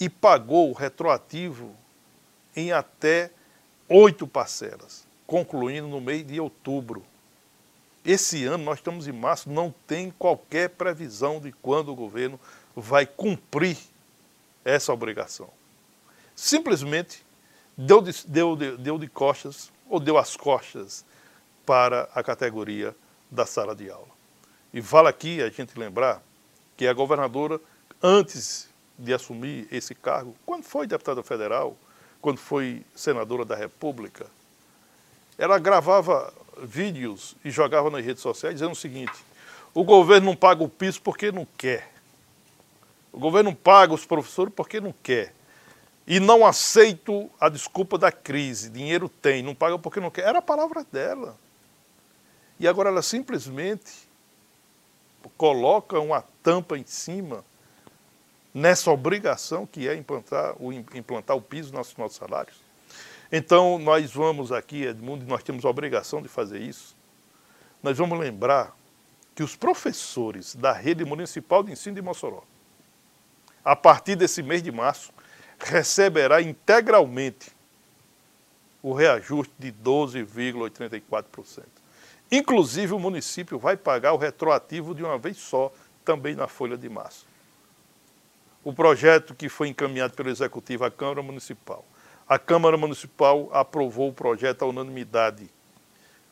e 0.00 0.08
pagou 0.08 0.72
retroativo 0.72 1.76
em 2.54 2.72
até 2.72 3.32
oito 3.88 4.26
parcelas, 4.26 5.06
concluindo 5.26 5.88
no 5.88 6.00
mês 6.00 6.26
de 6.26 6.40
outubro. 6.40 7.04
Esse 8.04 8.44
ano, 8.44 8.64
nós 8.64 8.78
estamos 8.78 9.08
em 9.08 9.12
março, 9.12 9.50
não 9.50 9.74
tem 9.86 10.10
qualquer 10.10 10.70
previsão 10.70 11.40
de 11.40 11.50
quando 11.52 11.90
o 11.90 11.94
governo 11.94 12.38
vai 12.74 13.04
cumprir 13.04 13.76
essa 14.64 14.92
obrigação. 14.92 15.50
Simplesmente 16.34 17.24
deu 17.76 18.00
de, 18.00 18.12
deu, 18.26 18.56
de, 18.56 18.76
deu 18.76 18.98
de 18.98 19.08
costas 19.08 19.72
ou 19.88 19.98
deu 19.98 20.18
as 20.18 20.36
costas 20.36 21.04
para 21.64 22.08
a 22.14 22.22
categoria 22.22 22.94
da 23.30 23.44
sala 23.44 23.74
de 23.74 23.90
aula. 23.90 24.08
E 24.72 24.80
vale 24.80 25.08
aqui 25.08 25.42
a 25.42 25.48
gente 25.48 25.78
lembrar 25.78 26.22
que 26.76 26.86
a 26.86 26.92
governadora, 26.92 27.60
antes 28.02 28.68
de 28.98 29.12
assumir 29.12 29.66
esse 29.70 29.94
cargo, 29.94 30.34
quando 30.44 30.64
foi 30.64 30.86
deputada 30.86 31.22
federal, 31.22 31.76
quando 32.26 32.38
foi 32.38 32.84
senadora 32.92 33.44
da 33.44 33.54
República, 33.54 34.26
ela 35.38 35.60
gravava 35.60 36.34
vídeos 36.60 37.36
e 37.44 37.52
jogava 37.52 37.88
nas 37.88 38.04
redes 38.04 38.20
sociais 38.20 38.56
dizendo 38.56 38.72
o 38.72 38.74
seguinte: 38.74 39.12
o 39.72 39.84
governo 39.84 40.26
não 40.26 40.34
paga 40.34 40.64
o 40.64 40.68
piso 40.68 41.00
porque 41.02 41.30
não 41.30 41.46
quer. 41.56 41.88
O 43.12 43.20
governo 43.20 43.54
paga 43.54 43.94
os 43.94 44.04
professores 44.04 44.52
porque 44.52 44.80
não 44.80 44.92
quer. 45.04 45.32
E 46.04 46.18
não 46.18 46.44
aceito 46.44 47.30
a 47.38 47.48
desculpa 47.48 47.96
da 47.96 48.10
crise. 48.10 48.70
Dinheiro 48.70 49.08
tem, 49.08 49.40
não 49.40 49.54
paga 49.54 49.78
porque 49.78 50.00
não 50.00 50.10
quer. 50.10 50.22
Era 50.22 50.40
a 50.40 50.42
palavra 50.42 50.84
dela. 50.90 51.38
E 52.58 52.66
agora 52.66 52.88
ela 52.88 53.02
simplesmente 53.02 54.08
coloca 55.36 56.00
uma 56.00 56.24
tampa 56.42 56.76
em 56.76 56.84
cima 56.84 57.44
nessa 58.56 58.90
obrigação 58.90 59.66
que 59.66 59.86
é 59.86 59.94
implantar 59.94 60.54
o, 60.58 60.72
implantar 60.72 61.36
o 61.36 61.42
piso 61.42 61.74
nos 61.74 61.94
nossos 61.94 62.16
salários. 62.16 62.56
Então, 63.30 63.78
nós 63.78 64.10
vamos 64.10 64.50
aqui, 64.50 64.84
Edmundo, 64.84 65.26
nós 65.26 65.42
temos 65.42 65.62
a 65.66 65.68
obrigação 65.68 66.22
de 66.22 66.28
fazer 66.28 66.62
isso. 66.62 66.96
Nós 67.82 67.98
vamos 67.98 68.18
lembrar 68.18 68.74
que 69.34 69.42
os 69.42 69.54
professores 69.54 70.54
da 70.54 70.72
rede 70.72 71.04
municipal 71.04 71.62
de 71.62 71.70
ensino 71.70 71.96
de 71.96 72.00
Mossoró, 72.00 72.44
a 73.62 73.76
partir 73.76 74.16
desse 74.16 74.42
mês 74.42 74.62
de 74.62 74.72
março, 74.72 75.12
receberá 75.58 76.40
integralmente 76.40 77.50
o 78.82 78.94
reajuste 78.94 79.52
de 79.58 79.70
12,84%. 79.70 81.64
Inclusive, 82.32 82.94
o 82.94 82.98
município 82.98 83.58
vai 83.58 83.76
pagar 83.76 84.14
o 84.14 84.16
retroativo 84.16 84.94
de 84.94 85.02
uma 85.02 85.18
vez 85.18 85.36
só, 85.36 85.70
também 86.06 86.34
na 86.34 86.48
folha 86.48 86.78
de 86.78 86.88
março. 86.88 87.25
O 88.66 88.72
projeto 88.72 89.32
que 89.32 89.48
foi 89.48 89.68
encaminhado 89.68 90.14
pelo 90.14 90.28
Executivo 90.28 90.84
à 90.84 90.90
Câmara 90.90 91.22
Municipal. 91.22 91.84
A 92.26 92.36
Câmara 92.36 92.76
Municipal 92.76 93.48
aprovou 93.52 94.08
o 94.08 94.12
projeto 94.12 94.62
à 94.62 94.66
unanimidade. 94.66 95.48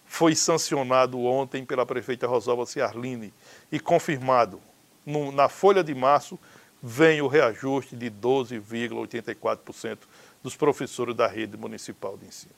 Foi 0.05 0.35
sancionado 0.35 1.21
ontem 1.21 1.65
pela 1.65 1.87
prefeita 1.87 2.27
Rosalba 2.27 2.67
Ciarline 2.67 3.33
e 3.71 3.79
confirmado 3.79 4.61
no, 5.07 5.31
na 5.31 5.49
folha 5.49 5.85
de 5.85 5.95
março 5.95 6.37
vem 6.83 7.23
o 7.23 7.29
reajuste 7.29 7.95
de 7.95 8.11
12,84% 8.11 9.99
dos 10.43 10.57
professores 10.57 11.15
da 11.15 11.29
rede 11.29 11.57
municipal 11.57 12.17
de 12.17 12.27
ensino. 12.27 12.53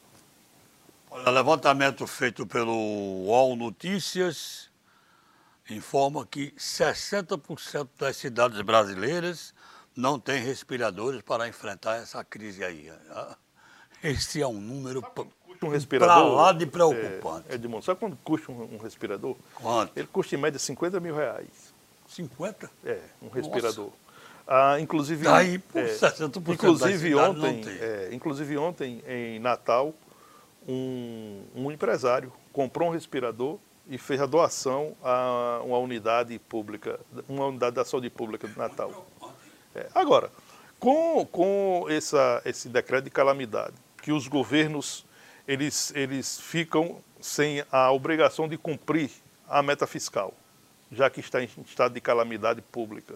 O 1.10 1.18
levantamento 1.30 2.06
feito 2.06 2.46
pelo 2.46 2.72
UOL 2.72 3.54
Notícias 3.54 4.70
informa 5.68 6.24
que 6.24 6.52
60% 6.52 7.88
das 7.98 8.16
cidades 8.16 8.62
brasileiras 8.62 9.54
não 9.96 10.18
têm 10.18 10.42
respiradores 10.42 11.22
para 11.22 11.48
enfrentar 11.48 11.96
essa 11.96 12.22
crise 12.22 12.62
aí. 12.62 12.92
Esse 14.02 14.42
é 14.42 14.46
um 14.46 14.60
número 14.60 15.02
um 15.62 15.68
respirador. 15.68 16.14
Para 16.14 16.24
lá 16.24 16.52
de 16.52 16.66
preocupante. 16.66 17.46
É, 17.48 17.54
Edmundo, 17.54 17.84
sabe 17.84 17.98
quanto 17.98 18.16
custa 18.22 18.52
um, 18.52 18.74
um, 18.74 18.78
respirador? 18.78 19.36
Quanto? 19.54 19.96
Ele 19.96 20.06
custa 20.06 20.34
em 20.34 20.38
média 20.38 20.58
50 20.58 21.00
mil 21.00 21.14
reais. 21.14 21.74
50? 22.08 22.70
É, 22.84 23.00
um 23.22 23.28
respirador. 23.28 23.86
Nossa. 23.86 24.06
Ah, 24.46 24.78
inclusive, 24.78 25.24
Daí 25.24 25.58
por 25.58 25.82
é, 25.82 25.92
60% 25.92 26.52
inclusive 26.52 27.14
ontem, 27.16 27.64
é, 27.80 28.10
inclusive 28.12 28.56
ontem 28.56 29.02
em 29.08 29.40
Natal, 29.40 29.92
um, 30.68 31.42
um, 31.54 31.72
empresário 31.72 32.32
comprou 32.52 32.88
um 32.88 32.92
respirador 32.92 33.58
e 33.88 33.98
fez 33.98 34.20
a 34.20 34.26
doação 34.26 34.94
a 35.02 35.60
uma 35.64 35.78
unidade 35.78 36.38
pública, 36.38 37.00
uma 37.28 37.46
unidade 37.46 37.74
da 37.74 37.84
saúde 37.84 38.08
pública 38.08 38.46
de 38.46 38.56
Natal. 38.56 39.06
É, 39.76 39.88
agora, 39.94 40.30
com, 40.80 41.26
com 41.26 41.86
essa, 41.88 42.40
esse 42.44 42.68
decreto 42.68 43.04
de 43.04 43.10
calamidade, 43.10 43.74
que 44.02 44.10
os 44.10 44.26
governos 44.26 45.04
eles, 45.46 45.92
eles 45.94 46.40
ficam 46.40 46.96
sem 47.20 47.62
a 47.70 47.92
obrigação 47.92 48.48
de 48.48 48.56
cumprir 48.56 49.10
a 49.48 49.62
meta 49.62 49.86
fiscal, 49.86 50.32
já 50.90 51.10
que 51.10 51.20
está 51.20 51.42
em 51.42 51.48
estado 51.64 51.92
de 51.92 52.00
calamidade 52.00 52.62
pública 52.62 53.14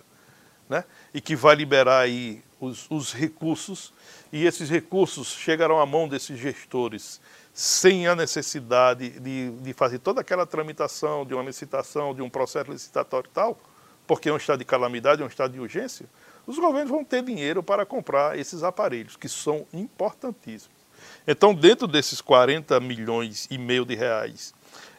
né? 0.68 0.84
e 1.12 1.20
que 1.20 1.34
vai 1.34 1.56
liberar 1.56 2.00
aí 2.00 2.42
os, 2.60 2.88
os 2.90 3.12
recursos, 3.12 3.92
e 4.32 4.46
esses 4.46 4.70
recursos 4.70 5.28
chegarão 5.28 5.80
à 5.80 5.86
mão 5.86 6.08
desses 6.08 6.38
gestores 6.38 7.20
sem 7.52 8.06
a 8.06 8.14
necessidade 8.14 9.18
de, 9.18 9.50
de 9.50 9.72
fazer 9.72 9.98
toda 9.98 10.20
aquela 10.20 10.46
tramitação 10.46 11.26
de 11.26 11.34
uma 11.34 11.42
licitação, 11.42 12.14
de 12.14 12.22
um 12.22 12.30
processo 12.30 12.70
licitatório 12.70 13.28
e 13.28 13.34
tal, 13.34 13.58
porque 14.06 14.28
é 14.28 14.32
um 14.32 14.36
estado 14.36 14.60
de 14.60 14.64
calamidade, 14.64 15.20
é 15.20 15.24
um 15.24 15.28
estado 15.28 15.52
de 15.52 15.60
urgência, 15.60 16.06
os 16.46 16.58
governos 16.58 16.90
vão 16.90 17.04
ter 17.04 17.22
dinheiro 17.22 17.62
para 17.62 17.86
comprar 17.86 18.38
esses 18.38 18.62
aparelhos, 18.62 19.16
que 19.16 19.28
são 19.28 19.66
importantíssimos. 19.72 20.80
Então, 21.26 21.54
dentro 21.54 21.86
desses 21.86 22.20
40 22.20 22.78
milhões 22.80 23.46
e 23.50 23.58
meio 23.58 23.84
de 23.84 23.94
reais 23.94 24.54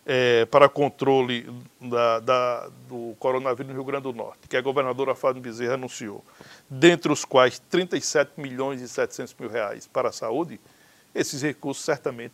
é, 0.05 0.45
para 0.45 0.67
controle 0.67 1.47
da, 1.79 2.19
da, 2.19 2.69
do 2.87 3.15
coronavírus 3.19 3.67
no 3.67 3.73
Rio 3.73 3.83
Grande 3.83 4.03
do 4.03 4.13
Norte, 4.13 4.47
que 4.47 4.57
a 4.57 4.61
governadora 4.61 5.15
Fábio 5.15 5.41
Bezerra 5.41 5.75
anunciou, 5.75 6.23
dentre 6.69 7.11
os 7.11 7.23
quais 7.23 7.59
37 7.69 8.39
milhões 8.39 8.81
e 8.81 8.87
700 8.87 9.35
mil 9.39 9.49
reais 9.49 9.87
para 9.87 10.09
a 10.09 10.11
saúde, 10.11 10.59
esses 11.13 11.41
recursos 11.41 11.83
certamente 11.83 12.33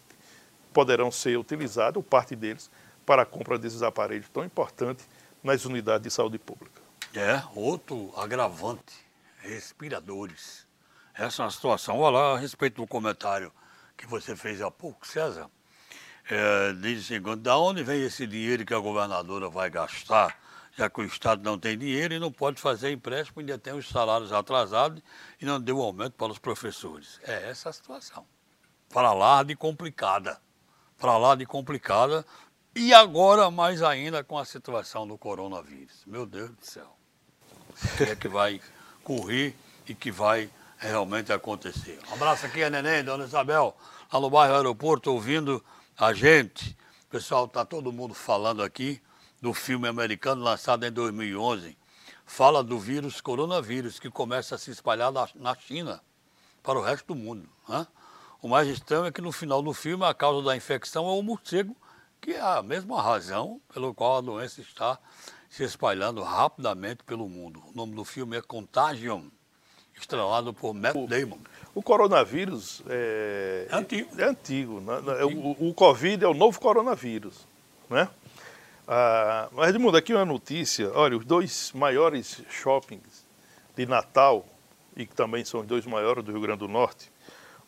poderão 0.74 1.12
ser 1.12 1.38
utilizados, 1.38 1.97
ou 1.97 2.03
parte 2.03 2.36
deles, 2.36 2.70
para 3.05 3.24
a 3.24 3.26
compra 3.26 3.58
desses 3.58 3.82
aparelhos 3.82 4.30
tão 4.30 4.43
importantes 4.43 5.08
nas 5.43 5.66
unidades 5.66 6.03
de 6.03 6.12
saúde 6.12 6.38
pública. 6.38 6.86
É, 7.14 7.41
outro 7.55 8.14
agravante, 8.18 8.93
respiradores. 9.39 10.68
Essa 11.14 11.41
é 11.41 11.45
uma 11.45 11.51
situação. 11.51 11.99
Olha 11.99 12.18
lá, 12.18 12.34
a 12.36 12.38
respeito 12.38 12.82
do 12.82 12.88
comentário 12.88 13.51
que 13.95 14.05
você 14.05 14.36
fez 14.36 14.62
há 14.62 14.70
pouco, 14.70 15.08
César, 15.08 15.49
é, 16.30 16.74
diz 16.74 17.10
da 17.39 17.58
onde 17.58 17.84
vem 17.84 18.03
esse 18.03 18.28
dinheiro 18.28 18.66
que 18.66 18.74
a 18.74 18.80
governadora 18.80 19.49
vai 19.49 19.70
gastar, 19.70 20.38
já 20.76 20.89
que 20.89 21.01
o 21.01 21.05
Estado 21.05 21.41
não 21.43 21.58
tem 21.58 21.78
dinheiro 21.78 22.14
e 22.14 22.20
não 22.20 22.32
pode 22.32 22.62
fazer 22.62 22.91
empréstimo, 22.91 23.39
ainda 23.39 23.58
tem 23.58 23.74
os 23.74 23.89
salários 23.89 24.32
atrasados 24.32 25.01
e 25.41 25.45
não 25.45 25.60
deu 25.60 25.82
aumento 25.82 26.14
para 26.14 26.32
os 26.32 26.38
professores. 26.38 27.20
É 27.24 27.49
essa 27.49 27.70
a 27.70 27.74
situação. 27.74 28.28
Para 28.89 29.14
lá 29.14 29.41
de 29.41 29.55
complicada. 29.55 30.39
Para 30.97 31.18
lá 31.18 31.36
de 31.36 31.45
complicada. 31.45 32.26
E 32.76 32.93
agora, 32.93 33.49
mais 33.49 33.82
ainda, 33.82 34.24
com 34.24 34.38
a 34.38 34.45
situação 34.45 35.08
do 35.08 35.18
coronavírus. 35.18 36.03
Meu 36.05 36.26
Deus 36.26 36.51
do 36.51 36.66
céu. 36.66 36.97
Que 37.97 38.03
é 38.03 38.15
que 38.15 38.28
vai 38.28 38.59
correr 39.03 39.55
e 39.88 39.93
que 39.93 40.11
vai 40.11 40.49
realmente 40.78 41.32
acontecer? 41.32 41.99
Um 42.09 42.13
abraço 42.13 42.45
aqui 42.45 42.63
a 42.63 42.69
Neném, 42.69 43.03
Dona 43.03 43.25
Isabel, 43.25 43.75
lá 44.11 44.19
no 44.19 44.30
bairro 44.30 44.55
Aeroporto, 44.55 45.11
ouvindo 45.11 45.63
a 45.97 46.13
gente, 46.13 46.75
pessoal, 47.09 47.45
está 47.45 47.63
todo 47.63 47.91
mundo 47.91 48.13
falando 48.13 48.63
aqui 48.63 49.01
do 49.41 49.53
filme 49.53 49.88
americano 49.88 50.43
lançado 50.43 50.86
em 50.86 50.91
2011. 50.91 51.78
Fala 52.25 52.63
do 52.63 52.80
vírus 52.80 53.21
coronavírus 53.21 53.99
que 53.99 54.09
começa 54.09 54.55
a 54.55 54.57
se 54.57 54.71
espalhar 54.71 55.11
na, 55.36 55.55
China 55.55 56.01
para 56.61 56.78
o 56.78 56.82
resto 56.82 57.07
do 57.07 57.15
mundo. 57.15 57.47
Né? 57.69 57.88
O 58.41 58.47
mais 58.47 58.67
estranho 58.67 59.05
é 59.05 59.11
que 59.11 59.21
no 59.21 59.32
final 59.32 59.61
do 59.61 59.73
filme 59.73 60.03
a 60.03 60.13
causa 60.13 60.45
da 60.45 60.55
infecção 60.55 61.07
é 61.07 61.11
o 61.11 61.21
morcego, 61.21 61.75
que 62.19 62.32
é 62.32 62.41
a 62.41 62.61
mesma 62.61 63.01
razão 63.01 63.61
pelo 63.73 63.93
qual 63.93 64.17
a 64.17 64.21
doença 64.21 64.61
está 64.61 64.99
se 65.50 65.64
espalhando 65.64 66.22
rapidamente 66.22 67.04
pelo 67.04 67.28
mundo. 67.28 67.64
O 67.74 67.76
nome 67.76 67.95
do 67.95 68.04
filme 68.04 68.38
é 68.38 68.41
Contagion, 68.41 69.24
estrelado 70.00 70.54
por 70.54 70.74
Matt 70.74 70.95
Damon. 71.08 71.39
O 71.74 71.82
coronavírus 71.82 72.82
é, 72.88 73.68
é 73.70 73.76
antigo. 73.76 74.22
É 74.22 74.24
antigo. 74.26 74.82
Né? 74.82 74.93
É 75.20 75.26
o, 75.26 75.70
o, 75.70 75.74
Covid 75.74 76.24
é 76.24 76.28
o 76.28 76.34
novo 76.34 76.60
coronavírus. 76.60 77.45
Né? 77.89 78.10
Ah, 78.88 79.50
mas, 79.52 79.70
Edmundo, 79.70 79.98
aqui 79.98 80.14
uma 80.14 80.26
notícia. 80.26 80.91
Olha, 80.93 81.18
os 81.18 81.26
dois 81.26 81.72
maiores 81.74 82.41
shoppings 82.50 83.26
de 83.76 83.86
Natal, 83.86 84.45
e 84.95 85.06
que 85.06 85.14
também 85.14 85.45
são 85.45 85.60
os 85.60 85.68
dois 85.68 85.86
maiores 85.86 86.24
do 86.24 86.32
Rio 86.32 86.41
Grande 86.41 86.60
do 86.60 86.68
Norte, 86.68 87.12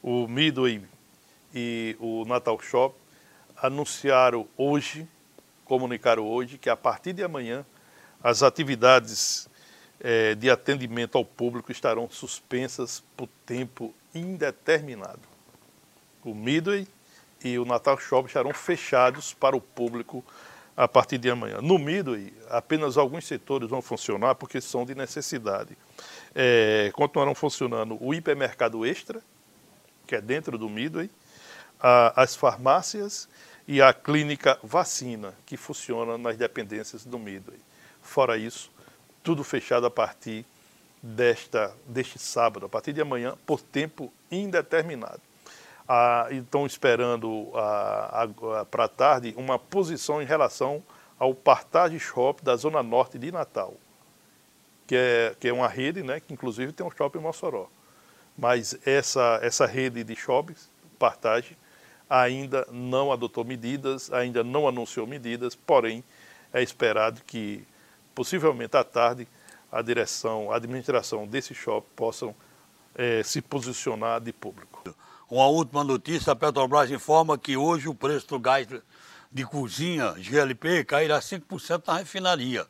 o 0.02 0.28
Midway 0.28 0.82
e 1.54 1.96
o 2.00 2.26
Natal 2.26 2.60
Shop, 2.60 2.96
anunciaram 3.62 4.48
hoje, 4.58 5.08
comunicaram 5.70 6.28
hoje, 6.28 6.58
que 6.58 6.68
a 6.68 6.76
partir 6.76 7.14
de 7.14 7.24
amanhã 7.24 7.64
as 8.24 8.42
atividades 8.42 9.48
é, 10.02 10.34
de 10.34 10.50
atendimento 10.50 11.16
ao 11.16 11.24
público 11.24 11.72
estarão 11.72 12.10
suspensas 12.10 13.04
por 13.16 13.30
tempo 13.46 13.94
indeterminado. 14.14 15.22
O 16.24 16.34
Midway 16.34 16.88
e 17.44 17.60
o 17.60 17.66
Natal 17.66 18.00
Shop 18.00 18.28
estarão 18.28 18.52
fechados 18.52 19.32
para 19.32 19.56
o 19.56 19.62
público 19.62 20.26
a 20.76 20.88
partir 20.88 21.20
de 21.20 21.30
amanhã. 21.30 21.62
No 21.62 21.78
Midway, 21.78 22.34
apenas 22.50 22.98
alguns 22.98 23.28
setores 23.28 23.70
vão 23.70 23.82
funcionar 23.82 24.34
porque 24.36 24.60
são 24.60 24.84
de 24.86 24.96
necessidade. 24.96 25.78
É, 26.34 26.90
continuarão 26.96 27.36
funcionando 27.36 27.96
o 28.04 28.12
hipermercado 28.12 28.84
extra, 28.88 29.22
que 30.08 30.16
é 30.16 30.22
dentro 30.22 30.58
do 30.58 30.68
Midway, 30.68 31.12
a, 31.80 32.22
as 32.22 32.36
farmácias 32.36 33.30
e 33.70 33.84
a 33.84 33.94
clínica 33.94 34.58
vacina, 34.64 35.36
que 35.46 35.56
funciona 35.56 36.18
nas 36.18 36.36
dependências 36.36 37.06
do 37.06 37.20
Midway. 37.20 37.60
Fora 38.02 38.36
isso, 38.36 38.72
tudo 39.22 39.44
fechado 39.44 39.86
a 39.86 39.92
partir 39.92 40.44
desta, 41.04 41.72
deste 41.86 42.18
sábado, 42.18 42.66
a 42.66 42.70
partir 42.70 42.94
de 42.94 43.02
amanhã, 43.02 43.38
por 43.46 43.62
tempo 43.62 44.12
indeterminado. 44.32 45.22
Ah, 45.88 46.26
estão 46.32 46.66
esperando 46.66 47.52
ah, 47.54 48.28
para 48.72 48.88
tarde 48.88 49.36
uma 49.38 49.60
posição 49.60 50.20
em 50.20 50.26
relação 50.26 50.82
ao 51.20 51.36
Partage 51.36 52.00
Shop 52.00 52.44
da 52.44 52.56
Zona 52.56 52.82
Norte 52.82 53.20
de 53.20 53.32
Natal, 53.32 53.76
que 54.88 54.96
é, 54.96 55.36
que 55.40 55.48
é 55.48 55.54
uma 55.54 55.68
rede 55.68 56.02
né, 56.02 56.20
que 56.20 56.34
inclusive 56.34 56.72
tem 56.72 56.84
um 56.84 56.90
shopping 56.90 57.20
em 57.20 57.22
Mossoró. 57.22 57.70
Mas 58.36 58.80
essa, 58.84 59.40
essa 59.44 59.68
rede 59.68 60.04
de 60.04 60.16
shoppings, 60.16 60.72
Partage, 60.98 61.56
ainda 62.10 62.68
não 62.72 63.12
adotou 63.12 63.46
medidas, 63.46 64.12
ainda 64.12 64.44
não 64.44 64.68
anunciou 64.68 65.06
medidas, 65.06 65.56
porém 65.56 66.04
é 66.52 66.64
esperado 66.64 67.22
que 67.26 67.64
possivelmente 68.16 68.76
à 68.76 68.84
tarde, 68.84 69.28
a 69.72 69.82
direção, 69.82 70.52
a 70.52 70.56
administração 70.56 71.28
desse 71.28 71.54
shopping 71.54 71.88
possam 71.96 72.36
é, 72.96 73.22
se 73.24 73.42
posicionar 73.42 74.20
de 74.20 74.34
público. 74.34 74.84
Uma 75.30 75.46
última 75.46 75.84
notícia, 75.84 76.34
a 76.34 76.36
Petrobras 76.36 76.90
informa 76.90 77.38
que 77.38 77.56
hoje 77.56 77.88
o 77.88 77.94
preço 77.94 78.28
do 78.28 78.40
gás 78.40 78.68
de 79.32 79.46
cozinha 79.46 80.14
GLP 80.18 80.84
cairá 80.84 81.20
5% 81.20 81.84
na 81.86 81.98
refinaria, 81.98 82.66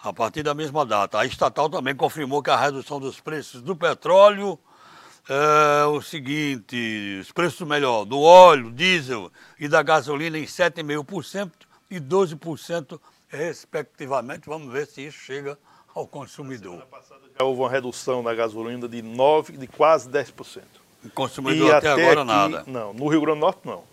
a 0.00 0.12
partir 0.12 0.42
da 0.42 0.52
mesma 0.52 0.84
data. 0.84 1.20
A 1.20 1.24
estatal 1.24 1.70
também 1.70 1.94
confirmou 1.94 2.42
que 2.42 2.50
a 2.50 2.56
redução 2.56 2.98
dos 2.98 3.20
preços 3.20 3.62
do 3.62 3.76
petróleo 3.76 4.58
é 5.28 5.86
o 5.86 6.02
seguinte, 6.02 7.18
os 7.20 7.30
preços 7.30 7.66
melhor, 7.66 8.04
do 8.04 8.20
óleo, 8.20 8.70
diesel 8.70 9.30
e 9.58 9.68
da 9.68 9.82
gasolina 9.82 10.38
em 10.38 10.44
7,5% 10.44 11.50
e 11.90 12.00
12% 12.00 13.00
respectivamente. 13.28 14.42
Vamos 14.46 14.72
ver 14.72 14.86
se 14.86 15.06
isso 15.06 15.18
chega 15.18 15.58
ao 15.94 16.06
consumidor. 16.06 16.86
Já 17.38 17.44
houve 17.44 17.60
uma 17.60 17.70
redução 17.70 18.22
na 18.22 18.34
gasolina 18.34 18.88
de 18.88 19.02
9, 19.02 19.56
de 19.56 19.66
quase 19.66 20.08
10%. 20.08 20.62
O 21.04 21.10
consumidor 21.10 21.68
e 21.68 21.72
até, 21.72 21.88
até 21.90 22.02
agora 22.02 22.22
aqui, 22.22 22.52
nada. 22.52 22.64
Não, 22.66 22.92
no 22.92 23.08
Rio 23.08 23.20
Grande 23.20 23.38
do 23.38 23.40
Norte 23.40 23.60
não. 23.64 23.84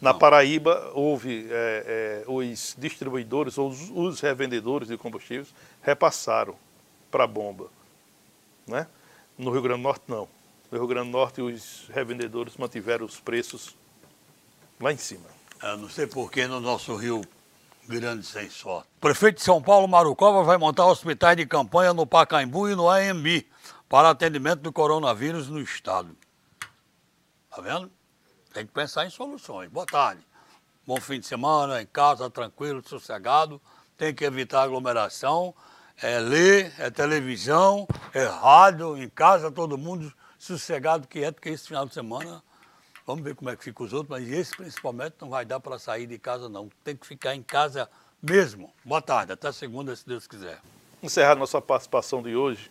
Na 0.00 0.12
não. 0.12 0.18
Paraíba 0.18 0.90
houve 0.94 1.46
é, 1.50 2.24
é, 2.26 2.30
os 2.30 2.74
distribuidores 2.78 3.58
ou 3.58 3.68
os, 3.68 3.90
os, 3.90 4.20
revendedores 4.20 4.88
de 4.88 4.96
combustíveis 4.96 5.54
repassaram 5.82 6.54
para 7.10 7.24
a 7.24 7.26
bomba. 7.26 7.68
Né? 8.66 8.86
No 9.36 9.50
Rio 9.50 9.62
Grande 9.62 9.80
do 9.80 9.84
Norte 9.84 10.04
não. 10.06 10.28
No 10.70 10.78
Rio 10.78 10.86
Grande 10.86 11.10
do 11.10 11.16
Norte 11.16 11.42
os 11.42 11.88
revendedores 11.92 12.56
mantiveram 12.56 13.04
os 13.04 13.18
preços 13.18 13.76
lá 14.80 14.92
em 14.92 14.96
cima. 14.96 15.26
Eu 15.62 15.78
não 15.78 15.88
sei 15.88 16.06
por 16.06 16.30
que 16.30 16.46
no 16.46 16.60
nosso 16.60 16.94
Rio 16.94 17.22
Grande 17.86 18.24
sem 18.24 18.48
sorte. 18.48 18.88
Prefeito 19.00 19.36
de 19.36 19.42
São 19.42 19.60
Paulo, 19.60 19.86
Marucova, 19.88 20.42
vai 20.42 20.56
montar 20.56 20.86
hospitais 20.86 21.36
de 21.36 21.46
campanha 21.46 21.92
no 21.92 22.06
Pacaembu 22.06 22.68
e 22.68 22.74
no 22.74 22.88
AMB 22.88 23.44
para 23.88 24.10
atendimento 24.10 24.60
do 24.60 24.72
coronavírus 24.72 25.48
no 25.48 25.60
estado. 25.60 26.16
Tá 27.50 27.60
vendo? 27.60 27.90
Tem 28.52 28.66
que 28.66 28.72
pensar 28.72 29.06
em 29.06 29.10
soluções. 29.10 29.68
Boa 29.68 29.86
tarde. 29.86 30.24
Bom 30.86 31.00
fim 31.00 31.18
de 31.18 31.26
semana, 31.26 31.82
em 31.82 31.86
casa, 31.86 32.30
tranquilo, 32.30 32.82
sossegado. 32.86 33.60
Tem 33.96 34.14
que 34.14 34.24
evitar 34.24 34.62
aglomeração. 34.62 35.54
É 36.00 36.18
ler, 36.18 36.72
é 36.78 36.90
televisão, 36.90 37.86
é 38.12 38.24
rádio, 38.24 38.96
em 38.96 39.08
casa, 39.08 39.50
todo 39.50 39.78
mundo 39.78 40.12
sossegado, 40.38 41.06
quieto, 41.06 41.36
porque 41.36 41.48
esse 41.50 41.68
final 41.68 41.86
de 41.86 41.94
semana 41.94 42.42
Vamos 43.06 43.22
ver 43.22 43.34
como 43.34 43.50
é 43.50 43.56
que 43.56 43.62
fica 43.62 43.82
os 43.82 43.92
outros, 43.92 44.08
mas 44.08 44.30
esse 44.30 44.56
principalmente 44.56 45.16
não 45.20 45.28
vai 45.28 45.44
dar 45.44 45.60
para 45.60 45.78
sair 45.78 46.06
de 46.06 46.18
casa 46.18 46.48
não. 46.48 46.70
Tem 46.82 46.96
que 46.96 47.06
ficar 47.06 47.34
em 47.34 47.42
casa 47.42 47.88
mesmo. 48.22 48.72
Boa 48.82 49.02
tarde, 49.02 49.32
até 49.32 49.52
segunda, 49.52 49.94
se 49.94 50.06
Deus 50.06 50.26
quiser. 50.26 50.58
Encerrar 51.02 51.34
nossa 51.34 51.60
participação 51.60 52.22
de 52.22 52.34
hoje, 52.34 52.70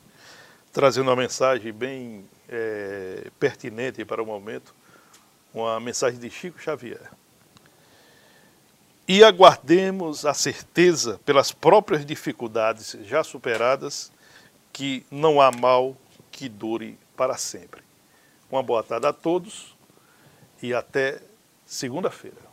trazendo 0.72 1.08
uma 1.10 1.16
mensagem 1.16 1.72
bem 1.72 2.28
é, 2.50 3.30
pertinente 3.40 4.04
para 4.04 4.24
o 4.24 4.26
momento, 4.26 4.74
uma 5.54 5.80
mensagem 5.80 6.20
de 6.20 6.32
Chico 6.32 6.60
Xavier. 6.60 7.12
E 9.08 9.24
aguardemos 9.24 10.26
a 10.26 10.34
certeza, 10.34 11.20
pelas 11.26 11.52
próprias 11.52 12.06
dificuldades 12.06 12.98
já 13.04 13.24
superadas, 13.24 14.12
que 14.72 15.06
não 15.12 15.42
há 15.42 15.52
mal 15.52 15.96
que 16.32 16.48
dure 16.48 16.98
para 17.16 17.38
sempre. 17.38 17.82
Uma 18.50 18.64
boa 18.64 18.82
tarde 18.82 19.06
a 19.06 19.14
todos 19.14 19.76
e 20.62 20.74
até 20.74 21.22
segunda-feira. 21.66 22.53